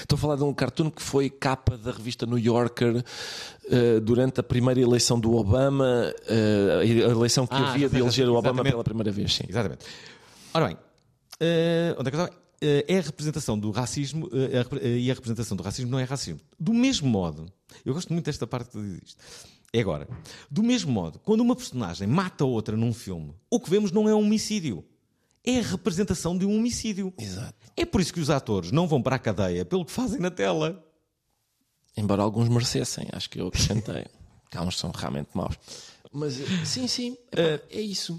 Estou 0.00 0.16
a 0.16 0.18
falar 0.18 0.36
de 0.36 0.44
um 0.44 0.54
cartoon 0.54 0.90
que 0.90 1.02
foi 1.02 1.28
capa 1.28 1.76
da 1.76 1.90
revista 1.90 2.24
New 2.24 2.38
Yorker 2.38 3.04
eh, 3.70 4.00
durante 4.00 4.40
a 4.40 4.42
primeira 4.42 4.80
eleição 4.80 5.20
do 5.20 5.34
Obama, 5.34 6.14
eh, 6.26 6.80
a 6.80 7.10
eleição 7.10 7.46
que 7.46 7.54
Ah, 7.54 7.72
havia 7.72 7.90
de 7.90 7.98
eleger 7.98 8.26
o 8.28 8.34
Obama 8.34 8.62
pela 8.62 8.82
primeira 8.82 9.10
vez, 9.12 9.34
sim. 9.34 9.44
Exatamente. 9.46 9.84
Ora 10.54 10.68
bem, 10.68 10.78
eh, 11.40 11.94
onde 11.98 12.08
é 12.08 12.10
que 12.10 12.16
eu 12.16 12.24
estava? 12.24 12.43
Eh, 12.64 12.84
é 12.88 12.98
a 12.98 13.02
representação 13.02 13.58
do 13.58 13.70
racismo 13.70 14.30
eh, 14.32 14.64
eh, 14.80 14.98
e 14.98 15.10
a 15.10 15.14
representação 15.14 15.54
do 15.54 15.62
racismo 15.62 15.90
não 15.90 15.98
é 15.98 16.04
racismo. 16.04 16.40
Do 16.58 16.72
mesmo 16.72 17.06
modo, 17.06 17.52
eu 17.84 17.92
gosto 17.92 18.10
muito 18.10 18.24
desta 18.24 18.46
parte 18.46 18.68
que 18.68 18.72
tu 18.72 18.82
dizes 18.82 19.02
isto. 19.04 19.22
É 19.70 19.80
agora. 19.80 20.08
Do 20.50 20.62
mesmo 20.62 20.90
modo, 20.90 21.18
quando 21.18 21.42
uma 21.42 21.54
personagem 21.54 22.08
mata 22.08 22.42
outra 22.44 22.74
num 22.74 22.94
filme, 22.94 23.34
o 23.50 23.60
que 23.60 23.68
vemos 23.68 23.92
não 23.92 24.08
é 24.08 24.14
um 24.14 24.20
homicídio. 24.20 24.82
É 25.44 25.58
a 25.58 25.62
representação 25.62 26.38
de 26.38 26.46
um 26.46 26.56
homicídio. 26.56 27.12
Exato. 27.18 27.54
É 27.76 27.84
por 27.84 28.00
isso 28.00 28.14
que 28.14 28.20
os 28.20 28.30
atores 28.30 28.72
não 28.72 28.88
vão 28.88 29.02
para 29.02 29.16
a 29.16 29.18
cadeia 29.18 29.62
pelo 29.66 29.84
que 29.84 29.92
fazem 29.92 30.18
na 30.18 30.30
tela. 30.30 30.82
Embora 31.94 32.22
alguns 32.22 32.48
merecessem, 32.48 33.08
acho 33.12 33.28
que 33.28 33.40
eu 33.40 33.48
acrescentei. 33.48 34.06
que 34.50 34.56
há 34.56 34.62
uns 34.62 34.76
que 34.76 34.80
são 34.80 34.90
realmente 34.90 35.28
maus. 35.34 35.58
Mas 36.10 36.34
sim, 36.64 36.88
sim, 36.88 37.18
é 37.70 37.80
isso. 37.80 38.18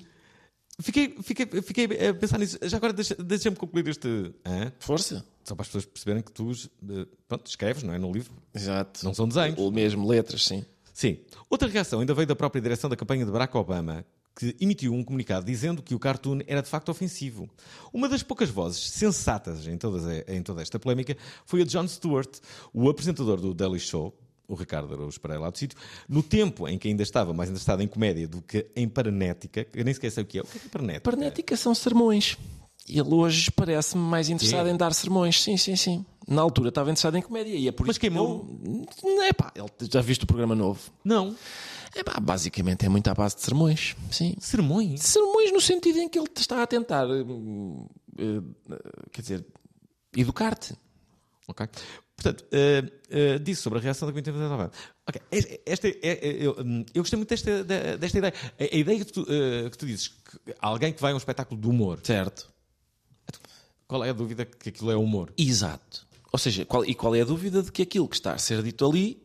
Fiquei, 0.79 1.15
fiquei, 1.23 1.45
fiquei 1.61 1.85
a 2.09 2.13
pensar 2.13 2.37
nisso. 2.37 2.57
Já 2.63 2.77
agora 2.77 2.91
deixa- 2.91 3.15
deixa-me 3.15 3.55
concluir 3.55 3.87
este. 3.87 4.07
hã? 4.45 4.71
Força. 4.79 5.25
Só 5.43 5.55
para 5.55 5.61
as 5.61 5.67
pessoas 5.67 5.85
perceberem 5.85 6.21
que 6.21 6.31
tu 6.31 6.51
eh, 6.51 7.05
pronto, 7.27 7.47
escreves, 7.47 7.83
não 7.83 7.93
é? 7.93 7.97
No 7.97 8.11
livro. 8.11 8.33
Exato. 8.53 9.05
Não 9.05 9.13
são 9.13 9.27
desenhos. 9.27 9.57
Ou 9.57 9.71
mesmo 9.71 10.07
letras, 10.07 10.43
sim. 10.43 10.65
Sim. 10.93 11.19
Outra 11.49 11.67
reação 11.67 11.99
ainda 11.99 12.13
veio 12.13 12.27
da 12.27 12.35
própria 12.35 12.61
direção 12.61 12.89
da 12.89 12.95
campanha 12.95 13.25
de 13.25 13.31
Barack 13.31 13.55
Obama, 13.55 14.05
que 14.37 14.53
emitiu 14.59 14.93
um 14.93 15.01
comunicado 15.03 15.45
dizendo 15.45 15.81
que 15.81 15.95
o 15.95 15.99
cartoon 15.99 16.39
era 16.47 16.61
de 16.61 16.67
facto 16.69 16.89
ofensivo. 16.89 17.49
Uma 17.93 18.09
das 18.09 18.21
poucas 18.23 18.49
vozes 18.49 18.89
sensatas 18.91 19.65
em, 19.67 19.77
todas, 19.77 20.03
em 20.27 20.41
toda 20.43 20.61
esta 20.61 20.77
polémica 20.77 21.15
foi 21.45 21.61
a 21.61 21.63
de 21.65 21.71
Jon 21.71 21.87
Stewart, 21.87 22.39
o 22.73 22.89
apresentador 22.89 23.39
do 23.39 23.53
Daily 23.53 23.79
Show. 23.79 24.13
O 24.47 24.53
Ricardo 24.53 24.93
Araújo 24.93 25.19
para 25.19 25.39
lá 25.39 25.49
do 25.49 25.57
sítio, 25.57 25.77
no 26.07 26.21
tempo 26.21 26.67
em 26.67 26.77
que 26.77 26.87
ainda 26.87 27.01
estava 27.01 27.33
mais 27.33 27.49
interessado 27.49 27.81
em 27.81 27.87
comédia 27.87 28.27
do 28.27 28.41
que 28.41 28.67
em 28.75 28.87
paranética, 28.87 29.65
eu 29.73 29.83
nem 29.83 29.93
sequer 29.93 30.11
sei 30.11 30.23
o 30.23 30.25
que 30.27 30.37
é. 30.37 30.41
O 30.41 30.45
que 30.45 30.57
é, 30.57 30.59
que 30.61 30.67
é 30.67 30.69
paranética? 30.69 31.01
Parnética 31.11 31.57
são 31.57 31.73
sermões. 31.73 32.37
Ele 32.87 33.01
hoje 33.13 33.49
parece-me 33.49 34.03
mais 34.03 34.29
interessado 34.29 34.67
Sim. 34.67 34.73
em 34.73 34.77
dar 34.77 34.93
sermões. 34.93 35.41
Sim, 35.41 35.57
sim, 35.57 35.75
sim. 35.75 36.05
Na 36.27 36.41
altura 36.43 36.69
estava 36.69 36.89
interessado 36.91 37.17
em 37.17 37.21
comédia 37.23 37.55
e 37.55 37.67
é 37.67 37.71
por 37.71 37.87
Mas 37.87 37.95
isso 37.95 37.99
que 37.99 38.07
queimou? 38.07 38.47
ele- 38.63 38.85
Não 39.03 39.23
é 39.23 39.33
pá, 39.33 39.51
ele 39.55 39.67
já 39.91 40.01
viste 40.01 40.23
o 40.23 40.27
programa 40.27 40.53
novo? 40.53 40.79
Não. 41.03 41.35
É 41.95 42.03
pá, 42.03 42.19
basicamente 42.19 42.85
é 42.85 42.89
muito 42.89 43.07
à 43.07 43.13
base 43.15 43.35
de 43.37 43.41
sermões. 43.41 43.95
Sim. 44.11 44.35
Sermões? 44.39 45.01
Sermões 45.01 45.51
no 45.51 45.61
sentido 45.61 45.97
em 45.97 46.07
que 46.07 46.19
ele 46.19 46.27
está 46.37 46.61
a 46.61 46.67
tentar, 46.67 47.07
eh, 47.09 47.23
eh, 48.19 48.41
quer 49.11 49.21
dizer, 49.21 49.45
educar-te. 50.15 50.75
Ok. 51.47 51.67
Portanto, 52.15 52.45
eh, 52.51 52.83
eh, 53.09 53.39
disse 53.39 53.61
sobre 53.61 53.79
a 53.79 53.81
reação 53.81 54.07
da 54.07 54.11
comunidade 54.13 54.37
internacional. 54.37 54.71
Ok. 55.07 55.21
Esta, 55.65 55.87
é- 55.89 55.95
é- 56.01 56.37
eu, 56.45 56.55
hum, 56.59 56.85
eu 56.93 57.01
gostei 57.03 57.17
muito 57.17 57.29
desta, 57.29 57.63
da- 57.63 57.97
desta 57.97 58.17
ideia. 58.17 58.33
A, 58.59 58.63
a 58.63 58.77
ideia 58.77 59.03
que 59.05 59.11
tu, 59.11 59.25
eh, 59.29 59.69
que 59.69 59.77
tu 59.77 59.85
dizes, 59.85 60.07
que 60.07 60.53
alguém 60.59 60.93
que 60.93 61.01
vai 61.01 61.11
a 61.11 61.15
um 61.15 61.17
espetáculo 61.17 61.59
de 61.59 61.67
humor, 61.67 61.99
Certo. 62.03 62.49
qual 63.87 64.03
é 64.03 64.09
a 64.09 64.13
dúvida 64.13 64.45
que 64.45 64.69
aquilo 64.69 64.91
é 64.91 64.95
humor? 64.95 65.33
Exato. 65.37 66.07
Ou 66.31 66.39
seja, 66.39 66.65
qual- 66.65 66.85
e 66.85 66.95
qual 66.95 67.15
é 67.15 67.21
a 67.21 67.25
dúvida 67.25 67.61
de 67.61 67.71
que 67.71 67.81
aquilo 67.81 68.07
que 68.07 68.15
está 68.15 68.33
a 68.33 68.37
ser 68.37 68.63
dito 68.63 68.85
ali 68.89 69.21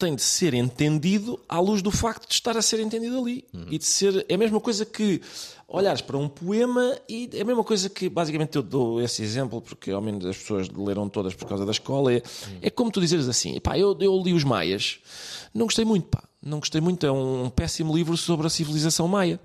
tem 0.00 0.14
de 0.14 0.22
ser 0.22 0.54
entendido 0.54 1.38
à 1.46 1.60
luz 1.60 1.82
do 1.82 1.90
facto 1.90 2.26
de 2.26 2.34
estar 2.34 2.56
a 2.56 2.62
ser 2.62 2.80
entendido 2.80 3.18
ali. 3.18 3.44
E 3.70 3.78
de 3.78 3.84
ser. 3.84 4.24
É 4.28 4.34
a 4.34 4.38
mesma 4.38 4.58
coisa 4.58 4.86
que 4.86 5.20
olhares 5.68 6.00
para 6.00 6.16
um 6.16 6.28
poema 6.28 6.96
e 7.08 7.28
é 7.34 7.42
a 7.42 7.44
mesma 7.44 7.62
coisa 7.62 7.88
que, 7.88 8.08
basicamente, 8.08 8.56
eu 8.56 8.62
dou 8.62 9.00
esse 9.00 9.22
exemplo 9.22 9.60
porque 9.60 9.90
ao 9.90 10.00
menos 10.00 10.24
as 10.24 10.36
pessoas 10.36 10.68
leram 10.70 11.08
todas 11.08 11.34
por 11.34 11.46
causa 11.46 11.66
da 11.66 11.70
escola. 11.70 12.14
É, 12.14 12.22
é 12.62 12.70
como 12.70 12.90
tu 12.90 13.00
dizeres 13.00 13.28
assim: 13.28 13.60
pá, 13.60 13.78
eu, 13.78 13.96
eu 14.00 14.20
li 14.22 14.32
os 14.32 14.42
Maias, 14.42 14.98
não 15.54 15.66
gostei 15.66 15.84
muito, 15.84 16.08
pá. 16.08 16.24
Não 16.42 16.58
gostei 16.58 16.80
muito, 16.80 17.04
é 17.04 17.12
um 17.12 17.50
péssimo 17.50 17.94
livro 17.94 18.16
sobre 18.16 18.46
a 18.46 18.50
civilização 18.50 19.06
maia. 19.06 19.38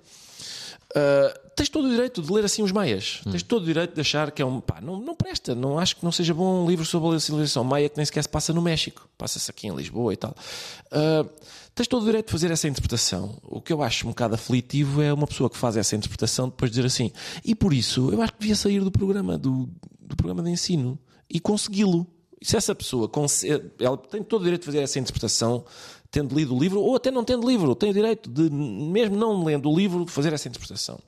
Uh, 0.91 1.44
tens 1.55 1.69
todo 1.69 1.85
o 1.85 1.89
direito 1.89 2.21
de 2.21 2.31
ler 2.31 2.43
assim 2.43 2.61
os 2.61 2.71
maias. 2.71 3.21
Tens 3.31 3.41
todo 3.41 3.63
o 3.63 3.65
direito 3.65 3.95
de 3.95 4.01
achar 4.01 4.29
que 4.31 4.41
é 4.41 4.45
um. 4.45 4.59
Pá, 4.59 4.81
não, 4.81 4.99
não 4.99 5.15
presta. 5.15 5.55
Não 5.55 5.79
acho 5.79 5.95
que 5.95 6.03
não 6.03 6.11
seja 6.11 6.33
bom 6.33 6.63
um 6.63 6.69
livro 6.69 6.85
sobre 6.85 7.15
a 7.15 7.19
civilização 7.19 7.63
maia 7.63 7.87
que 7.87 7.95
nem 7.97 8.05
sequer 8.05 8.23
se 8.23 8.29
passa 8.29 8.53
no 8.53 8.61
México. 8.61 9.07
Passa-se 9.17 9.49
aqui 9.49 9.67
em 9.67 9.75
Lisboa 9.75 10.13
e 10.13 10.17
tal. 10.17 10.35
Uh, 10.91 11.29
tens 11.73 11.87
todo 11.87 12.03
o 12.03 12.05
direito 12.05 12.27
de 12.27 12.31
fazer 12.31 12.51
essa 12.51 12.67
interpretação. 12.67 13.37
O 13.43 13.61
que 13.61 13.71
eu 13.71 13.81
acho 13.81 14.05
um 14.05 14.09
bocado 14.09 14.35
aflitivo 14.35 15.01
é 15.01 15.13
uma 15.13 15.25
pessoa 15.25 15.49
que 15.49 15.57
faz 15.57 15.77
essa 15.77 15.95
interpretação 15.95 16.49
depois 16.49 16.69
dizer 16.69 16.85
assim. 16.85 17.11
E 17.43 17.55
por 17.55 17.73
isso 17.73 18.11
eu 18.11 18.21
acho 18.21 18.33
que 18.33 18.39
devia 18.39 18.55
sair 18.55 18.81
do 18.81 18.91
programa, 18.91 19.37
do, 19.37 19.69
do 20.01 20.15
programa 20.15 20.43
de 20.43 20.51
ensino 20.51 20.99
e 21.29 21.39
consegui-lo. 21.39 22.05
E 22.41 22.45
se 22.45 22.57
essa 22.57 22.75
pessoa 22.75 23.09
ela 23.79 23.97
tem 23.97 24.21
todo 24.21 24.41
o 24.41 24.43
direito 24.43 24.61
de 24.61 24.65
fazer 24.65 24.79
essa 24.79 24.99
interpretação, 24.99 25.63
tendo 26.11 26.35
lido 26.35 26.55
o 26.55 26.59
livro, 26.59 26.81
ou 26.81 26.95
até 26.95 27.11
não 27.11 27.23
tendo 27.23 27.47
livro, 27.47 27.73
tem 27.75 27.89
o 27.89 27.93
direito 27.93 28.29
de, 28.29 28.49
mesmo 28.49 29.15
não 29.15 29.43
lendo 29.43 29.69
o 29.69 29.75
livro, 29.75 30.05
fazer 30.05 30.33
essa 30.33 30.47
interpretação. 30.47 30.99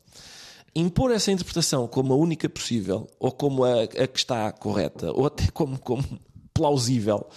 Impor 0.79 1.11
essa 1.11 1.31
interpretação 1.31 1.87
como 1.87 2.13
a 2.13 2.15
única 2.15 2.47
possível, 2.47 3.07
ou 3.19 3.31
como 3.31 3.63
a, 3.63 3.83
a 3.83 4.07
que 4.07 4.19
está 4.19 4.51
correta, 4.51 5.11
ou 5.11 5.25
até 5.25 5.47
como, 5.51 5.79
como 5.79 6.03
plausível, 6.53 7.27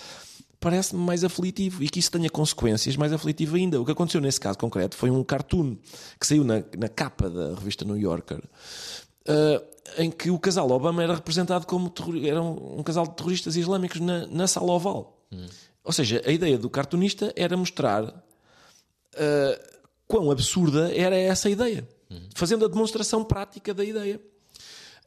parece-me 0.61 1.01
mais 1.01 1.25
aflitivo 1.25 1.83
e 1.83 1.89
que 1.89 1.99
isso 1.99 2.11
tenha 2.11 2.29
consequências 2.29 2.97
mais 2.97 3.15
aflitivo 3.15 3.57
ainda. 3.57 3.81
O 3.81 3.85
que 3.85 3.93
aconteceu 3.93 4.21
nesse 4.21 4.39
caso 4.39 4.59
concreto 4.59 4.95
foi 4.95 5.11
um 5.11 5.25
cartoon 5.25 5.77
que 6.21 6.27
saiu 6.27 6.45
na, 6.45 6.63
na 6.79 6.89
capa 6.89 7.31
da 7.31 7.55
revista 7.55 7.83
New 7.85 7.97
Yorker. 7.97 8.43
Uh, 9.27 9.65
em 9.97 10.11
que 10.11 10.31
o 10.31 10.39
casal 10.39 10.71
Obama 10.71 11.03
era 11.03 11.15
representado 11.15 11.67
como 11.67 11.93
era 12.23 12.43
um, 12.43 12.81
um 12.81 12.83
casal 12.83 13.07
de 13.07 13.17
terroristas 13.17 13.57
islâmicos 13.57 14.01
na, 14.01 14.27
na 14.27 14.47
sala 14.47 14.73
oval. 14.73 15.19
Ou 15.83 15.93
seja, 15.93 16.23
a 16.27 16.31
ideia 16.31 16.59
do 16.59 16.69
cartunista 16.69 17.33
era 17.35 17.57
mostrar 17.57 18.05
uh, 18.05 19.81
quão 20.07 20.31
absurda 20.31 20.95
era 20.95 21.17
essa 21.17 21.49
ideia, 21.49 21.89
fazendo 22.35 22.65
a 22.65 22.69
demonstração 22.69 23.25
prática 23.25 23.73
da 23.75 23.85
ideia. 23.85 24.21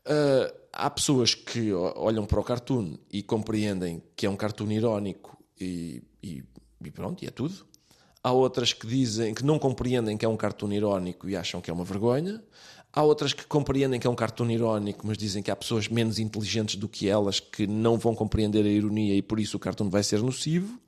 Uh, 0.06 0.54
há 0.72 0.89
pessoas 0.89 1.34
que 1.34 1.72
olham 1.74 2.26
para 2.26 2.39
o 2.39 2.43
cartoon 2.43 2.97
e 3.12 3.24
compreendem 3.24 4.04
que 4.16 4.26
é 4.26 4.30
um 4.30 4.36
cartoon 4.36 4.70
irónico 4.72 5.38
e, 5.60 6.04
e- 6.22 6.43
e 6.84 6.91
pronto, 6.91 7.24
e 7.24 7.28
é 7.28 7.32
tudo. 7.32 7.66
Há 8.22 8.32
outras 8.32 8.74
que 8.74 8.86
dizem 8.88 9.34
que 9.34 9.43
não 9.43 9.58
compreendem 9.60 10.18
que 10.18 10.26
é 10.26 10.28
um 10.30 10.36
cartoon 10.38 10.72
irónico 10.74 11.30
e 11.30 11.36
acham 11.36 11.62
que 11.62 11.70
é 11.70 11.74
uma 11.74 11.84
vergonha. 11.86 12.43
Há 12.91 13.01
outras 13.01 13.34
que 13.34 13.45
compreendem 13.45 13.99
que 13.99 14.06
é 14.06 14.10
um 14.10 14.16
cartoon 14.16 14.49
irónico, 14.51 15.08
mas 15.08 15.18
dizem 15.18 15.41
que 15.41 15.49
há 15.49 15.56
pessoas 15.56 15.88
menos 15.88 16.20
inteligentes 16.20 16.76
do 16.76 16.88
que 16.88 17.10
elas 17.10 17.39
que 17.39 17.66
não 17.66 17.97
vão 17.97 18.14
compreender 18.14 18.66
a 18.66 18.70
ironia 18.70 19.16
e 19.16 19.22
por 19.22 19.39
isso 19.39 19.58
o 19.58 19.60
cartoon 19.60 19.89
vai 19.89 20.04
ser 20.04 20.22
nocivo 20.22 20.80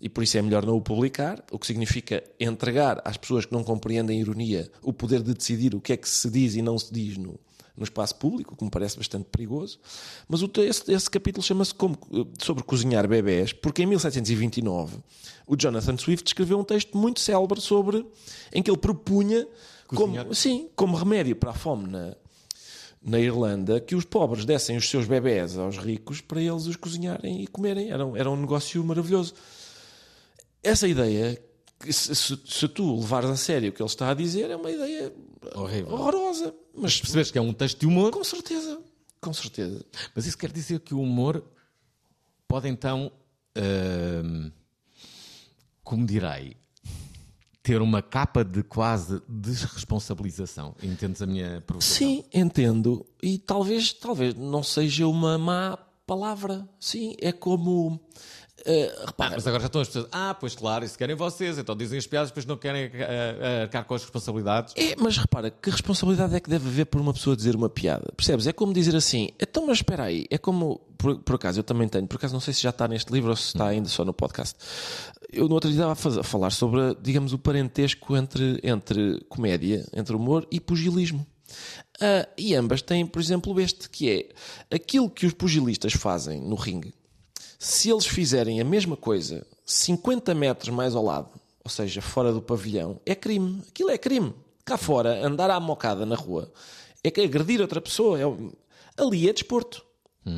e 0.00 0.08
por 0.08 0.22
isso 0.22 0.38
é 0.38 0.42
melhor 0.42 0.64
não 0.64 0.76
o 0.76 0.80
publicar, 0.80 1.44
o 1.50 1.58
que 1.58 1.66
significa 1.66 2.22
entregar 2.38 3.00
às 3.04 3.16
pessoas 3.16 3.44
que 3.44 3.52
não 3.52 3.64
compreendem 3.64 4.18
a 4.18 4.20
ironia 4.20 4.70
o 4.82 4.92
poder 4.92 5.22
de 5.22 5.34
decidir 5.34 5.74
o 5.74 5.80
que 5.80 5.92
é 5.92 5.96
que 5.96 6.08
se 6.08 6.30
diz 6.30 6.54
e 6.54 6.62
não 6.62 6.78
se 6.78 6.92
diz 6.92 7.16
no, 7.16 7.38
no 7.76 7.84
espaço 7.84 8.14
público, 8.16 8.56
que 8.56 8.64
me 8.64 8.70
parece 8.70 8.96
bastante 8.96 9.24
perigoso. 9.24 9.78
Mas 10.28 10.42
o, 10.42 10.50
esse, 10.58 10.92
esse 10.92 11.10
capítulo 11.10 11.42
chama-se 11.44 11.74
como- 11.74 11.98
sobre 12.38 12.62
cozinhar 12.62 13.08
bebés, 13.08 13.52
porque 13.52 13.82
em 13.82 13.86
1729 13.86 14.98
o 15.46 15.56
Jonathan 15.56 15.96
Swift 15.96 16.26
escreveu 16.28 16.58
um 16.58 16.64
texto 16.64 16.96
muito 16.96 17.20
célebre 17.20 17.60
sobre 17.60 18.06
em 18.52 18.62
que 18.62 18.70
ele 18.70 18.78
propunha 18.78 19.46
Cozinhar? 19.86 20.24
como, 20.24 20.34
sim, 20.34 20.68
como 20.76 20.96
remédio 20.96 21.34
para 21.34 21.50
a 21.50 21.54
fome 21.54 21.88
na, 21.88 22.14
na 23.02 23.18
Irlanda 23.18 23.80
que 23.80 23.94
os 23.94 24.04
pobres 24.04 24.44
dessem 24.44 24.76
os 24.76 24.88
seus 24.88 25.06
bebés 25.06 25.56
aos 25.56 25.78
ricos 25.78 26.20
para 26.20 26.40
eles 26.42 26.66
os 26.66 26.76
cozinharem 26.76 27.42
e 27.42 27.46
comerem. 27.46 27.90
Era 27.90 28.04
um, 28.04 28.16
era 28.16 28.30
um 28.30 28.36
negócio 28.36 28.82
maravilhoso. 28.84 29.34
Essa 30.62 30.86
ideia, 30.88 31.40
que 31.78 31.92
se, 31.92 32.14
se- 32.14 32.38
se 32.46 32.68
tu 32.68 32.96
levares 33.00 33.30
a 33.30 33.36
sério 33.36 33.70
o 33.70 33.72
que 33.72 33.80
ele 33.82 33.88
está 33.88 34.10
a 34.10 34.14
dizer, 34.14 34.50
é 34.50 34.56
uma 34.56 34.70
ideia 34.70 35.12
Horrível. 35.54 35.92
horrorosa. 35.92 36.54
Mas 36.74 37.00
Percebes 37.00 37.30
que 37.30 37.38
é 37.38 37.40
um 37.42 37.52
texto 37.52 37.80
de 37.80 37.86
humor, 37.86 38.10
com 38.10 38.22
certeza, 38.24 38.80
com 39.20 39.32
certeza. 39.32 39.84
mas 40.14 40.26
isso 40.26 40.36
quer 40.38 40.50
dizer 40.52 40.80
que 40.80 40.94
o 40.94 41.00
humor 41.00 41.44
pode 42.46 42.68
então, 42.68 43.10
hum, 43.56 44.50
como 45.84 46.06
direi, 46.06 46.56
ter 47.62 47.80
uma 47.82 48.00
capa 48.02 48.44
de 48.44 48.62
quase 48.62 49.20
desresponsabilização. 49.28 50.74
Entendes 50.82 51.20
a 51.22 51.26
minha 51.26 51.60
provocação? 51.60 51.96
Sim, 51.96 52.24
entendo. 52.32 53.04
E 53.22 53.38
talvez, 53.38 53.92
talvez 53.92 54.34
não 54.34 54.62
seja 54.62 55.06
uma 55.06 55.36
má 55.38 55.76
palavra. 56.06 56.66
Sim, 56.80 57.14
é 57.20 57.30
como. 57.32 58.00
Eh, 58.66 58.94
Ah, 58.98 59.06
repara, 59.06 59.30
mas 59.36 59.46
agora 59.46 59.60
já 59.62 59.66
estão 59.66 59.80
as 59.80 59.88
pessoas. 59.88 60.06
Ah, 60.12 60.34
pois 60.38 60.54
claro, 60.54 60.84
isso 60.84 60.96
querem 60.98 61.14
vocês, 61.16 61.58
então 61.58 61.76
dizem 61.76 61.98
as 61.98 62.06
piadas, 62.06 62.30
depois 62.30 62.44
não 62.46 62.56
querem 62.56 62.90
ah, 63.02 63.62
arcar 63.62 63.84
com 63.84 63.94
as 63.94 64.02
responsabilidades. 64.02 64.74
É, 64.76 64.94
mas 64.98 65.16
repara, 65.16 65.50
que 65.50 65.70
responsabilidade 65.70 66.34
é 66.34 66.40
que 66.40 66.50
deve 66.50 66.68
haver 66.68 66.86
por 66.86 67.00
uma 67.00 67.12
pessoa 67.12 67.36
dizer 67.36 67.54
uma 67.56 67.68
piada? 67.68 68.12
Percebes? 68.16 68.46
É 68.46 68.52
como 68.52 68.72
dizer 68.72 68.94
assim, 68.96 69.30
então, 69.40 69.66
mas 69.66 69.78
espera 69.78 70.04
aí, 70.04 70.26
é 70.30 70.38
como, 70.38 70.80
por, 70.98 71.18
por 71.18 71.36
acaso, 71.36 71.60
eu 71.60 71.64
também 71.64 71.88
tenho, 71.88 72.06
por 72.06 72.16
acaso 72.16 72.32
não 72.34 72.40
sei 72.40 72.52
se 72.54 72.62
já 72.62 72.70
está 72.70 72.86
neste 72.88 73.12
livro 73.12 73.30
ou 73.30 73.36
se 73.36 73.48
está 73.48 73.66
ainda 73.68 73.88
só 73.88 74.04
no 74.04 74.12
podcast. 74.12 74.56
Eu 75.30 75.46
no 75.46 75.54
outro 75.54 75.68
dia 75.70 75.78
estava 75.78 75.92
a, 75.92 75.96
faz- 75.96 76.18
a 76.18 76.22
falar 76.22 76.50
sobre, 76.50 76.94
digamos, 77.02 77.32
o 77.32 77.38
parentesco 77.38 78.16
entre, 78.16 78.58
entre 78.62 79.20
comédia, 79.28 79.84
entre 79.94 80.16
humor 80.16 80.46
e 80.50 80.58
pugilismo. 80.58 81.26
Ah, 82.00 82.28
e 82.36 82.54
ambas 82.54 82.82
têm, 82.82 83.06
por 83.06 83.20
exemplo, 83.20 83.58
este, 83.60 83.88
que 83.90 84.10
é 84.70 84.74
aquilo 84.76 85.08
que 85.10 85.26
os 85.26 85.32
pugilistas 85.34 85.92
fazem 85.92 86.40
no 86.40 86.54
ringue, 86.54 86.94
se 87.58 87.90
eles 87.90 88.06
fizerem 88.06 88.60
a 88.60 88.64
mesma 88.64 88.96
coisa 88.96 89.46
50 89.66 90.34
metros 90.34 90.68
mais 90.74 90.94
ao 90.94 91.04
lado, 91.04 91.28
ou 91.64 91.70
seja, 91.70 92.00
fora 92.00 92.32
do 92.32 92.40
pavilhão, 92.40 93.00
é 93.04 93.14
crime. 93.14 93.60
Aquilo 93.68 93.90
é 93.90 93.98
crime. 93.98 94.32
Cá 94.64 94.76
fora, 94.76 95.26
andar 95.26 95.50
à 95.50 95.58
mocada 95.58 96.06
na 96.06 96.14
rua 96.14 96.50
é 97.02 97.10
que 97.10 97.20
agredir 97.20 97.60
outra 97.60 97.80
pessoa. 97.80 98.18
É 98.20 99.02
ali 99.02 99.28
é 99.28 99.32
desporto. 99.32 99.84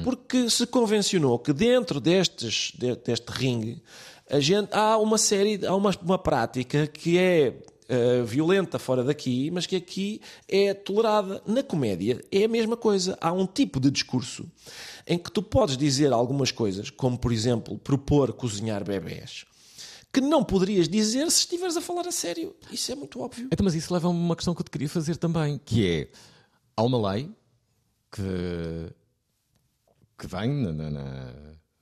Porque 0.05 0.49
se 0.49 0.67
convencionou 0.69 1.37
que 1.39 1.53
dentro 1.53 2.01
destes, 2.01 2.71
de- 2.79 2.95
deste 2.95 3.27
ringue 3.29 3.83
a 4.31 4.39
gente, 4.39 4.69
há 4.73 4.97
uma 4.97 5.19
série, 5.19 5.67
há 5.67 5.75
uma, 5.75 5.91
uma 6.03 6.17
prática 6.19 6.87
que 6.87 7.19
é 7.19 7.53
eh, 7.91 8.23
violenta 8.23 8.79
fora 8.79 9.03
daqui, 9.05 9.51
mas 9.51 9.67
que 9.67 9.75
aqui 9.77 10.21
é 10.49 10.73
tolerada. 10.73 11.43
Na 11.47 11.63
comédia 11.63 12.21
é 12.31 12.45
a 12.45 12.49
mesma 12.49 12.77
coisa. 12.77 13.19
Há 13.21 13.33
um 13.33 13.47
tipo 13.47 13.79
de 13.81 13.91
discurso 13.91 14.51
em 15.07 15.19
que 15.19 15.31
tu 15.31 15.43
podes 15.43 15.77
dizer 15.77 16.13
algumas 16.13 16.51
coisas, 16.53 16.89
como 16.89 17.19
por 17.19 17.33
exemplo 17.33 17.77
propor 17.79 18.33
cozinhar 18.33 18.85
bebés, 18.85 19.45
que 20.13 20.21
não 20.21 20.43
poderias 20.45 20.89
dizer 20.89 21.31
se 21.31 21.41
estiveres 21.41 21.77
a 21.77 21.81
falar 21.81 22.07
a 22.07 22.13
sério. 22.13 22.55
Isso 22.71 22.91
é 22.93 22.95
muito 22.95 23.21
óbvio. 23.21 23.49
Então, 23.53 23.65
mas 23.65 23.75
isso 23.75 23.93
leva 23.93 24.07
a 24.07 24.11
uma 24.11 24.37
questão 24.37 24.55
que 24.55 24.61
eu 24.61 24.65
te 24.65 24.71
queria 24.71 24.89
fazer 24.89 25.17
também, 25.17 25.59
que 25.65 25.87
é 25.87 26.09
há 26.77 26.83
uma 26.83 27.11
lei 27.13 27.29
que, 28.13 28.23
que 30.19 30.27
vem 30.27 30.49
na- 30.51 30.91
na- 30.91 31.33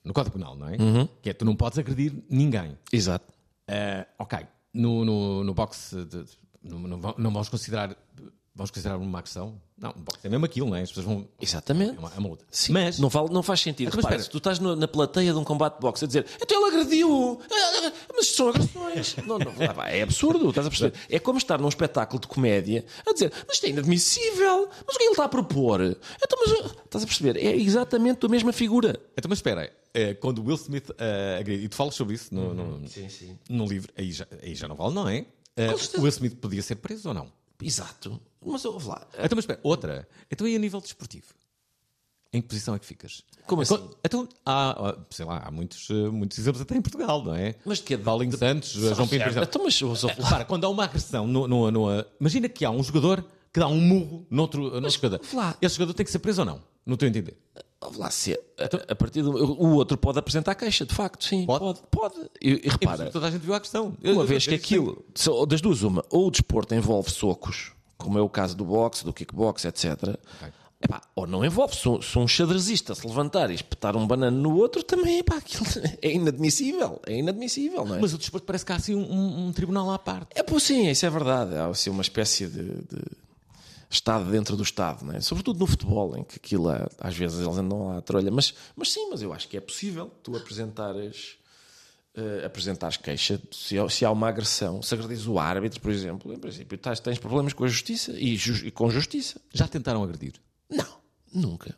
no 0.05 0.13
Código 0.13 0.37
Penal, 0.39 0.57
não 0.57 0.69
é? 0.69 0.77
Que 1.23 1.31
é 1.31 1.33
tu 1.33 1.45
não 1.45 1.55
podes 1.57 1.79
agredir 1.79 2.15
ninguém. 2.31 2.79
Exato. 2.93 3.33
Ah, 3.67 4.07
ok, 4.19 4.39
no, 4.81 5.05
no, 5.05 5.45
no 5.45 5.55
boxe 5.55 6.05
de- 6.07 6.25
de- 6.25 6.39
não, 6.63 6.79
não, 6.81 7.01
va- 7.01 7.15
não 7.19 7.31
vamos 7.33 7.49
considerar 7.49 7.97
vamos 8.55 8.71
considerar 8.71 8.97
uma 8.97 9.19
agressão? 9.19 9.61
Não, 9.81 9.93
boxe 9.93 10.19
é 10.25 10.29
mesmo 10.29 10.45
aquilo, 10.45 10.69
não 10.69 10.77
é? 10.77 10.83
As 10.83 10.89
pessoas 10.89 11.07
vão. 11.07 11.29
Exatamente. 11.41 11.97
É 11.97 11.99
uma, 12.01 12.13
é 12.15 12.19
uma 12.19 12.29
luta. 12.31 12.45
Sim, 12.51 12.73
Mas 12.73 12.99
não, 12.99 13.09
vale, 13.09 13.31
não 13.31 13.43
faz 13.45 13.61
sentido. 13.61 13.89
Então, 13.89 13.97
mas 13.99 14.05
Repara, 14.05 14.17
espera. 14.17 14.25
se 14.25 14.31
tu 14.31 14.39
estás 14.39 14.59
no- 14.59 14.75
na 14.75 14.89
plateia 14.89 15.33
de 15.33 15.39
um 15.39 15.45
combate 15.45 15.75
de 15.75 15.81
boxe 15.81 16.05
a 16.05 16.07
dizer 16.09 16.27
então 16.43 16.67
ele 16.67 16.77
agrediu, 16.81 17.41
Ah, 17.51 17.93
mas 18.15 18.27
são 18.27 18.49
agressões. 18.49 19.15
não, 19.25 19.39
não, 19.39 19.53
é 19.85 20.03
absurdo, 20.03 20.49
estás 20.49 20.67
a 20.67 20.71
perceber? 20.71 20.95
É 21.09 21.19
como 21.21 21.39
estar 21.39 21.61
num 21.61 21.69
espetáculo 21.69 22.21
de 22.21 22.27
comédia 22.27 22.85
a 23.07 23.13
dizer 23.13 23.33
mas 23.47 23.55
isto 23.57 23.67
é 23.67 23.69
inadmissível, 23.71 24.69
mas 24.87 24.97
o 24.97 24.99
que 24.99 25.05
é 25.05 25.07
ele 25.07 25.13
está 25.13 25.25
a 25.25 25.29
propor? 25.29 25.81
Então, 25.81 26.39
mas, 26.45 26.73
estás 26.85 27.05
a 27.05 27.07
perceber? 27.07 27.37
É 27.37 27.55
exatamente 27.57 28.27
a 28.27 28.29
mesma 28.29 28.53
figura. 28.53 29.01
Então, 29.17 29.29
mas 29.29 29.39
espera, 29.39 29.73
é, 29.95 30.15
quando 30.15 30.43
Will 30.45 30.57
Smith 30.57 30.91
uh, 30.91 30.95
agride, 31.39 31.65
e 31.65 31.69
tu 31.69 31.77
falas 31.77 31.95
sobre 31.95 32.15
isso 32.15 32.35
no, 32.35 32.53
no, 32.53 32.89
Sim, 32.89 33.09
sim. 33.09 33.39
no 33.49 33.65
livro, 33.67 33.93
aí 33.97 34.11
já, 34.11 34.27
aí 34.43 34.55
já 34.55 34.67
não 34.67 34.75
vale, 34.77 34.95
não 34.95 35.09
é? 35.09 35.25
Uh. 35.57 36.01
Will 36.01 36.09
Smith 36.09 36.35
podia 36.37 36.63
ser 36.63 36.77
preso 36.77 37.09
ou 37.09 37.15
não? 37.15 37.31
Exato. 37.63 38.21
Mas 38.45 38.65
ouve 38.65 38.87
lá. 38.89 39.07
Então, 39.15 39.35
mas 39.37 39.41
espera, 39.45 39.61
outra. 39.63 40.09
Então, 40.31 40.47
e 40.47 40.55
a 40.55 40.59
nível 40.59 40.81
desportivo? 40.81 41.27
Em 42.33 42.43
que 42.43 42.49
posição 42.49 42.75
é 42.75 42.79
que 42.79 42.85
ficas? 42.85 43.25
Como 43.47 43.63
assim? 43.63 43.79
Então, 44.05 44.29
há, 44.45 44.91
há, 44.91 44.97
sei 45.11 45.25
lá, 45.25 45.39
há 45.47 45.51
muitos, 45.51 45.89
uh, 45.89 46.13
muitos 46.13 46.39
exemplos 46.39 46.61
até 46.61 46.77
em 46.77 46.83
Portugal, 46.83 47.25
não 47.25 47.35
é? 47.35 47.55
Mas 47.65 47.79
de 47.79 47.85
quê? 47.85 47.97
Valim 47.97 48.31
Santos, 48.31 48.77
uh, 48.77 48.95
João 48.95 49.09
Pinto. 49.09 49.25
Então, 49.43 49.65
mas. 49.65 49.81
Repara, 49.81 50.45
quando 50.45 50.65
há 50.65 50.69
uma 50.69 50.85
agressão, 50.85 51.27
no, 51.27 51.49
no, 51.49 51.71
no- 51.71 52.05
imagina 52.21 52.49
que 52.49 52.65
há 52.67 52.71
um 52.71 52.83
jogador 52.83 53.25
que 53.53 53.59
dá 53.59 53.67
um 53.67 53.81
murro 53.81 54.27
noutro, 54.31 54.61
noutro 54.73 54.91
jogador. 54.91 55.21
lá. 55.33 55.57
Esse 55.63 55.77
jogador 55.77 55.95
tem 55.95 56.05
que 56.05 56.13
ser 56.13 56.19
preso 56.19 56.43
ou 56.43 56.45
não? 56.47 56.63
No 56.85 56.97
teu 56.99 57.09
entender? 57.09 57.37
Lá, 57.97 58.11
se 58.11 58.33
a, 58.59 58.93
a 58.93 58.95
partir 58.97 59.23
do, 59.23 59.31
o 59.31 59.75
outro 59.75 59.97
pode 59.97 60.19
apresentar 60.19 60.55
queixa, 60.57 60.85
de 60.85 60.93
facto, 60.95 61.25
sim. 61.25 61.47
Pode? 61.47 61.61
Pode. 61.61 61.81
pode. 61.91 62.31
E, 62.43 62.61
e 62.65 62.69
repara, 62.69 63.09
toda 63.11 63.29
a 63.29 63.31
gente 63.31 63.43
viu 63.43 63.55
a 63.55 63.61
questão. 63.61 63.93
Uma 64.03 64.25
vez 64.25 64.47
que 64.47 64.55
aquilo, 64.55 65.05
só- 65.15 65.47
das 65.47 65.61
duas, 65.61 65.83
uma, 65.83 66.05
ou 66.11 66.27
o 66.27 66.31
desporto 66.31 66.75
envolve 66.75 67.09
socos, 67.11 67.71
como 67.97 68.19
é 68.19 68.21
o 68.23 68.29
caso 68.29 68.57
do 68.57 68.65
boxe, 68.65 69.05
do 69.05 69.13
kickbox, 69.13 69.65
etc. 69.65 70.19
Epá, 70.81 71.01
ou 71.15 71.27
não 71.27 71.45
envolve. 71.45 71.75
Se 71.77 71.89
um, 71.89 72.03
se 72.03 72.19
um 72.19 72.27
xadrezista 72.27 72.95
se 72.97 73.07
levantar 73.07 73.51
e 73.51 73.55
espetar 73.55 73.97
um 73.97 74.07
banano 74.07 74.41
no 74.41 74.57
outro, 74.57 74.83
também 74.83 75.19
epá, 75.21 75.41
é 76.03 76.13
inadmissível. 76.13 77.01
É 77.07 77.17
inadmissível, 77.17 77.85
não 77.85 77.95
é? 77.97 78.01
Mas 78.01 78.13
o 78.13 78.19
desporto 78.19 78.45
parece 78.47 78.65
que 78.67 78.73
há 78.73 78.77
assim 78.77 78.95
um, 78.97 79.03
um- 79.09 79.47
um 79.47 79.53
tribunal 79.53 79.89
à 79.91 79.99
parte. 80.01 80.29
É, 80.35 80.43
pô, 80.43 80.59
sim, 80.59 80.89
isso 80.89 81.07
é 81.07 81.11
verdade. 81.11 81.55
Há 81.57 81.67
assim, 81.67 81.91
uma 81.91 82.03
espécie 82.03 82.47
de, 82.47 82.63
de 82.65 83.03
Estado 83.91 84.31
dentro 84.31 84.55
do 84.57 84.63
Estado, 84.63 85.05
não 85.05 85.15
é? 85.15 85.21
sobretudo 85.21 85.59
no 85.59 85.67
futebol, 85.67 86.17
em 86.17 86.23
que 86.25 86.37
aquilo 86.37 86.71
é- 86.71 86.87
às 87.01 87.17
vezes 87.17 87.41
eles 87.41 87.57
andam 87.57 87.97
à 87.97 88.03
trolha. 88.03 88.31
Mas, 88.31 88.53
mas 88.77 88.93
sim, 88.93 89.09
mas 89.11 89.23
eu 89.23 89.33
acho 89.33 89.49
que 89.49 89.57
é 89.57 89.61
possível 89.61 90.11
tu 90.23 90.37
apresentares, 90.37 91.37
eh, 92.15 92.45
apresentares 92.45 92.97
queixa 92.99 93.41
se, 93.51 93.79
há- 93.79 93.89
se 93.89 94.05
há 94.05 94.11
uma 94.11 94.29
agressão. 94.29 94.83
Se 94.83 94.93
agredires 94.95 95.27
o 95.27 95.39
árbitro, 95.39 95.81
por 95.81 95.91
exemplo, 95.91 96.33
em 96.35 96.39
princípio 96.39 96.77
tens, 96.77 97.01
tens 97.01 97.19
problemas 97.19 97.53
com 97.55 97.65
a 97.65 97.69
justiça 97.69 98.13
e, 98.13 98.37
ju- 98.37 98.67
e 98.67 98.71
com 98.71 98.91
justiça. 98.91 99.41
Já 99.55 99.67
tentaram 99.67 100.03
agredir? 100.03 100.35
Não, 100.69 100.99
nunca. 101.33 101.75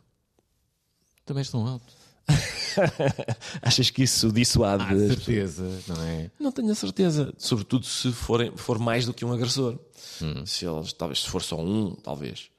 Também 1.25 1.41
estão 1.43 1.65
alto. 1.65 1.93
Achas 3.61 3.89
que 3.89 4.03
isso 4.03 4.31
dissuade? 4.31 4.83
As 4.83 4.99
certeza, 4.99 5.79
não 5.87 6.01
é? 6.03 6.31
Não 6.39 6.51
tenho 6.51 6.71
a 6.71 6.75
certeza. 6.75 7.33
Sobretudo 7.37 7.85
se 7.85 8.11
forem, 8.11 8.51
for 8.55 8.79
mais 8.79 9.05
do 9.05 9.13
que 9.13 9.25
um 9.25 9.33
agressor. 9.33 9.77
Hum. 10.21 10.45
Se 10.45 10.65
eles, 10.65 10.93
talvez, 10.93 11.21
se 11.21 11.29
for 11.29 11.41
só 11.41 11.59
um, 11.59 11.95
talvez. 11.95 12.49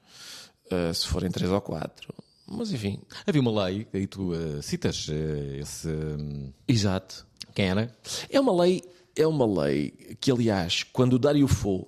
Uh, 0.65 0.93
se 0.93 1.07
forem 1.07 1.29
três 1.29 1.51
ou 1.51 1.61
quatro. 1.61 2.13
Mas 2.47 2.71
enfim. 2.71 2.99
Havia 3.25 3.41
uma 3.41 3.65
lei, 3.65 3.87
aí 3.93 4.07
tu 4.07 4.33
uh, 4.33 4.61
citas 4.61 5.07
uh, 5.07 5.55
esse. 5.59 5.87
hum, 5.87 6.51
Exato. 6.67 7.25
quem 7.55 7.69
era? 7.69 7.95
É 8.29 8.39
uma 8.39 8.63
lei, 8.63 8.83
é 9.15 9.25
uma 9.25 9.63
lei 9.63 9.91
que, 10.19 10.31
aliás, 10.31 10.83
quando 10.83 11.13
o 11.13 11.19
Dario 11.19 11.47
Fo, 11.47 11.87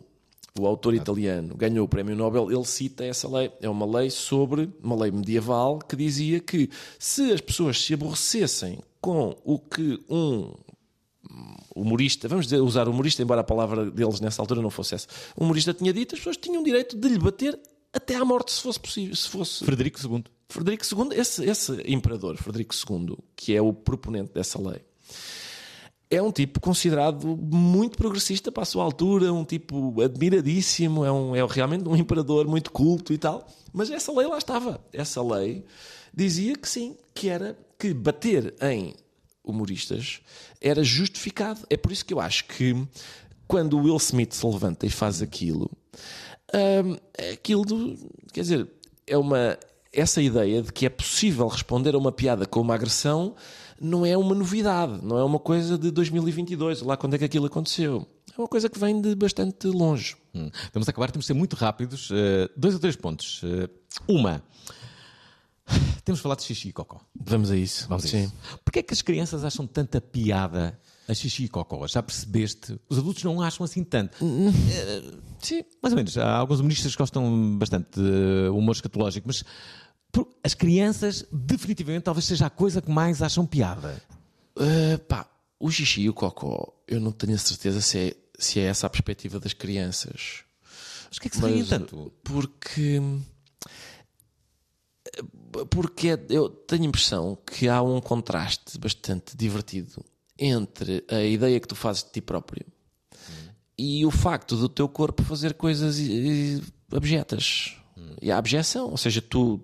o 0.58 0.66
autor 0.66 0.95
italiano, 0.95 1.56
ganhou 1.56 1.86
o 1.86 1.89
prémio 1.89 2.16
Nobel, 2.16 2.49
ele 2.49 2.64
cita 2.66 3.03
essa 3.03 3.28
lei. 3.28 3.51
É 3.62 3.70
uma 3.70 3.86
lei 3.86 4.10
sobre, 4.10 4.70
uma 4.82 4.95
lei 4.95 5.12
medieval, 5.12 5.80
que 5.80 5.95
dizia 5.95 6.39
que 6.39 6.70
se 6.97 7.32
as 7.32 7.41
pessoas 7.41 7.82
se 7.82 7.93
aborrecessem 7.93 8.80
com 9.01 9.36
o 9.43 9.60
que 9.60 9.99
um 10.10 10.53
humorista, 11.76 12.28
vamos 12.28 12.45
dizer, 12.45 12.62
usar 12.62 12.88
humorista, 12.88 13.22
embora 13.22 13.41
a 13.41 13.43
palavra 13.43 13.91
deles 13.91 14.22
nessa 14.22 14.41
altura 14.41 14.62
não 14.62 14.70
fosse 14.70 14.95
essa, 14.95 15.08
um 15.38 15.43
humorista 15.43 15.74
tinha 15.74 15.91
dito, 15.91 16.16
as 16.16 16.20
pessoas 16.20 16.38
tinham 16.38 16.64
direito 16.64 16.95
de 16.95 17.10
lhe 17.10 17.20
bater 17.20 17.60
até 17.91 18.16
à 18.16 18.24
morte, 18.24 18.51
se 18.51 18.62
fosse 18.62 18.80
possível, 18.80 19.16
se 19.16 19.28
fosse 19.28 19.66
Frederico 19.66 19.99
II. 20.01 20.24
Frederico 20.47 20.86
II, 20.86 21.20
esse, 21.20 21.43
esse 21.43 21.84
imperador, 21.86 22.38
Frederico 22.38 22.74
II, 22.74 23.18
que 23.36 23.53
é 23.56 23.62
o 23.62 23.74
proponente 23.74 24.34
dessa 24.34 24.62
lei, 24.62 24.82
é 26.10 26.22
um 26.22 26.32
tipo 26.32 26.60
considerado 26.60 27.36
muito 27.36 27.97
progressista 27.97 28.51
para 28.51 28.64
a 28.64 28.66
sua 28.66 28.84
altura, 28.84 29.34
um 29.34 29.43
tipo 29.43 30.01
admiradíssimo, 30.01 31.03
é, 31.03 31.12
um, 31.12 31.36
é 31.36 31.45
realmente 31.45 31.88
um 31.88 31.95
imperador 31.95 32.47
muito 32.47 32.72
culto 32.72 33.12
e 33.14 33.18
tal. 33.18 33.47
Mas 33.74 33.89
essa 33.89 34.12
lei 34.12 34.28
lá 34.28 34.38
estava. 34.38 34.80
Essa 34.93 35.22
lei 35.24 35.66
dizia 36.14 36.56
que 36.56 36.70
sim, 36.70 36.95
que 37.14 37.28
era 37.30 37.58
que 37.78 37.93
bater 37.93 38.53
em 38.62 38.93
humoristas 39.43 40.22
era 40.62 40.84
justificado. 40.84 41.62
É 41.70 41.78
por 41.78 41.91
isso 41.91 42.06
que 42.06 42.14
eu 42.14 42.20
acho 42.20 42.45
que 42.45 42.76
quando 43.47 43.78
o 43.78 43.84
Will 43.84 43.97
Smith 43.97 44.34
se 44.34 44.45
levanta 44.45 44.86
e 44.86 44.89
faz 44.89 45.22
aquilo, 45.22 45.70
hum, 46.53 46.95
aquilo, 47.34 47.64
do- 47.66 47.97
quer 48.34 48.41
dizer, 48.41 48.68
é 49.06 49.18
uma 49.18 49.58
essa 49.91 50.22
ideia 50.22 50.62
de 50.62 50.74
que 50.74 50.86
é 50.86 50.89
possível 50.89 51.47
responder 51.47 51.95
a 51.95 51.97
uma 51.97 52.12
piada 52.12 52.45
com 52.45 52.60
uma 52.60 52.76
agressão 52.76 53.34
não 53.80 54.06
é 54.06 54.18
uma 54.18 54.34
novidade, 54.34 55.00
não 55.04 55.18
é 55.18 55.24
uma 55.24 55.40
coisa 55.40 55.78
de 55.78 55.92
2022, 55.92 56.82
lá 56.82 56.96
quando 56.96 57.16
é 57.16 57.18
que 57.18 57.26
aquilo 57.26 57.46
aconteceu. 57.46 58.08
É 58.38 58.42
uma 58.42 58.48
coisa 58.48 58.70
que 58.70 58.78
vem 58.78 59.00
de 59.00 59.16
bastante 59.16 59.68
longe. 59.68 60.16
Hum. 60.34 60.50
Estamos 60.64 60.88
a 60.88 60.92
acabar, 60.92 61.10
temos 61.10 61.24
de 61.24 61.28
ser 61.28 61.34
muito 61.34 61.56
rápidos. 61.56 62.10
Uh, 62.10 62.50
dois 62.56 62.74
ou 62.74 62.80
três 62.80 62.96
pontos. 62.96 63.42
Uh, 63.44 63.70
uma. 64.08 64.44
Temos 66.04 66.22
falado 66.22 66.40
de 66.40 66.46
xixi 66.46 66.70
e 66.70 66.74
cocó. 66.74 67.00
Vamos 67.16 67.50
a 67.50 67.56
isso. 67.56 67.88
Vamos 67.88 68.06
a 68.06 68.08
Sim. 68.08 68.24
isso. 68.26 68.34
Porquê 68.64 68.80
é 68.80 68.84
que 68.84 68.94
as 68.94 69.02
crianças 69.02 69.44
acham 69.44 69.66
tanta 69.66 70.00
piada 70.00 70.78
a 71.08 71.14
xixi 71.14 71.46
e 71.46 71.50
cocó? 71.50 71.88
Já 71.88 72.04
percebeste? 72.04 72.80
Os 72.90 73.00
adultos 73.00 73.24
não 73.24 73.42
acham 73.42 73.64
assim 73.64 73.84
tanto. 73.84 74.18
Sim. 75.40 75.64
Mais 75.82 75.94
ou 75.94 75.96
menos. 75.96 76.18
Há 76.18 76.36
alguns 76.36 76.60
humoristas 76.60 76.92
que 76.92 76.98
gostam 76.98 77.58
bastante 77.58 78.00
de 78.00 78.50
humor 78.50 78.76
escatológico, 78.76 79.28
mas 79.28 79.44
as 80.43 80.53
crianças, 80.53 81.26
definitivamente, 81.32 82.03
talvez 82.03 82.26
seja 82.26 82.45
a 82.45 82.49
coisa 82.49 82.82
que 82.82 82.89
mais 82.91 83.22
acham 83.22 83.45
piada. 83.45 84.01
Uh, 84.57 84.97
pá, 85.07 85.30
o 85.59 85.70
xixi 85.72 86.01
e 86.01 86.09
o 86.09 86.13
cocó, 86.13 86.74
eu 86.88 86.99
não 86.99 87.11
tenho 87.11 87.36
a 87.36 87.38
certeza 87.38 87.82
se 87.82 87.97
é, 87.97 88.16
se 88.38 88.59
é 88.59 88.63
essa 88.63 88.88
a 88.88 88.89
perspectiva 88.89 89.39
das 89.39 89.53
crianças. 89.53 90.43
Mas 91.09 91.18
o 91.18 91.22
que 91.22 91.28
é 91.28 91.30
que 91.30 91.36
se 91.36 91.41
Mas, 91.41 91.70
tanto? 91.70 92.13
Porque. 92.24 93.01
Porque 95.70 96.09
é- 96.09 96.26
eu 96.30 96.49
tenho 96.49 96.84
a 96.84 96.88
impressão 96.88 97.38
que 97.45 97.70
há 97.70 97.82
um 97.82 98.01
contraste 98.01 98.78
bastante 98.78 99.36
divertido 99.38 100.03
entre 100.38 101.05
a 101.09 101.22
ideia 101.22 101.59
que 101.59 101.68
tu 101.68 101.76
fazes 101.76 102.03
de 102.03 102.11
ti 102.11 102.22
próprio 102.22 102.66
e 103.78 104.05
o 104.05 104.11
facto 104.11 104.55
do 104.55 104.70
teu 104.70 104.88
corpo 104.88 105.24
fazer 105.24 105.53
coisas 105.53 105.99
eh, 105.99 106.61
abjetas. 106.91 107.76
E 108.22 108.32
a 108.32 108.38
abjeção, 108.38 108.89
ou 108.89 108.98
seja, 108.98 109.22
tu. 109.22 109.62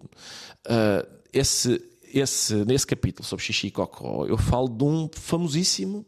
ah, 0.67 1.05
esse, 1.33 1.81
esse, 2.13 2.53
nesse 2.65 2.85
capítulo 2.85 3.25
sobre 3.25 3.43
xixi 3.43 3.67
e 3.67 3.71
cocó, 3.71 4.25
eu 4.25 4.37
falo 4.37 4.67
de 4.67 4.83
um 4.83 5.09
famosíssimo 5.13 6.05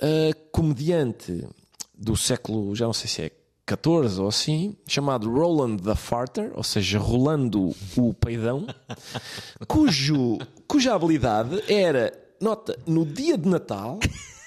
ah, 0.00 0.34
comediante 0.52 1.46
do 1.94 2.16
século, 2.16 2.74
já 2.74 2.86
não 2.86 2.92
sei 2.92 3.08
se 3.08 3.22
é 3.22 3.30
14 3.68 4.18
ou 4.20 4.28
assim, 4.28 4.76
chamado 4.86 5.30
Roland 5.30 5.76
the 5.76 5.94
Farter, 5.94 6.52
ou 6.54 6.62
seja, 6.62 6.98
Rolando 6.98 7.74
o 7.96 8.14
Peidão, 8.14 8.66
cujo, 9.68 10.38
cuja 10.66 10.94
habilidade 10.94 11.62
era, 11.70 12.10
nota, 12.40 12.78
no 12.86 13.04
dia 13.04 13.36
de 13.36 13.46
Natal, 13.46 13.98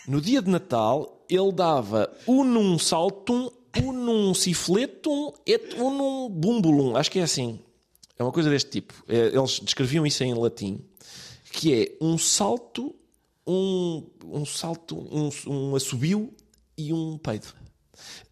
no 0.08 0.20
dia 0.20 0.42
de 0.42 0.50
Natal, 0.50 1.24
ele 1.30 1.52
dava 1.52 2.12
unum 2.26 2.80
saltum, 2.80 3.52
unum 3.78 4.34
cifletum 4.34 5.32
et 5.46 5.76
unum 5.78 6.30
bumbulum, 6.30 6.96
acho 6.96 7.12
que 7.12 7.20
é 7.20 7.24
assim. 7.24 7.60
É 8.18 8.24
uma 8.24 8.32
coisa 8.32 8.50
deste 8.50 8.70
tipo. 8.70 8.94
É, 9.08 9.28
Eles 9.36 9.60
descreviam 9.60 10.06
isso 10.06 10.24
em 10.24 10.34
latim, 10.34 10.80
que 11.52 11.74
é 11.74 11.98
um 12.00 12.18
salto, 12.18 12.96
um, 13.48 14.04
um 14.24 14.46
salto, 14.46 14.98
um, 14.98 15.30
um 15.48 15.76
assobio 15.76 16.34
e 16.78 16.94
um 16.94 17.18
peido. 17.18 17.48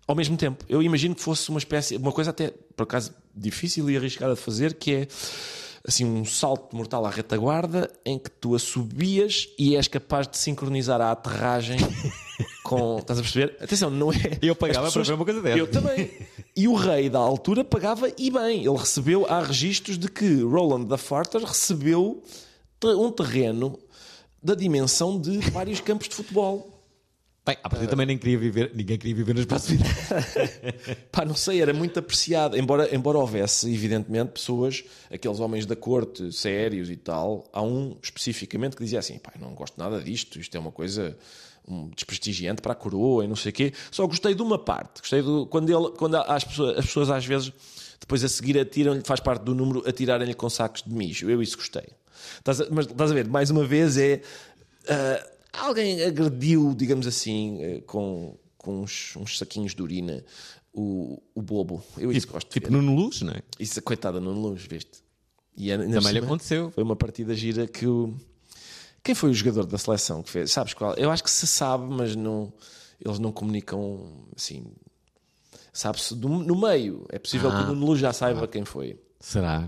Ao 0.08 0.16
mesmo 0.16 0.38
tempo. 0.38 0.66
Eu 0.68 0.82
imagino 0.82 1.16
que 1.16 1.22
fosse 1.22 1.50
uma 1.50 1.60
espécie, 1.60 1.96
uma 1.98 2.12
coisa 2.12 2.32
até, 2.32 2.52
por 2.76 2.84
acaso, 2.84 3.14
difícil 3.36 3.90
e 3.90 3.98
arriscada 3.98 4.36
de 4.36 4.42
fazer, 4.42 4.74
que 4.74 4.94
é 4.94 5.08
assim 5.88 6.06
um 6.06 6.26
salto 6.26 6.76
mortal 6.76 7.06
à 7.06 7.10
retaguarda 7.10 7.92
em 8.06 8.18
que 8.20 8.30
tu 8.30 8.56
assobias 8.56 9.48
e 9.58 9.76
és 9.76 9.88
capaz 9.88 10.28
de 10.28 10.38
sincronizar 10.38 11.00
a 11.02 11.12
aterragem 11.12 11.78
com. 12.70 13.00
Estás 13.00 13.18
a 13.18 13.24
perceber? 13.24 13.58
Atenção, 13.60 13.90
não 13.90 14.14
é. 14.14 14.38
Eu 14.42 14.56
pagava 14.56 14.88
as 14.88 14.94
para 14.94 15.02
ver 15.02 15.14
uma 15.14 15.26
coisa 15.26 15.42
dessas. 15.42 15.60
Eu 15.60 15.68
também. 15.68 16.12
E 16.56 16.68
o 16.68 16.76
rei 16.76 17.10
da 17.10 17.18
altura 17.18 17.64
pagava 17.64 18.12
e 18.16 18.30
bem. 18.30 18.60
Ele 18.60 18.78
recebeu, 18.78 19.26
há 19.28 19.42
registros 19.42 19.98
de 19.98 20.08
que 20.08 20.42
Roland 20.44 20.86
da 20.86 20.98
Farter 20.98 21.42
recebeu 21.42 22.22
um 22.84 23.12
terreno 23.12 23.80
da 24.42 24.54
dimensão 24.54 25.20
de 25.20 25.40
vários 25.50 25.82
campos 25.82 26.08
de 26.08 26.16
futebol. 26.16 26.76
Bem, 27.46 27.58
a 27.64 27.70
partir 27.70 27.88
também 27.88 28.06
nem 28.06 28.18
queria 28.18 28.38
viver, 28.38 28.72
ninguém 28.76 28.98
queria 28.98 29.16
viver 29.16 29.34
nas 29.34 29.46
proximidades. 29.48 29.98
Pá, 31.12 31.26
não 31.26 31.34
sei, 31.34 31.62
era 31.62 31.74
muito 31.74 31.98
apreciado. 31.98 32.56
Embora, 32.56 32.94
embora 32.94 33.18
houvesse, 33.18 33.74
evidentemente, 33.74 34.34
pessoas, 34.34 34.84
aqueles 35.10 35.40
homens 35.40 35.66
da 35.66 35.76
corte, 35.76 36.32
sérios 36.32 36.92
e 36.92 36.96
tal, 36.96 37.50
há 37.52 37.64
um 37.64 37.98
especificamente 38.04 38.76
que 38.76 38.84
dizia 38.84 39.00
assim: 39.00 39.18
pá, 39.18 39.34
não 39.40 39.56
gosto 39.56 39.80
nada 39.80 40.00
disto, 40.00 40.40
isto 40.40 40.56
é 40.56 40.60
uma 40.60 40.72
coisa 40.72 41.18
um, 41.70 41.90
desprestigiante 41.90 42.62
para 42.62 42.74
a 42.74 42.76
coroa 42.76 43.24
e 43.24 43.28
não 43.28 43.36
sei 43.36 43.52
o 43.52 43.54
quê. 43.54 43.74
Só 43.92 44.06
gostei 44.08 44.34
de 44.34 44.42
uma 44.42 44.58
parte. 44.58 45.00
Gostei 45.02 45.22
do, 45.22 45.46
quando, 45.46 45.70
ele, 45.70 45.92
quando 45.98 46.16
as, 46.16 46.44
pessoas, 46.44 46.78
as 46.80 46.86
pessoas 46.86 47.10
às 47.10 47.26
vezes, 47.26 47.52
depois 48.00 48.24
a 48.24 48.28
seguir, 48.30 48.58
atiram-lhe, 48.60 49.02
faz 49.06 49.20
parte 49.20 49.44
do 49.44 49.54
número, 49.54 49.88
atirarem-lhe 49.88 50.34
com 50.34 50.50
sacos 50.50 50.82
de 50.84 50.94
mijo. 50.94 51.30
Eu 51.30 51.42
isso 51.42 51.56
gostei. 51.58 51.88
Estás 52.38 52.62
a- 52.62 52.68
mas 52.72 52.86
estás 52.86 53.12
a 53.12 53.14
ver, 53.14 53.28
mais 53.28 53.50
uma 53.50 53.64
vez 53.66 53.98
é. 53.98 54.22
ah, 54.88 55.28
alguém 55.54 56.04
agrediu, 56.04 56.74
digamos 56.76 57.08
assim, 57.08 57.62
eh, 57.62 57.82
com, 57.86 58.38
com 58.58 58.82
uns, 58.82 59.16
uns 59.16 59.38
saquinhos 59.38 59.74
de 59.76 59.82
urina 59.82 60.24
o, 60.74 61.22
o 61.34 61.42
bobo. 61.42 61.84
Eu 61.98 62.12
isso 62.12 62.28
gosto. 62.28 62.48
de 62.48 62.54
Tipo. 62.54 62.72
Nuno 62.72 62.96
Luz, 62.96 63.22
não 63.22 63.34
é? 63.34 63.42
Isso, 63.60 63.82
coitada, 63.82 64.20
não 64.20 64.32
luz, 64.34 64.64
viste? 64.64 65.00
E 65.58 65.70
Também 65.70 66.14
lhe 66.14 66.20
aconteceu. 66.20 66.72
Foi 66.72 66.84
uma 66.84 66.96
partida 66.96 67.34
gira 67.36 67.68
que 67.68 67.86
o. 67.86 68.14
Quem 69.10 69.16
foi 69.16 69.32
o 69.32 69.34
jogador 69.34 69.66
da 69.66 69.80
seleção 69.80 70.22
que 70.22 70.30
fez? 70.30 70.52
Sabes 70.52 70.76
qual? 70.76 70.94
Eu 70.94 71.10
acho 71.10 71.24
que 71.24 71.32
se 71.32 71.48
sabe, 71.48 71.84
mas 71.92 72.16
não, 72.16 72.54
eles 73.04 73.18
não 73.18 73.32
comunicam 73.32 74.08
assim. 74.36 74.68
Sabe-se 75.74 76.14
no 76.14 76.56
meio. 76.56 77.08
É 77.10 77.18
possível 77.18 77.50
que 77.50 77.58
o 77.58 77.66
Nuno 77.66 77.88
Luz 77.88 78.00
já 78.00 78.14
saiba 78.14 78.48
quem 78.48 78.64
foi. 78.64 79.02
Será? 79.20 79.68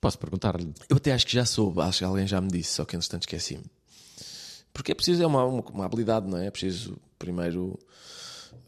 Posso 0.00 0.16
perguntar-lhe. 0.16 0.72
Eu 0.88 0.98
até 0.98 1.12
acho 1.12 1.26
que 1.26 1.32
já 1.32 1.44
soube, 1.44 1.80
acho 1.80 1.98
que 1.98 2.04
alguém 2.04 2.24
já 2.24 2.40
me 2.40 2.46
disse, 2.46 2.74
só 2.74 2.84
que 2.84 2.94
entretanto 2.94 3.22
esqueci-me. 3.22 3.64
Porque 4.72 4.92
é 4.92 4.94
preciso, 4.94 5.24
é 5.24 5.26
uma, 5.26 5.44
uma, 5.44 5.62
uma 5.62 5.84
habilidade, 5.84 6.28
não 6.28 6.38
é? 6.38 6.46
É 6.46 6.50
preciso 6.52 6.96
primeiro 7.18 7.76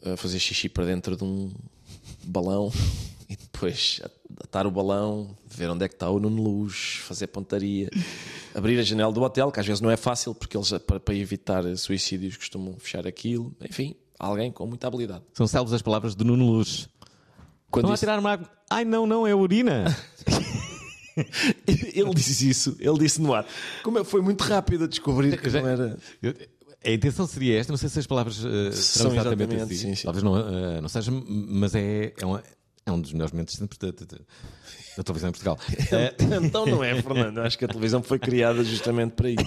uh, 0.04 0.16
fazer 0.16 0.40
xixi 0.40 0.68
para 0.68 0.86
dentro 0.86 1.16
de 1.16 1.22
um 1.22 1.52
balão 2.24 2.72
e 3.28 3.36
depois 3.36 4.00
atar 4.42 4.66
o 4.66 4.70
balão, 4.70 5.36
ver 5.46 5.70
onde 5.70 5.84
é 5.84 5.88
que 5.88 5.94
está 5.94 6.10
o 6.10 6.18
Nuno 6.20 6.42
Luz, 6.42 6.96
fazer 7.06 7.26
pontaria, 7.28 7.88
abrir 8.54 8.78
a 8.78 8.82
janela 8.82 9.12
do 9.12 9.22
hotel, 9.22 9.50
que 9.50 9.60
às 9.60 9.66
vezes 9.66 9.80
não 9.80 9.90
é 9.90 9.96
fácil, 9.96 10.34
porque 10.34 10.56
eles, 10.56 10.70
para, 11.02 11.14
evitar 11.14 11.64
suicídios, 11.76 12.36
costumam 12.36 12.76
fechar 12.78 13.06
aquilo. 13.06 13.54
Enfim, 13.62 13.94
alguém 14.18 14.50
com 14.52 14.66
muita 14.66 14.86
habilidade. 14.86 15.24
São 15.32 15.46
célebres 15.46 15.72
as 15.74 15.82
palavras 15.82 16.14
de 16.14 16.22
Nuno 16.24 16.44
Luz. 16.46 16.88
Quando 17.70 17.84
Estão 17.86 17.90
a 17.90 17.94
disse- 17.94 18.02
tirar 18.06 18.18
uma 18.18 18.32
água. 18.32 18.48
Ai, 18.70 18.84
não, 18.84 19.06
não, 19.06 19.26
é 19.26 19.34
urina. 19.34 19.84
ele 21.66 22.10
disse 22.14 22.48
isso, 22.48 22.76
ele 22.78 22.98
disse 22.98 23.20
no 23.20 23.32
ar. 23.34 23.46
Como 23.82 23.98
é- 23.98 24.04
foi 24.04 24.20
muito 24.20 24.42
rápido 24.42 24.84
a 24.84 24.86
descobrir 24.86 25.40
que 25.40 25.48
não 25.50 25.66
era. 25.68 25.98
A 26.84 26.90
intenção 26.90 27.26
seria 27.26 27.58
esta, 27.58 27.72
não 27.72 27.78
sei 27.78 27.88
se 27.88 27.98
as 27.98 28.06
palavras 28.06 28.38
uh, 28.44 28.70
São 28.72 29.10
serão 29.10 29.12
exatamente, 29.14 29.54
exatamente, 29.54 29.62
assim. 29.74 29.74
sim, 29.88 29.94
sim. 29.94 30.04
Talvez 30.04 30.22
não, 30.22 30.32
uh, 30.34 30.80
não 30.82 30.88
seja, 30.88 31.10
mas 31.26 31.74
é, 31.74 32.12
é, 32.20 32.26
uma- 32.26 32.42
é 32.86 32.92
um 32.92 33.00
dos 33.00 33.12
melhores 33.12 33.32
momentos 33.32 33.54
sempre 33.54 33.78
da, 33.78 33.90
da- 33.90 34.18
da 34.96 35.02
televisão 35.02 35.28
em 35.30 35.32
Portugal. 35.32 35.58
Eh, 35.90 36.14
Então 36.44 36.66
não 36.66 36.82
é, 36.84 37.00
Fernando. 37.02 37.38
Acho 37.38 37.58
que 37.58 37.64
a 37.64 37.68
televisão 37.68 38.02
foi 38.02 38.18
criada 38.18 38.62
justamente 38.62 39.12
para 39.12 39.30
isso. 39.30 39.44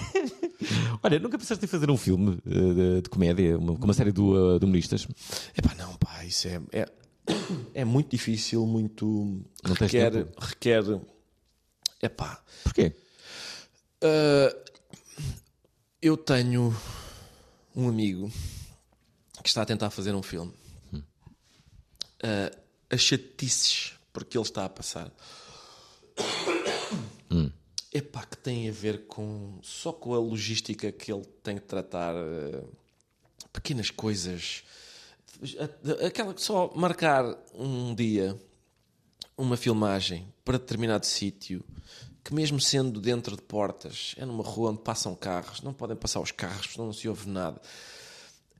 olha, 1.02 1.18
nunca 1.18 1.38
pensaste 1.38 1.64
em 1.64 1.68
fazer 1.68 1.90
um 1.90 1.96
filme 1.96 2.38
uh, 2.44 2.74
de, 2.74 3.02
de 3.02 3.08
comédia, 3.08 3.56
uma, 3.58 3.76
com 3.76 3.84
uma 3.84 3.94
série 3.94 4.12
de, 4.12 4.20
uh, 4.20 4.58
de 4.58 4.64
humoristas? 4.64 5.06
Epá, 5.56 5.74
não, 5.76 5.94
pá, 5.96 6.24
isso 6.24 6.48
é, 6.48 6.60
é, 6.72 6.88
é 7.74 7.84
muito 7.84 8.10
difícil, 8.10 8.66
muito. 8.66 9.06
Não 9.64 9.74
requer. 9.74 10.10
tempo? 10.10 10.40
requer 10.40 10.82
epá, 12.02 12.42
Porquê? 12.64 12.92
ah, 14.02 14.56
eu 16.02 16.16
tenho 16.16 16.76
um 17.74 17.88
amigo 17.88 18.30
que 19.42 19.48
está 19.48 19.62
a 19.62 19.66
tentar 19.66 19.90
fazer 19.90 20.14
um 20.14 20.22
filme. 20.22 20.52
Ah, 22.22 22.50
as 22.90 23.00
chatices 23.00 23.92
porque 24.12 24.36
ele 24.36 24.44
está 24.44 24.64
a 24.64 24.68
passar. 24.68 25.12
Epá, 27.92 28.24
que 28.26 28.36
tem 28.36 28.68
a 28.68 28.72
ver 28.72 29.06
com 29.06 29.58
só 29.62 29.92
com 29.92 30.14
a 30.14 30.18
logística 30.18 30.92
que 30.92 31.12
ele 31.12 31.24
tem 31.42 31.56
que 31.56 31.62
tratar 31.62 32.14
eh, 32.14 32.62
pequenas 33.52 33.90
coisas. 33.90 34.62
Aquela 36.04 36.34
que 36.34 36.42
só 36.42 36.72
marcar 36.74 37.24
um 37.54 37.94
dia 37.94 38.38
uma 39.36 39.56
filmagem 39.56 40.26
para 40.44 40.58
determinado 40.58 41.06
sítio 41.06 41.64
que 42.24 42.34
mesmo 42.34 42.60
sendo 42.60 43.00
dentro 43.00 43.36
de 43.36 43.42
portas 43.42 44.14
é 44.18 44.24
numa 44.26 44.42
rua 44.42 44.70
onde 44.70 44.82
passam 44.82 45.14
carros 45.14 45.62
não 45.62 45.72
podem 45.72 45.96
passar 45.96 46.20
os 46.20 46.32
carros 46.32 46.76
não 46.76 46.92
se 46.92 47.08
ouve 47.08 47.28
nada 47.28 47.60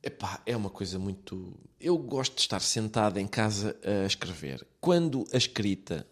Epá, 0.03 0.41
é 0.47 0.57
uma 0.57 0.71
coisa 0.71 0.99
muito. 0.99 1.59
Eu 1.81 1.99
gosto 1.99 2.35
de 2.37 2.41
estar 2.43 2.61
sentado 2.61 3.19
em 3.19 3.27
casa 3.27 3.77
a 3.85 4.07
escrever. 4.07 4.67
Quando 4.81 5.25
a 5.33 5.37
escrita 5.37 6.07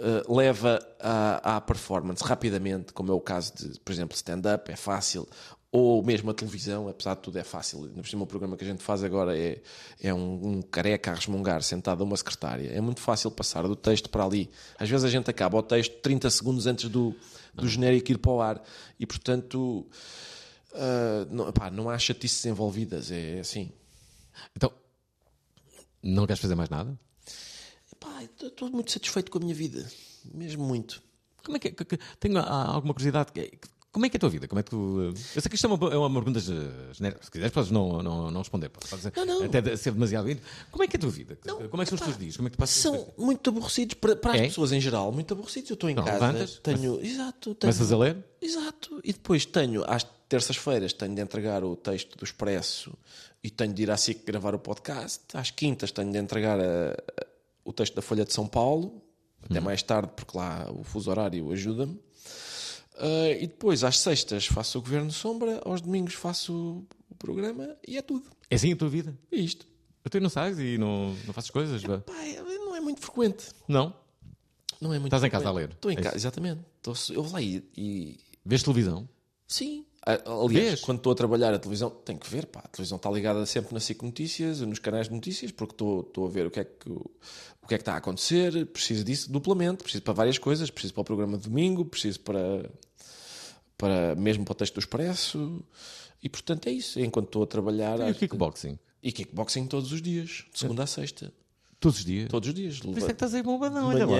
eh, 0.00 0.22
leva 0.28 0.78
à, 1.00 1.60
performance 1.60 2.22
rapidamente, 2.22 2.92
como 2.92 3.10
é 3.10 3.14
o 3.14 3.20
caso 3.20 3.52
de, 3.56 3.80
por 3.80 3.90
exemplo, 3.90 4.14
stand-up, 4.14 4.70
é 4.70 4.76
fácil, 4.76 5.26
ou 5.72 6.02
mesmo 6.04 6.30
a 6.30 6.34
televisão, 6.34 6.88
apesar 6.88 7.14
de 7.14 7.22
tudo, 7.22 7.36
é 7.36 7.42
fácil. 7.42 7.80
Por 7.88 8.06
cima, 8.06 8.24
programa 8.24 8.56
que 8.56 8.64
a 8.64 8.66
gente 8.66 8.82
faz 8.82 9.02
agora 9.02 9.36
é, 9.36 9.60
é 10.00 10.14
um, 10.14 10.58
um 10.58 10.62
careca 10.62 11.10
a 11.10 11.14
resmungar 11.14 11.62
sentado 11.62 12.02
a 12.02 12.06
uma 12.06 12.16
secretária. 12.16 12.70
É 12.70 12.80
muito 12.80 13.00
fácil 13.00 13.28
passar 13.30 13.62
do 13.66 13.74
texto 13.74 14.08
para 14.08 14.24
ali. 14.24 14.48
Às 14.78 14.88
vezes 14.88 15.04
a 15.04 15.10
gente 15.10 15.28
acaba 15.30 15.58
o 15.58 15.62
texto 15.62 16.00
30 16.00 16.30
segundos 16.30 16.66
antes 16.66 16.88
do, 16.88 17.12
do 17.52 17.66
genérico 17.66 18.12
ir 18.12 18.18
para 18.18 18.30
o 18.30 18.40
ar. 18.40 18.62
E 19.00 19.06
portanto. 19.06 19.84
Uh, 20.72 21.26
não, 21.30 21.52
pá, 21.52 21.70
não 21.70 21.88
há 21.88 21.98
chatices 21.98 22.44
envolvidas, 22.46 23.10
é 23.10 23.40
assim. 23.40 23.72
Então, 24.54 24.72
não 26.02 26.26
queres 26.26 26.40
fazer 26.40 26.54
mais 26.54 26.68
nada? 26.70 26.98
Estou 28.40 28.70
muito 28.70 28.90
satisfeito 28.92 29.30
com 29.30 29.38
a 29.38 29.40
minha 29.40 29.54
vida, 29.54 29.86
mesmo 30.32 30.64
muito. 30.64 31.02
Como 31.44 31.56
é 31.56 31.60
que, 31.60 31.70
que- 31.70 31.84
que- 31.84 31.98
tenho 32.20 32.38
ah, 32.38 32.72
alguma 32.74 32.92
curiosidade. 32.94 33.32
Como 33.90 34.04
é 34.04 34.08
que 34.10 34.16
é 34.16 34.18
a 34.18 34.20
tua 34.20 34.28
vida? 34.28 34.46
Como 34.46 34.60
é 34.60 34.62
que 34.62 34.70
tu. 34.70 35.00
eh, 35.00 35.18
Eu 35.36 35.40
sei 35.42 35.48
que 35.48 35.54
isto 35.56 35.66
é 35.66 35.70
uma, 35.70 35.92
é 35.92 35.96
uma 35.96 36.10
pergunta 36.22 36.38
genérica. 36.40 37.24
Se 37.24 37.30
quiseres, 37.30 37.52
podes 37.52 37.70
não, 37.70 38.02
não, 38.02 38.30
não 38.30 38.40
responder. 38.40 38.68
Podes 38.68 38.90
dizer, 38.90 39.12
Não, 39.16 39.24
não. 39.24 39.42
Até 39.44 39.76
ser 39.76 39.92
demasiado. 39.92 40.30
íntimo. 40.30 40.46
Como 40.70 40.84
é 40.84 40.86
que 40.86 40.96
é 40.96 40.98
a 40.98 41.00
tua 41.00 41.10
vida? 41.10 41.36
Como 41.70 41.82
é 41.82 41.84
que 41.84 41.88
são 41.90 41.96
os 41.98 42.04
teus 42.04 42.18
dias? 42.18 42.36
Como 42.36 42.48
é 42.48 42.50
que 42.50 42.56
tu 42.56 42.60
passas 42.60 42.76
São 42.76 43.12
muito 43.16 43.48
aborrecidos 43.50 43.94
para, 43.94 44.14
para 44.14 44.32
as 44.34 44.40
É? 44.40 44.46
pessoas 44.48 44.72
em 44.72 44.80
geral, 44.80 45.10
muito 45.10 45.32
aborrecidos. 45.32 45.70
Eu 45.70 45.74
estou 45.74 45.88
em 45.90 45.94
Não, 45.94 46.04
casa, 46.04 46.26
levantas, 46.26 46.58
tenho. 46.62 47.00
Exato, 47.04 47.54
tenho, 47.54 47.72
Começas 47.72 47.90
a 47.92 47.96
ler? 47.96 48.24
Exato. 48.40 49.00
E 49.02 49.12
depois 49.12 49.46
tenho, 49.46 49.82
às 49.90 50.06
terças-feiras, 50.28 50.92
tenho 50.92 51.14
de 51.14 51.20
entregar 51.22 51.64
o 51.64 51.74
texto 51.76 52.16
do 52.18 52.24
Expresso 52.24 52.92
e 53.42 53.50
tenho 53.50 53.72
de 53.72 53.82
ir 53.82 53.90
à 53.90 53.96
SIC 53.96 54.24
gravar 54.26 54.54
o 54.54 54.58
podcast. 54.58 55.24
Às 55.34 55.50
quintas, 55.50 55.90
tenho 55.90 56.10
de 56.12 56.18
entregar 56.18 56.58
a- 56.60 56.92
a- 56.92 57.26
o 57.64 57.72
texto 57.72 57.94
da 57.94 58.02
Folha 58.02 58.24
de 58.24 58.32
São 58.32 58.46
Paulo, 58.46 59.02
até 59.42 59.60
mais 59.60 59.82
tarde, 59.82 60.10
porque 60.14 60.36
lá 60.36 60.70
o 60.70 60.82
fuso 60.84 61.10
horário 61.10 61.50
ajuda-me. 61.52 61.98
Ah, 62.96 63.30
e 63.30 63.46
depois, 63.46 63.84
às 63.84 63.98
sextas, 63.98 64.46
faço 64.46 64.78
o 64.78 64.82
Governo 64.82 65.10
Sombra, 65.12 65.60
aos 65.64 65.80
domingos, 65.80 66.14
faço 66.14 66.84
o 67.10 67.14
programa 67.14 67.76
e 67.86 67.96
é 67.96 68.02
tudo. 68.02 68.24
É 68.50 68.56
assim 68.56 68.72
a 68.72 68.76
tua 68.76 68.88
vida? 68.88 69.16
É 69.30 69.36
isto. 69.36 69.66
Tu 70.10 70.20
não 70.20 70.30
sais 70.30 70.58
e 70.58 70.78
não, 70.78 71.14
não 71.26 71.34
fazes 71.34 71.50
coisas? 71.50 71.82
vá? 71.82 71.98
Pá, 71.98 72.14
é- 72.24 72.40
não 72.42 72.74
é 72.74 72.80
muito 72.80 73.00
frequente. 73.00 73.48
Não? 73.68 73.94
Não 74.80 74.92
é 74.94 74.98
muito 74.98 75.08
Estás 75.14 75.22
em 75.24 75.28
casa 75.30 75.44
frequente. 75.44 75.64
a 75.64 75.66
ler? 75.68 75.74
Estou 75.74 75.90
em 75.90 75.98
É 75.98 76.00
casa, 76.02 76.16
exatamente. 76.16 76.60
Estou, 76.78 76.94
eu 77.14 77.22
vou 77.22 77.32
lá 77.32 77.42
e, 77.42 77.62
e- 77.76 78.18
Vês 78.44 78.62
televisão? 78.62 79.06
Sim. 79.46 79.84
Aliás, 80.08 80.68
Vês? 80.68 80.80
quando 80.80 80.98
estou 80.98 81.12
a 81.12 81.14
trabalhar 81.14 81.52
a 81.52 81.58
televisão, 81.58 81.90
tenho 81.90 82.18
que 82.18 82.30
ver, 82.30 82.46
pá. 82.46 82.60
A 82.64 82.68
televisão 82.68 82.96
está 82.96 83.10
ligada 83.10 83.44
sempre 83.44 83.74
na 83.74 83.80
SIC 83.80 84.02
Notícias, 84.02 84.60
nos 84.62 84.78
canais 84.78 85.08
de 85.08 85.14
notícias, 85.14 85.52
porque 85.52 85.74
estou, 85.74 86.00
estou 86.00 86.26
a 86.26 86.30
ver 86.30 86.46
o 86.46 86.50
que, 86.50 86.60
é 86.60 86.64
que, 86.64 86.90
o 86.90 87.68
que 87.68 87.74
é 87.74 87.76
que 87.76 87.82
está 87.82 87.92
a 87.92 87.96
acontecer, 87.98 88.64
preciso 88.66 89.04
disso 89.04 89.30
duplamente, 89.30 89.82
preciso 89.82 90.02
para 90.02 90.14
várias 90.14 90.38
coisas, 90.38 90.70
preciso 90.70 90.94
para 90.94 91.02
o 91.02 91.04
programa 91.04 91.36
de 91.36 91.44
domingo, 91.44 91.84
preciso 91.84 92.20
para, 92.20 92.70
para 93.76 94.14
mesmo 94.14 94.46
para 94.46 94.52
o 94.52 94.54
texto 94.54 94.74
do 94.74 94.80
Expresso, 94.80 95.62
e 96.22 96.28
portanto 96.30 96.68
é 96.68 96.72
isso. 96.72 96.98
Enquanto 96.98 97.26
estou 97.26 97.42
a 97.42 97.46
trabalhar. 97.46 98.00
E 98.00 98.10
o 98.10 98.14
kickboxing? 98.14 98.78
E 99.02 99.12
kickboxing 99.12 99.66
todos 99.66 99.92
os 99.92 100.00
dias, 100.00 100.46
de 100.50 100.58
segunda 100.58 100.84
a 100.84 100.86
sexta. 100.86 101.30
Todos 101.80 101.98
os 102.00 102.04
dias? 102.04 102.28
Todos 102.28 102.48
os 102.48 102.54
dias. 102.54 102.80
Por 102.80 102.90
isso 102.96 103.04
é 103.04 103.08
que 103.08 103.12
estás 103.12 103.34
aí 103.34 103.42
bombadão, 103.42 103.86
olha 103.88 104.04
lá. 104.06 104.16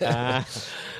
Ah, 0.06 0.46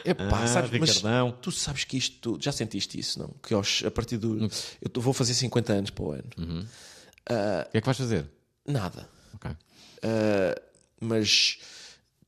Epá, 0.04 0.42
Ah, 0.42 0.46
sabes, 0.46 0.70
mas 0.78 0.96
Ricardão. 0.96 1.32
tu 1.40 1.50
sabes 1.50 1.84
que 1.84 1.96
isto, 1.96 2.38
já 2.40 2.52
sentiste 2.52 2.98
isso, 2.98 3.18
não? 3.18 3.28
Que 3.42 3.54
aos, 3.54 3.82
a 3.84 3.90
partir 3.90 4.16
do. 4.18 4.38
Eu 4.80 5.00
vou 5.00 5.12
fazer 5.14 5.32
50 5.34 5.72
anos 5.72 5.90
para 5.90 6.04
o 6.04 6.12
ano. 6.12 6.24
o 6.36 7.70
que 7.70 7.78
é 7.78 7.80
que 7.80 7.86
vais 7.86 7.96
fazer? 7.98 8.26
Nada. 8.66 9.08
Ok. 9.34 9.50
Uh, 9.50 10.60
mas 11.00 11.58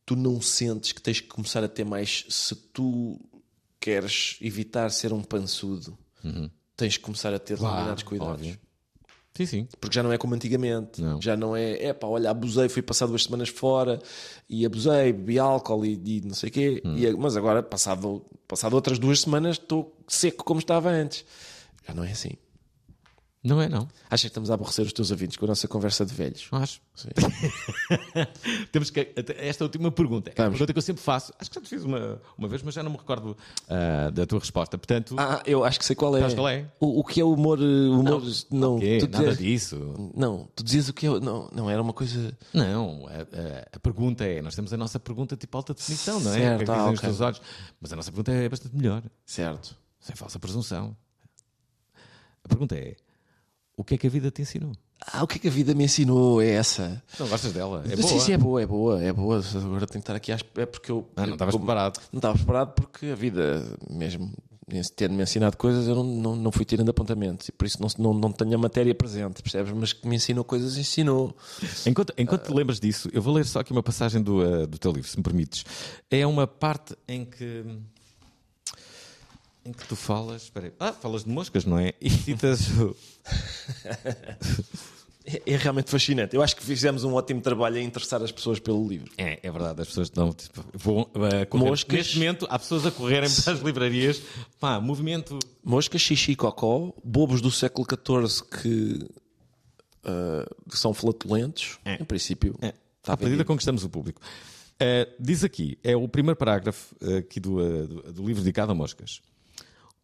tu 0.07 0.17
não 0.17 0.41
sentes 0.41 0.93
que 0.93 1.01
tens 1.03 1.21
que 1.21 1.29
começar 1.29 1.63
a 1.63 1.69
ter 1.69 1.85
mais. 1.85 2.25
Se 2.31 2.55
tu 2.55 3.21
queres 3.79 4.39
evitar 4.41 4.91
ser 4.91 5.13
um 5.13 5.23
pançudo, 5.23 5.97
tens 6.77 6.97
que 6.97 7.03
começar 7.03 7.35
a 7.35 7.39
ter 7.39 7.57
determinados 7.59 8.03
cuidados. 8.03 8.33
óbvio. 8.35 8.59
Sim, 9.35 9.47
sim. 9.47 9.69
Porque 9.81 9.95
já 9.95 10.03
não 10.03 10.13
é 10.13 10.19
como 10.19 10.35
antigamente. 10.35 11.01
Não. 11.01 11.21
Já 11.21 11.37
não 11.37 11.57
é, 11.57 11.83
é 11.85 11.93
pá, 11.93 12.07
olha, 12.07 12.31
abusei, 12.31 12.69
fui 12.69 12.83
passar 12.83 13.07
duas 13.07 13.25
semanas 13.25 13.49
fora 13.49 13.99
e 14.49 14.67
abusei, 14.67 15.13
bebi 15.13 15.39
álcool 15.39 15.85
e, 15.87 16.01
e 16.05 16.21
não 16.21 16.35
sei 16.35 16.49
o 16.51 16.53
quê. 16.53 16.83
Hum. 16.85 16.97
E- 16.99 17.13
mas 17.17 17.37
agora, 17.37 17.63
passado, 17.63 18.23
passado 18.47 18.75
outras 18.75 18.99
duas 18.99 19.21
semanas, 19.21 19.57
estou 19.57 19.97
seco 20.07 20.45
como 20.45 20.61
estava 20.61 20.91
antes. 20.91 21.25
Já 21.89 21.95
não 21.95 22.05
é 22.05 22.13
assim. 22.13 22.33
Não 23.45 23.61
é, 23.61 23.69
não. 23.69 23.89
Achas 24.09 24.21
que 24.23 24.27
estamos 24.29 24.51
a 24.53 24.55
aborrecer 24.55 24.87
os 24.87 24.93
teus 24.93 25.11
ouvintes 25.11 25.37
com 25.37 25.45
a 25.47 25.49
nossa 25.49 25.67
conversa 25.67 26.07
de 26.07 26.15
velhos? 26.15 26.47
Não 26.53 26.61
acho. 26.61 26.81
Sim. 26.95 27.09
Temos 28.71 28.89
que. 28.91 29.13
Esta 29.37 29.65
última 29.65 29.91
pergunta. 29.91 30.31
É 30.31 30.43
a 30.43 30.49
pergunta 30.49 30.73
que 30.73 30.79
eu 30.79 30.83
sempre 30.83 31.03
faço. 31.03 31.33
Acho 31.41 31.51
que 31.51 31.57
já 31.57 31.61
te 31.61 31.69
fiz 31.69 31.83
uma, 31.83 32.21
uma 32.39 32.47
vez, 32.47 32.63
mas 32.63 32.73
já 32.75 32.85
não 32.85 32.93
me 32.93 32.97
recordo 32.97 33.37
ah, 33.69 34.11
da 34.11 34.25
tua 34.27 34.39
resposta. 34.39 34.79
Portanto, 34.79 35.17
Ah, 35.19 35.43
eu 35.45 35.65
acho 35.65 35.79
que 35.79 35.85
sei 35.85 35.97
qual 35.97 36.17
é. 36.17 36.35
Qual 36.35 36.49
é? 36.49 36.67
O, 36.79 37.01
o 37.01 37.05
que 37.05 37.21
é 37.21 37.25
o 37.25 37.33
humor. 37.33 37.59
eh, 37.61 37.63
Humor 37.89 38.23
não, 38.51 38.77
o 38.77 38.81
quê? 38.81 38.99
tu 39.01 39.09
nada 39.11 39.35
disso. 39.35 40.13
Não, 40.15 40.49
tu 40.55 40.63
dizias 40.63 40.89
o 40.89 40.93
que 40.93 41.07
é. 41.07 41.11
Não, 41.21 41.49
não 41.53 41.69
era 41.69 41.83
uma 41.83 41.93
coisa. 41.93 42.37
Não, 42.55 43.07
a, 43.09 43.77
a- 43.77 43.81
pergunta 43.81 44.25
é: 44.25 44.41
nós 44.41 44.55
temos 44.55 44.73
a 44.73 44.77
nossa 44.77 45.01
pergunta 45.01 45.37
tipo 45.37 45.57
alta 45.57 45.75
definição, 45.75 46.21
não 46.21 46.33
é? 46.33 46.39
Certo, 46.39 46.71
é 46.71 46.75
ah, 46.77 46.93
dizem 46.93 47.11
os 47.11 47.21
olhos? 47.21 47.43
Mas 47.81 47.93
a 47.93 47.97
nossa 47.97 48.13
pergunta 48.13 48.31
é 48.31 48.49
bastante 48.49 48.77
melhor. 48.77 49.03
Certo. 49.27 49.77
Sem 49.99 50.15
falsa 50.15 50.39
presunção. 50.39 50.97
A 52.45 52.49
pergunta 52.49 52.77
é: 52.77 52.97
o 53.77 53.85
que 53.85 53.95
é 53.95 53.99
que 53.99 54.07
a 54.07 54.11
vida 54.11 54.31
te 54.31 54.43
ensinou? 54.43 54.73
Ah, 55.13 55.25
o 55.25 55.27
que 55.27 55.37
é 55.37 55.41
que 55.41 55.49
a 55.49 55.51
vida 55.51 55.75
me 55.75 55.85
ensinou? 55.85 56.41
É 56.41 56.51
essa. 56.51 57.03
Não 57.19 57.27
gostas 57.29 57.53
dela? 57.53 57.83
É 57.91 57.97
sim, 57.97 58.03
boa. 58.03 58.21
sim, 58.21 58.33
é 58.33 58.39
boa, 58.39 58.63
é 58.63 58.67
boa, 58.67 59.03
é 59.03 59.13
boa. 59.13 59.39
Agora 59.57 59.81
tenho 59.87 59.89
que 59.89 59.99
estar 59.99 60.15
aqui. 60.15 60.31
às- 60.31 60.45
É 60.57 60.65
porque 60.67 60.93
eu. 60.93 61.09
Ah, 61.17 61.27
não 61.27 61.33
estavas 61.35 61.57
preparado. 61.57 62.01
Não 62.13 62.19
estava 62.19 62.35
preparado 62.37 62.75
porque 62.75 63.07
a 63.07 63.15
vida, 63.17 63.67
mesmo 63.91 64.33
tendo-me 64.97 65.23
ensinado 65.23 65.57
coisas, 65.57 65.87
eu 65.89 65.95
não, 65.97 66.05
não, 66.05 66.37
não 66.37 66.53
fui 66.53 66.65
tirando 66.65 66.89
apontamentos 66.89 67.49
e 67.49 67.53
por 67.53 67.67
isso 67.67 67.79
não, 67.83 67.89
não, 67.99 68.15
não 68.15 68.33
tenho 68.33 68.55
a 68.55 68.59
matéria 68.59 68.95
presente, 68.95 69.43
percebes? 69.43 69.73
Mas 69.73 69.93
que 69.93 70.07
me 70.09 70.17
ensinou 70.17 70.45
coisas, 70.45 70.79
ensinou. 70.79 71.37
Enquanto, 71.85 72.15
enquanto 72.17 72.47
te 72.47 72.55
lembras 72.55 72.79
disso, 72.81 73.11
eu 73.13 73.21
vou 73.21 73.35
ler 73.35 73.45
só 73.45 73.59
aqui 73.61 73.73
uma 73.73 73.83
passagem 73.83 74.23
do, 74.23 74.43
eh, 74.43 74.67
do 74.67 74.79
teu 74.79 74.93
livro, 74.93 75.09
se 75.11 75.17
me 75.17 75.23
permites. 75.23 75.65
É 76.11 76.25
uma 76.27 76.47
parte 76.47 76.95
em 77.09 77.25
que. 77.25 77.65
Em 79.65 79.73
que 79.73 79.87
tu 79.87 79.97
falas. 79.97 80.43
Espera 80.45 80.67
aí. 80.67 80.73
Ah, 80.79 80.93
falas 80.93 81.25
de 81.25 81.31
moscas, 81.31 81.65
não 81.65 81.79
é? 81.79 81.93
E 82.01 82.11
citas. 82.11 82.69
o- 82.79 82.97
É, 85.25 85.43
é 85.55 85.57
realmente 85.57 85.91
fascinante. 85.91 86.35
Eu 86.35 86.43
acho 86.43 86.57
que 86.57 86.63
fizemos 86.63 87.05
um 87.05 87.15
ótimo 87.15 87.41
trabalho 87.41 87.79
em 87.79 87.85
interessar 87.85 88.23
as 88.23 88.33
pessoas 88.33 88.59
pelo 88.59 88.87
livro. 88.87 89.11
É, 89.17 89.39
é 89.43 89.51
verdade, 89.51 89.81
as 89.83 89.89
pessoas 89.89 90.09
estão. 90.09 90.33
Tipo, 90.33 90.65
vão, 90.75 91.09
a 91.41 91.47
correr. 91.47 91.65
Moscas. 91.65 91.97
Neste 91.97 92.19
momento, 92.19 92.47
há 92.51 92.59
pessoas 92.59 92.85
a 92.87 92.91
correrem 92.91 93.31
para 93.31 93.53
as 93.53 93.61
livrarias. 93.61 94.21
Pá, 94.59 94.81
movimento. 94.81 95.39
Moscas, 95.65 96.01
xixi, 96.01 96.35
cocó, 96.35 96.93
bobos 97.05 97.41
do 97.41 97.51
século 97.51 97.87
XIV 97.89 98.45
que 98.61 99.09
ah, 100.05 100.47
são 100.71 100.93
flatulentos. 100.93 101.79
É. 101.85 101.95
Em 102.03 102.05
princípio, 102.05 102.57
É, 102.61 102.75
está 102.99 103.15
à 103.15 103.17
medida 103.17 103.45
conquistamos 103.45 103.85
o 103.85 103.89
público. 103.89 104.21
Eh, 104.81 105.09
diz 105.21 105.45
aqui, 105.45 105.79
é 105.85 105.95
o 105.95 106.09
primeiro 106.09 106.37
parágrafo 106.37 106.97
aqui 107.19 107.39
do, 107.39 107.87
do, 107.87 108.13
do 108.15 108.27
livro 108.27 108.43
dedicado 108.43 108.73
a 108.73 108.75
moscas. 108.75 109.21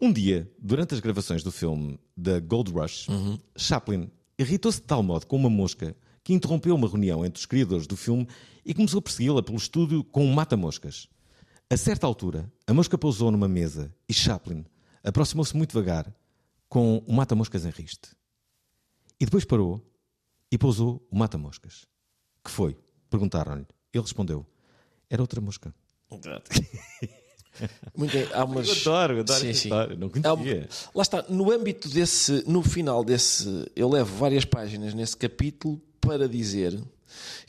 Um 0.01 0.13
dia, 0.13 0.49
durante 0.59 0.95
as 0.95 1.01
gravações 1.01 1.43
do 1.43 1.51
filme 1.51 1.99
The 2.23 2.41
Gold 2.41 2.71
Rush, 2.71 3.09
Chaplin 3.57 4.09
irritou-se 4.39 4.81
de 4.81 4.87
tal 4.87 5.03
modo 5.03 5.27
com 5.27 5.37
uma 5.37 5.51
mosca 5.51 5.97
que 6.23 6.33
interrompeu 6.33 6.75
uma 6.75 6.87
reunião 6.89 7.25
entre 7.27 7.41
os 7.41 7.47
criadores 7.47 7.87
do 7.87 7.97
filme 7.97 8.29
e 8.65 8.73
começou 8.73 8.99
a 9.01 9.03
persegui-la 9.03 9.43
pelo 9.43 9.59
estúdio 9.59 10.05
com 10.05 10.25
um 10.25 10.33
mata-moscas. 10.33 11.09
A 11.69 11.77
certa 11.77 12.07
altura, 12.07 12.51
a 12.67 12.73
mosca 12.73 12.97
pousou 12.97 13.31
numa 13.33 13.49
mesa 13.49 13.93
e 14.09 14.15
Chaplin 14.15 14.65
aproximou-se 15.03 15.57
muito 15.57 15.71
devagar 15.71 16.15
com 16.69 16.99
o 16.99 17.13
mata-moscas 17.13 17.65
em 17.65 17.71
riste. 17.71 18.11
E 19.19 19.25
depois 19.25 19.45
parou 19.45 19.85
e 20.53 20.57
pousou 20.57 21.05
o 21.11 21.19
mata-moscas. 21.19 21.87
Que 22.45 22.51
foi? 22.51 22.79
Perguntaram-lhe. 23.11 23.67
Ele 23.93 24.03
respondeu: 24.03 24.47
Era 25.11 25.23
outra 25.23 25.41
mosca. 25.41 25.75
Muito 27.97 28.17
há 28.33 28.45
umas... 28.45 28.69
Eu 28.69 28.75
adoro, 28.93 29.21
adoro 29.21 29.41
Sim, 29.41 29.53
sim. 29.53 29.69
história, 29.69 29.97
não 29.97 30.11
Há 30.25 30.33
um- 30.35 30.37
conhecia. 30.37 30.69
Lá 30.95 31.03
está, 31.03 31.25
no 31.29 31.51
âmbito 31.53 31.89
desse, 31.89 32.45
no 32.47 32.63
final 32.63 33.05
desse, 33.05 33.71
eu 33.75 33.89
levo 33.89 34.17
várias 34.17 34.45
páginas 34.45 34.95
nesse 34.95 35.17
capítulo 35.17 35.81
para 36.01 36.29
dizer 36.29 36.79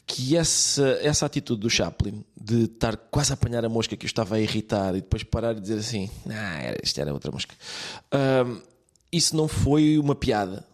que 0.08 0.36
essa, 0.36 0.98
essa 1.02 1.26
atitude 1.28 1.62
do 1.62 1.70
Chaplin 1.70 2.24
de 2.40 2.64
estar 2.64 2.98
quase 2.98 3.32
a 3.32 3.36
apanhar 3.36 3.64
a 3.64 3.70
mosca 3.70 3.96
que 3.96 4.06
o 4.06 4.08
estava 4.08 4.36
a 4.36 4.40
irritar 4.42 4.92
e 4.96 5.02
depois 5.02 5.22
parar 5.24 5.56
e 5.56 5.60
dizer 5.62 5.78
assim, 5.78 6.10
ah, 6.28 6.60
era, 6.62 6.78
isto 6.84 7.00
era 7.00 7.14
outra 7.14 7.32
mosca. 7.32 7.54
Ahm, 8.12 8.60
isso 9.12 9.36
não 9.36 9.48
foi 9.48 10.00
uma 10.00 10.16
piada, 10.16 10.66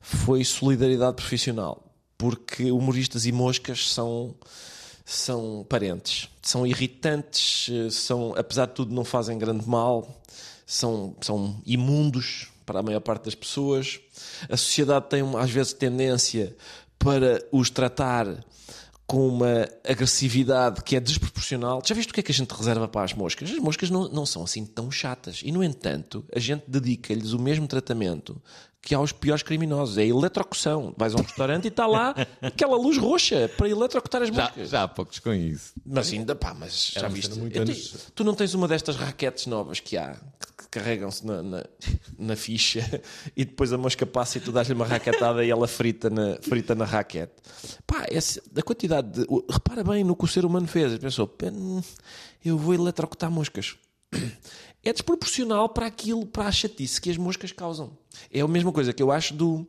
foi 0.00 0.44
solidariedade 0.44 1.14
profissional, 1.16 1.84
porque 2.18 2.70
humoristas 2.72 3.26
e 3.26 3.32
moscas 3.32 3.88
são 3.92 4.34
são 5.04 5.64
parentes, 5.68 6.28
são 6.42 6.66
irritantes, 6.66 7.68
eh, 7.70 7.90
são, 7.90 8.34
apesar 8.36 8.66
de 8.66 8.74
tudo, 8.74 8.94
não 8.94 9.04
fazem 9.04 9.38
grande 9.38 9.68
mal, 9.68 10.22
são, 10.66 11.16
são 11.20 11.60
imundos 11.66 12.48
para 12.64 12.80
a 12.80 12.82
maior 12.82 13.00
parte 13.00 13.24
das 13.24 13.34
pessoas. 13.34 14.00
A 14.48 14.56
sociedade 14.56 15.08
tem, 15.08 15.22
às 15.36 15.50
vezes, 15.50 15.72
tendência 15.72 16.56
para 16.98 17.44
os 17.50 17.70
tratar 17.70 18.44
com 19.10 19.26
uma 19.26 19.68
agressividade 19.84 20.84
que 20.84 20.94
é 20.94 21.00
desproporcional. 21.00 21.82
Já 21.84 21.96
viste 21.96 22.10
o 22.10 22.14
que 22.14 22.20
é 22.20 22.22
que 22.22 22.30
a 22.30 22.34
gente 22.34 22.52
reserva 22.52 22.86
para 22.86 23.02
as 23.02 23.12
moscas? 23.12 23.50
As 23.50 23.58
moscas 23.58 23.90
não, 23.90 24.08
não 24.08 24.24
são 24.24 24.44
assim 24.44 24.64
tão 24.64 24.88
chatas. 24.88 25.40
E, 25.44 25.50
no 25.50 25.64
entanto, 25.64 26.24
a 26.32 26.38
gente 26.38 26.62
dedica-lhes 26.68 27.32
o 27.32 27.38
mesmo 27.40 27.66
tratamento 27.66 28.40
que 28.82 28.94
aos 28.94 29.12
piores 29.12 29.42
criminosos. 29.42 29.98
É 29.98 30.02
a 30.02 30.06
eletrocução. 30.06 30.94
Vais 30.96 31.14
a 31.14 31.18
um 31.18 31.22
restaurante 31.22 31.66
e 31.66 31.68
está 31.68 31.86
lá 31.86 32.14
aquela 32.40 32.76
luz 32.76 32.96
roxa 32.96 33.48
para 33.56 33.68
eletrocutar 33.68 34.22
as 34.22 34.28
Já, 34.28 34.42
moscas. 34.44 34.70
já 34.70 34.82
há 34.84 34.88
poucos 34.88 35.18
com 35.18 35.32
isso. 35.32 35.72
Mas 35.84 36.10
ainda, 36.12 36.34
pá, 36.34 36.54
mas 36.54 36.92
já 36.94 37.06
viste? 37.08 37.38
Eu 37.52 37.62
anos- 37.62 37.88
te- 37.90 38.12
tu 38.14 38.24
não 38.24 38.34
tens 38.34 38.54
uma 38.54 38.66
destas 38.66 38.96
raquetes 38.96 39.46
novas 39.46 39.80
que 39.80 39.96
há, 39.98 40.14
que, 40.14 40.62
que 40.64 40.68
carregam-se 40.70 41.26
na, 41.26 41.42
na, 41.42 41.64
na 42.18 42.36
ficha 42.36 42.80
e 43.36 43.44
depois 43.44 43.70
a 43.72 43.76
mosca 43.78 44.06
passa 44.06 44.38
e 44.38 44.40
tu 44.40 44.50
dás-lhe 44.50 44.72
uma 44.74 44.86
raquetada 44.86 45.44
e 45.44 45.50
ela 45.50 45.68
frita 45.68 46.08
na, 46.08 46.38
frita 46.40 46.74
na 46.74 46.86
raquete. 46.86 47.34
Pá, 47.86 48.06
essa, 48.08 48.40
a 48.56 48.62
quantidade 48.62 49.10
de. 49.10 49.26
Repara 49.50 49.84
bem 49.84 50.02
no 50.04 50.16
que 50.16 50.24
o 50.24 50.28
ser 50.28 50.44
humano 50.46 50.66
fez. 50.66 50.96
Pensou, 50.98 51.26
"Pá, 51.28 51.46
hum, 51.52 51.82
eu 52.42 52.56
vou 52.56 52.72
eletrocutar 52.72 53.30
moscas. 53.30 53.76
É 54.82 54.92
desproporcional 54.92 55.68
para 55.68 55.84
aquilo, 55.86 56.24
para 56.26 56.46
a 56.46 56.52
chatice 56.52 56.98
que 57.00 57.10
as 57.10 57.18
moscas 57.18 57.52
causam. 57.52 57.96
É 58.30 58.40
a 58.40 58.48
mesma 58.48 58.72
coisa 58.72 58.92
que 58.92 59.02
eu 59.02 59.10
acho 59.10 59.34
do, 59.34 59.66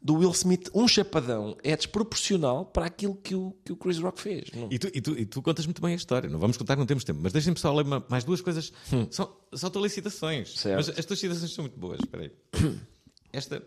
do 0.00 0.14
Will 0.14 0.30
Smith, 0.30 0.70
um 0.74 0.86
chapadão. 0.88 1.56
É 1.62 1.76
desproporcional 1.76 2.64
para 2.64 2.86
aquilo 2.86 3.14
que 3.16 3.34
o, 3.34 3.54
que 3.64 3.72
o 3.72 3.76
Chris 3.76 3.98
Rock 3.98 4.20
fez. 4.20 4.48
E 4.70 4.78
tu, 4.78 4.88
e, 4.94 5.00
tu, 5.00 5.18
e 5.18 5.26
tu 5.26 5.42
contas 5.42 5.66
muito 5.66 5.80
bem 5.82 5.92
a 5.92 5.96
história. 5.96 6.28
Não 6.30 6.38
vamos 6.38 6.56
contar, 6.56 6.76
não 6.76 6.86
temos 6.86 7.04
tempo. 7.04 7.20
Mas 7.22 7.32
deixem-me 7.32 7.58
só 7.58 7.72
ler 7.74 7.84
mais 8.08 8.24
duas 8.24 8.40
coisas. 8.40 8.72
São, 9.10 9.30
são 9.54 9.70
tuas 9.70 9.92
citações. 9.92 10.58
Certo. 10.58 10.76
Mas 10.76 10.98
as 10.98 11.04
tuas 11.04 11.18
citações 11.18 11.52
são 11.52 11.64
muito 11.64 11.78
boas. 11.78 11.98
Espera 12.00 12.24
aí. 12.24 12.32
Esta. 13.32 13.62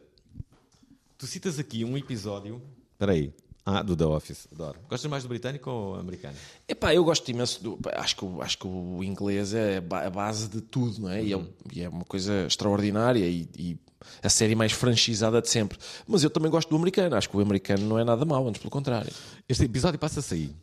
Tu 1.18 1.28
citas 1.28 1.60
aqui 1.60 1.86
um 1.86 1.98
episódio. 1.98 2.62
Espera 2.94 3.12
aí. 3.14 3.34
Ah, 3.66 3.82
do 3.82 3.96
The 3.96 4.06
Office. 4.06 4.46
Adoro. 4.52 4.78
Gostas 4.90 5.10
mais 5.10 5.24
do 5.24 5.30
britânico 5.30 5.70
ou 5.70 5.96
americano? 5.96 6.36
Epá, 6.68 6.94
eu 6.94 7.02
gosto 7.06 7.30
imenso 7.32 7.64
do. 7.64 7.80
Acho 7.94 8.18
que, 8.18 8.26
o- 8.26 8.42
acho 8.42 8.58
que 8.58 8.68
o 8.68 9.02
inglês 9.02 9.54
é 9.54 9.78
a 9.78 10.10
base 10.10 10.50
de 10.50 10.60
tudo, 10.60 11.04
não 11.04 11.10
é? 11.10 11.24
E, 11.24 11.34
é, 11.34 11.42
e 11.74 11.82
é 11.82 11.88
uma 11.88 12.04
coisa 12.04 12.46
extraordinária 12.46 13.26
e, 13.26 13.48
e 13.58 13.78
a 14.22 14.30
série 14.30 14.56
mais 14.56 14.72
franchizada 14.72 15.42
de 15.42 15.50
sempre. 15.50 15.78
Mas 16.08 16.24
eu 16.24 16.30
também 16.30 16.52
gosto 16.52 16.70
do 16.70 16.76
americano. 16.76 17.16
Acho 17.16 17.30
que 17.30 17.38
o 17.38 17.42
americano 17.42 17.86
não 17.86 18.00
é 18.00 18.04
nada 18.04 18.26
mau, 18.26 18.48
antes 18.48 18.62
pelo 18.62 18.72
contrário. 18.72 19.12
Este 19.48 19.66
episódio 19.66 20.00
passa-se 20.00 20.34
aí. 20.34 20.56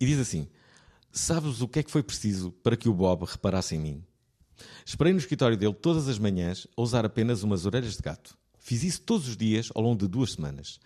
E 0.00 0.06
diz 0.06 0.18
assim: 0.18 0.48
Sabes 1.12 1.60
o 1.60 1.68
que 1.68 1.78
é 1.78 1.82
que 1.82 1.90
foi 1.90 2.02
preciso 2.02 2.52
para 2.62 2.76
que 2.76 2.88
o 2.88 2.94
Bob 2.94 3.24
reparasse 3.24 3.74
em 3.74 3.80
mim? 3.80 4.04
Esperei 4.84 5.12
no 5.12 5.18
escritório 5.18 5.56
dele 5.56 5.74
todas 5.74 6.08
as 6.08 6.18
manhãs 6.18 6.66
a 6.76 6.82
usar 6.82 7.04
apenas 7.04 7.42
umas 7.42 7.66
orelhas 7.66 7.96
de 7.96 8.02
gato. 8.02 8.36
Fiz 8.58 8.82
isso 8.82 9.00
todos 9.02 9.28
os 9.28 9.36
dias 9.36 9.70
ao 9.74 9.82
longo 9.82 9.98
de 9.98 10.08
duas 10.08 10.32
semanas. 10.32 10.78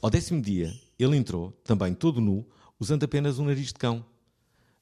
Ao 0.00 0.10
décimo 0.10 0.40
dia, 0.40 0.72
ele 0.98 1.16
entrou, 1.16 1.52
também 1.64 1.94
todo 1.94 2.20
nu, 2.20 2.46
usando 2.78 3.04
apenas 3.04 3.38
um 3.38 3.44
nariz 3.46 3.68
de 3.68 3.74
cão. 3.74 4.04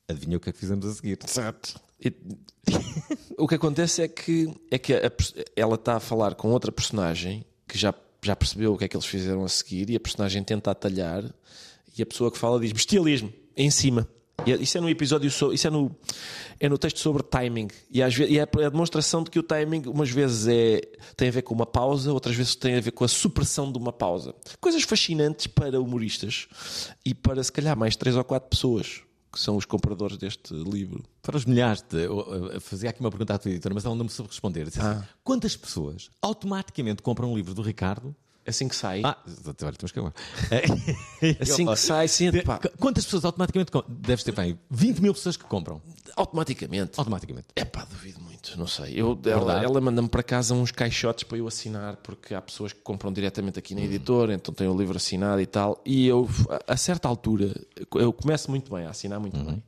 Adivinha 0.08 0.36
o 0.36 0.40
que 0.40 0.50
é 0.50 0.52
que 0.52 0.58
fizemos 0.58 0.84
a 0.84 0.92
seguir? 0.92 1.18
Exato. 1.26 1.80
o 3.38 3.46
que 3.46 3.54
acontece 3.54 4.02
é 4.02 4.08
que, 4.08 4.52
é 4.70 4.78
que 4.78 4.92
a 4.94 5.12
ela 5.56 5.74
está 5.74 5.96
a 5.96 6.00
falar 6.00 6.34
com 6.34 6.50
outra 6.50 6.72
personagem 6.72 7.44
que 7.66 7.78
já, 7.78 7.94
já 8.22 8.34
percebeu 8.36 8.72
o 8.74 8.78
que 8.78 8.84
é 8.84 8.88
que 8.88 8.96
eles 8.96 9.06
fizeram 9.06 9.44
a 9.44 9.48
seguir 9.48 9.90
e 9.90 9.96
a 9.96 10.00
personagem 10.00 10.42
tenta 10.42 10.70
atalhar 10.70 11.24
E 11.96 12.02
a 12.02 12.06
pessoa 12.06 12.30
que 12.30 12.38
fala 12.38 12.58
diz 12.60 12.72
bestialismo, 12.72 13.32
em 13.56 13.70
cima. 13.70 14.08
E 14.46 14.52
é- 14.52 14.56
isso 14.56 14.76
é 14.78 14.80
no 14.80 14.88
episódio, 14.88 15.30
so- 15.30 15.52
isso 15.52 15.66
é 15.66 15.70
no, 15.70 15.94
é 16.58 16.68
no 16.68 16.76
texto 16.78 16.98
sobre 16.98 17.22
timing. 17.22 17.68
E, 17.90 18.02
às 18.02 18.14
vezes, 18.14 18.32
e 18.32 18.38
é 18.38 18.42
a 18.42 18.68
demonstração 18.70 19.22
de 19.22 19.30
que 19.30 19.38
o 19.38 19.42
timing, 19.42 19.82
umas 19.86 20.10
vezes, 20.10 20.48
é, 20.48 20.80
tem 21.16 21.28
a 21.28 21.30
ver 21.30 21.42
com 21.42 21.54
uma 21.54 21.66
pausa, 21.66 22.12
outras 22.12 22.34
vezes 22.34 22.56
tem 22.56 22.74
a 22.76 22.80
ver 22.80 22.90
com 22.92 23.04
a 23.04 23.08
supressão 23.08 23.70
de 23.70 23.78
uma 23.78 23.92
pausa. 23.92 24.34
Coisas 24.60 24.82
fascinantes 24.82 25.46
para 25.46 25.80
humoristas 25.80 26.48
e 27.04 27.14
para, 27.14 27.42
se 27.44 27.52
calhar, 27.52 27.76
mais 27.76 27.94
três 27.94 28.16
ou 28.16 28.24
quatro 28.24 28.48
pessoas 28.48 29.02
que 29.32 29.40
são 29.40 29.56
os 29.56 29.64
compradores 29.64 30.16
deste 30.18 30.52
livro. 30.54 31.02
Para 31.22 31.36
os 31.36 31.44
milhares 31.46 31.82
de. 31.82 32.06
fazia 32.60 32.90
aqui 32.90 33.00
uma 33.00 33.10
pergunta 33.10 33.34
à 33.34 33.38
tua 33.38 33.50
editora, 33.50 33.74
mas 33.74 33.84
ela 33.84 33.94
não 33.94 34.04
me 34.04 34.10
soube 34.10 34.30
responder. 34.30 34.68
Assim, 34.68 34.80
Quantas 35.24 35.56
pessoas 35.56 36.10
automaticamente 36.20 37.00
compram 37.02 37.32
um 37.32 37.36
livro 37.36 37.54
do 37.54 37.62
Ricardo? 37.62 38.14
Assim 38.46 38.66
que 38.66 38.74
sai. 38.74 39.02
Ah, 39.04 39.16
olha, 39.62 39.72
temos 39.72 39.92
que 39.92 39.98
agora. 40.00 40.14
Assim 41.40 41.64
que 41.64 41.76
sai, 41.76 42.08
sim, 42.08 42.30
pá. 42.42 42.58
Quantas 42.78 43.04
pessoas 43.04 43.24
automaticamente. 43.24 43.70
com- 43.70 43.84
Deves 43.88 44.24
ter 44.24 44.32
bem 44.32 44.58
20 44.68 44.98
mil 45.00 45.14
pessoas 45.14 45.36
que 45.36 45.44
compram. 45.44 45.80
Automaticamente. 46.16 46.92
Automaticamente. 46.98 47.46
É 47.54 47.64
pá, 47.64 47.84
duvido 47.84 48.20
muito, 48.20 48.31
não 48.56 48.66
sei. 48.66 49.00
Eu, 49.00 49.18
ela 49.24 49.44
Verdade. 49.44 49.64
ela 49.64 49.80
manda-me 49.80 50.08
para 50.08 50.22
casa 50.22 50.54
uns 50.54 50.70
caixotes 50.70 51.24
para 51.24 51.38
eu 51.38 51.46
assinar, 51.46 51.96
porque 51.96 52.34
há 52.34 52.42
pessoas 52.42 52.72
que 52.72 52.80
compram 52.80 53.12
diretamente 53.12 53.58
aqui 53.58 53.74
na 53.74 53.82
editora, 53.82 54.34
então 54.34 54.52
tem 54.52 54.68
o 54.68 54.76
livro 54.76 54.96
assinado 54.96 55.40
e 55.40 55.46
tal. 55.46 55.80
E 55.84 56.06
eu, 56.06 56.28
a 56.66 56.72
a 56.72 56.76
certa 56.76 57.08
altura, 57.08 57.54
eu 57.94 58.12
começo 58.12 58.50
muito 58.50 58.74
bem, 58.74 58.86
a 58.86 58.90
assinar 58.90 59.20
muito 59.20 59.38
bem. 59.38 59.62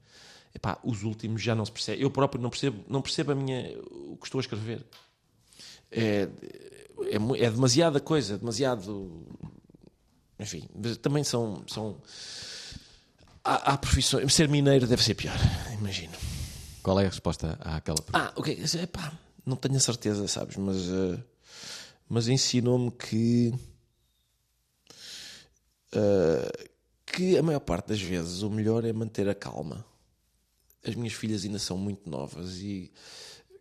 Epá, 0.55 0.79
os 0.85 1.03
últimos 1.03 1.43
já 1.43 1.55
não 1.55 1.65
se 1.65 1.73
percebe. 1.73 2.03
Eu 2.03 2.11
próprio 2.11 2.41
não 2.41 2.51
percebo, 2.51 2.85
não 2.89 3.03
percebo 3.03 3.33
a 3.33 3.35
minha, 3.35 3.77
o 3.91 4.17
que 4.17 4.27
estou 4.27 4.39
a 4.39 4.43
escrever. 4.43 4.85
É, 5.91 6.29
é, 7.03 7.17
é 7.17 7.51
demasiada 7.51 8.01
coisa, 8.01 8.39
demasiado. 8.39 9.27
Enfim, 10.39 10.69
também 11.03 11.25
são. 11.25 11.63
são 11.67 11.97
há, 13.45 13.73
há 13.73 13.79
profissões. 13.79 14.33
Ser 14.33 14.49
mineiro 14.49 14.87
deve 14.87 15.03
ser 15.03 15.15
pior, 15.15 15.37
imagino. 15.79 16.13
Qual 16.85 17.01
é 17.01 17.07
a 17.07 17.09
resposta 17.09 17.59
àquela 17.63 17.97
pergunta? 17.97 18.13
Ah, 18.13 18.33
ok. 18.37 18.63
Epá, 18.83 19.19
não 19.45 19.57
tenho 19.57 19.77
a 19.77 19.81
certeza, 19.81 20.29
sabes? 20.29 20.57
Mas, 20.57 20.77
eh, 20.87 21.19
mas 22.09 22.29
ensinou-me 22.29 22.91
que. 22.93 23.53
eh, 25.93 26.69
que 27.07 27.39
a 27.39 27.43
maior 27.43 27.61
parte 27.61 27.89
das 27.89 28.01
vezes 28.01 28.43
o 28.43 28.51
melhor 28.51 28.85
é 28.85 28.93
manter 28.93 29.29
a 29.29 29.35
calma. 29.35 29.85
As 30.87 30.95
minhas 30.95 31.15
filhas 31.15 31.45
ainda 31.45 31.59
são 31.59 31.79
muito 31.79 32.09
novas 32.11 32.59
e 32.59 32.93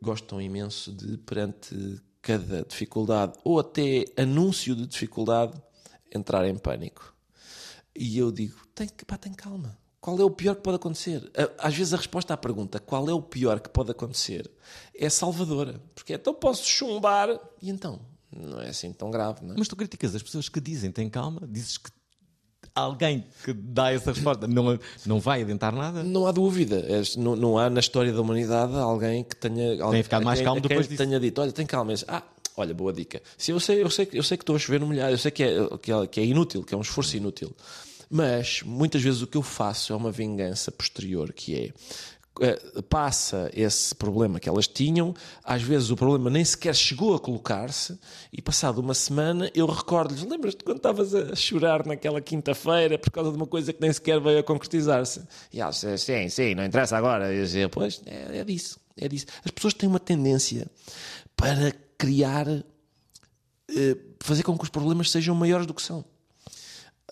gostam 0.02 0.42
imenso 0.42 0.92
de, 0.92 1.18
perante 1.20 2.02
cada 2.22 2.64
dificuldade 2.64 3.38
ou 3.44 3.60
até 3.60 4.04
anúncio 4.18 4.76
de 4.76 4.86
dificuldade, 4.86 5.54
entrar 6.14 6.46
em 6.48 6.58
pânico. 6.58 7.16
E 7.96 8.18
eu 8.18 8.32
digo: 8.32 8.60
tem, 8.76 8.88
que- 8.88 9.06
pá, 9.06 9.18
tem 9.18 9.34
calma. 9.34 9.78
Qual 10.04 10.20
é 10.20 10.24
o 10.26 10.30
pior 10.30 10.56
que 10.56 10.62
pode 10.62 10.76
acontecer? 10.76 11.32
Às 11.58 11.74
vezes 11.76 11.94
a 11.94 11.98
resposta 11.98 12.34
à 12.34 12.38
pergunta 12.38 12.78
qual 12.78 13.08
é 13.10 13.14
o 13.14 13.22
pior 13.22 13.62
que 13.62 13.70
pode 13.70 13.90
acontecer 13.92 14.52
é 14.94 15.10
salvadora. 15.10 15.82
Porque 15.96 16.12
é, 16.12 16.18
então 16.18 16.34
posso 16.34 16.66
chumbar 16.68 17.30
e 17.62 17.70
então 17.70 18.02
não 18.36 18.60
é 18.60 18.68
assim 18.68 18.92
tão 18.92 19.10
grave, 19.10 19.40
não 19.46 19.54
é? 19.54 19.58
Mas 19.58 19.70
tu 19.70 19.78
criticas 19.78 20.14
as 20.14 20.22
pessoas 20.22 20.50
que 20.50 20.60
dizem 20.60 20.92
tem 20.92 21.10
calma, 21.10 21.48
dizes 21.50 21.78
que 21.78 21.90
alguém 22.76 23.26
que 23.46 23.54
dá 23.54 23.94
essa 23.94 24.12
resposta 24.12 24.46
não, 24.46 24.78
não 25.06 25.20
vai 25.22 25.42
adiantar 25.42 25.72
nada. 25.72 26.04
Não 26.04 26.28
há 26.28 26.32
dúvida. 26.34 26.84
És- 26.90 27.16
Não, 27.16 27.36
não 27.38 27.58
há 27.58 27.70
na 27.70 27.80
história 27.80 28.12
da 28.12 28.20
humanidade 28.20 28.74
alguém 28.76 29.24
que 29.24 29.38
tenha, 29.38 29.82
alguém, 29.82 30.04
ficado 30.04 30.26
mais 30.26 30.40
a 30.40 30.42
quem- 30.42 30.46
calmo 30.46 30.60
depois 30.62 30.86
disso. 30.88 31.02
tenha 31.02 31.18
dito: 31.20 31.40
olha, 31.40 31.52
tem 31.54 31.66
calma. 31.66 31.94
Esse, 31.94 32.04
Ah, 32.10 32.24
olha, 32.58 32.74
boa 32.74 32.92
dica. 32.92 33.22
Se 33.38 33.52
eu, 33.52 33.60
sei, 33.60 33.82
eu, 33.82 33.90
sei, 33.90 34.10
eu 34.12 34.24
sei 34.24 34.36
que 34.36 34.44
estou 34.44 34.56
a 34.56 34.60
chover 34.60 34.80
no 34.82 34.88
molhado, 34.88 35.12
eu 35.14 35.18
sei 35.18 35.32
que 35.32 35.44
é, 35.44 35.56
que, 35.82 35.92
é, 35.94 36.08
que 36.08 36.20
é 36.20 36.26
inútil, 36.26 36.62
que 36.64 36.74
é 36.74 36.78
um 36.78 36.82
esforço 36.82 37.16
inútil. 37.16 37.56
Mas 38.10 38.62
muitas 38.64 39.02
vezes 39.02 39.22
o 39.22 39.28
que 39.28 39.38
eu 39.38 39.42
faço 39.44 39.94
é 39.94 39.96
uma 39.96 40.12
vingança 40.12 40.72
posterior, 40.72 41.34
que 41.34 41.56
é. 41.56 41.74
eh, 42.42 42.82
Passa 42.90 43.50
esse 43.54 43.94
problema 43.96 44.40
que 44.40 44.50
elas 44.50 44.68
tinham, 44.68 45.14
às 45.44 45.62
vezes 45.62 45.90
o 45.90 45.96
problema 45.96 46.30
nem 46.30 46.44
sequer 46.44 46.76
chegou 46.76 47.16
a 47.16 47.20
colocar-se, 47.20 47.98
e 48.32 48.42
passado 48.42 48.80
uma 48.80 48.94
semana 48.94 49.50
eu 49.56 49.66
recordo-lhes: 49.66 50.24
lembras-te 50.24 50.64
quando 50.64 50.78
estavas 50.78 51.14
a 51.16 51.36
chorar 51.36 51.86
naquela 51.86 52.22
quinta-feira 52.22 52.98
por 52.98 53.12
causa 53.12 53.32
de 53.32 53.38
uma 53.38 53.48
coisa 53.48 53.72
que 53.74 53.82
nem 53.82 53.92
sequer 53.94 54.20
veio 54.20 54.40
a 54.40 54.44
concretizar-se? 54.44 55.22
E 55.52 55.60
elas, 55.62 55.84
sim, 55.98 56.30
sim, 56.30 56.56
não 56.56 56.66
interessa 56.66 56.98
agora. 56.98 57.34
E 57.34 57.38
eu 57.38 57.44
dizia, 57.44 57.70
pois, 57.70 58.02
é, 58.06 58.40
é 58.40 58.44
disso, 58.44 58.80
é 58.98 59.08
disso. 59.08 59.26
As 59.46 59.52
pessoas 59.52 59.74
têm 59.74 59.88
uma 59.90 60.00
tendência 60.00 60.68
para 61.36 61.72
criar, 61.98 62.48
eh, 62.48 63.98
fazer 64.20 64.44
com 64.44 64.58
que 64.58 64.64
os 64.64 64.70
problemas 64.70 65.10
sejam 65.12 65.36
maiores 65.36 65.66
do 65.66 65.74
que 65.74 65.82
são. 65.82 66.04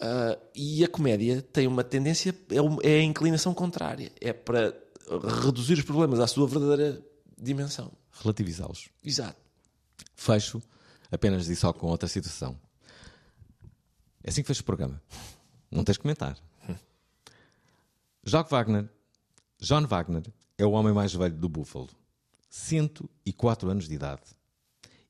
Ah, 0.02 0.38
e 0.56 0.84
a 0.84 0.88
comédia 0.88 1.42
tem 1.42 1.68
uma 1.68 1.84
tendência, 1.84 2.36
é, 2.50 2.62
um- 2.62 2.80
é 2.82 3.00
a 3.00 3.04
inclinação 3.04 3.54
contrária. 3.54 4.12
É 4.20 4.34
para 4.34 4.76
reduzir 5.42 5.74
os 5.76 5.84
problemas 5.84 6.20
à 6.20 6.26
sua 6.28 6.48
verdadeira 6.48 7.02
dimensão. 7.38 7.92
Relativizá-los. 8.22 8.90
Exato. 9.04 9.40
Fecho 10.16 10.62
apenas 11.12 11.48
e 11.50 11.56
só 11.56 11.72
com 11.72 11.88
outra 11.88 12.08
situação. 12.10 12.60
É 14.24 14.30
assim 14.30 14.42
que 14.42 14.48
fecho 14.48 14.62
o 14.62 14.66
programa. 14.66 15.02
Não 15.70 15.84
tens 15.84 15.94
de 15.96 16.00
comentar. 16.00 16.38
Jock 18.24 18.52
Wagner, 18.52 18.88
John 19.60 19.86
Wagner, 19.88 20.24
é 20.58 20.66
o 20.66 20.72
homem 20.72 20.94
mais 20.94 21.14
velho 21.14 21.36
do 21.36 21.50
Buffalo. 21.50 21.90
104 22.50 23.70
anos 23.70 23.88
de 23.88 23.96
idade. 23.96 24.22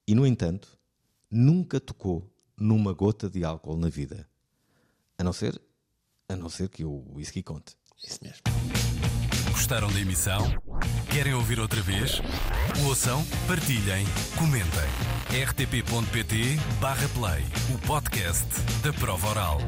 E, 0.08 0.16
no 0.16 0.26
entanto, 0.26 0.78
nunca 1.30 1.80
tocou 1.80 2.30
numa 2.58 2.94
gota 2.94 3.30
de 3.30 3.44
álcool 3.44 3.76
na 3.78 3.90
vida. 3.90 4.28
A 5.22 5.24
não 5.24 5.32
ser, 5.34 5.62
a 6.28 6.36
não 6.36 6.50
ser 6.50 6.68
que 6.68 6.84
o 6.84 7.06
whisky 7.14 7.44
conte. 7.44 7.78
Isso 8.04 8.18
mesmo. 8.24 8.42
Gostaram 9.52 9.88
da 9.92 10.00
emissão? 10.00 10.42
Querem 11.12 11.36
ouvir 11.36 11.60
outra 11.60 11.80
vez? 11.80 12.20
Ouçam, 12.88 13.24
partilhem, 13.48 14.04
comentem. 14.36 14.90
rtp.pt/play 15.46 17.44
o 17.72 17.78
podcast 17.86 18.48
da 18.82 18.92
prova 18.94 19.30
oral. 19.30 19.60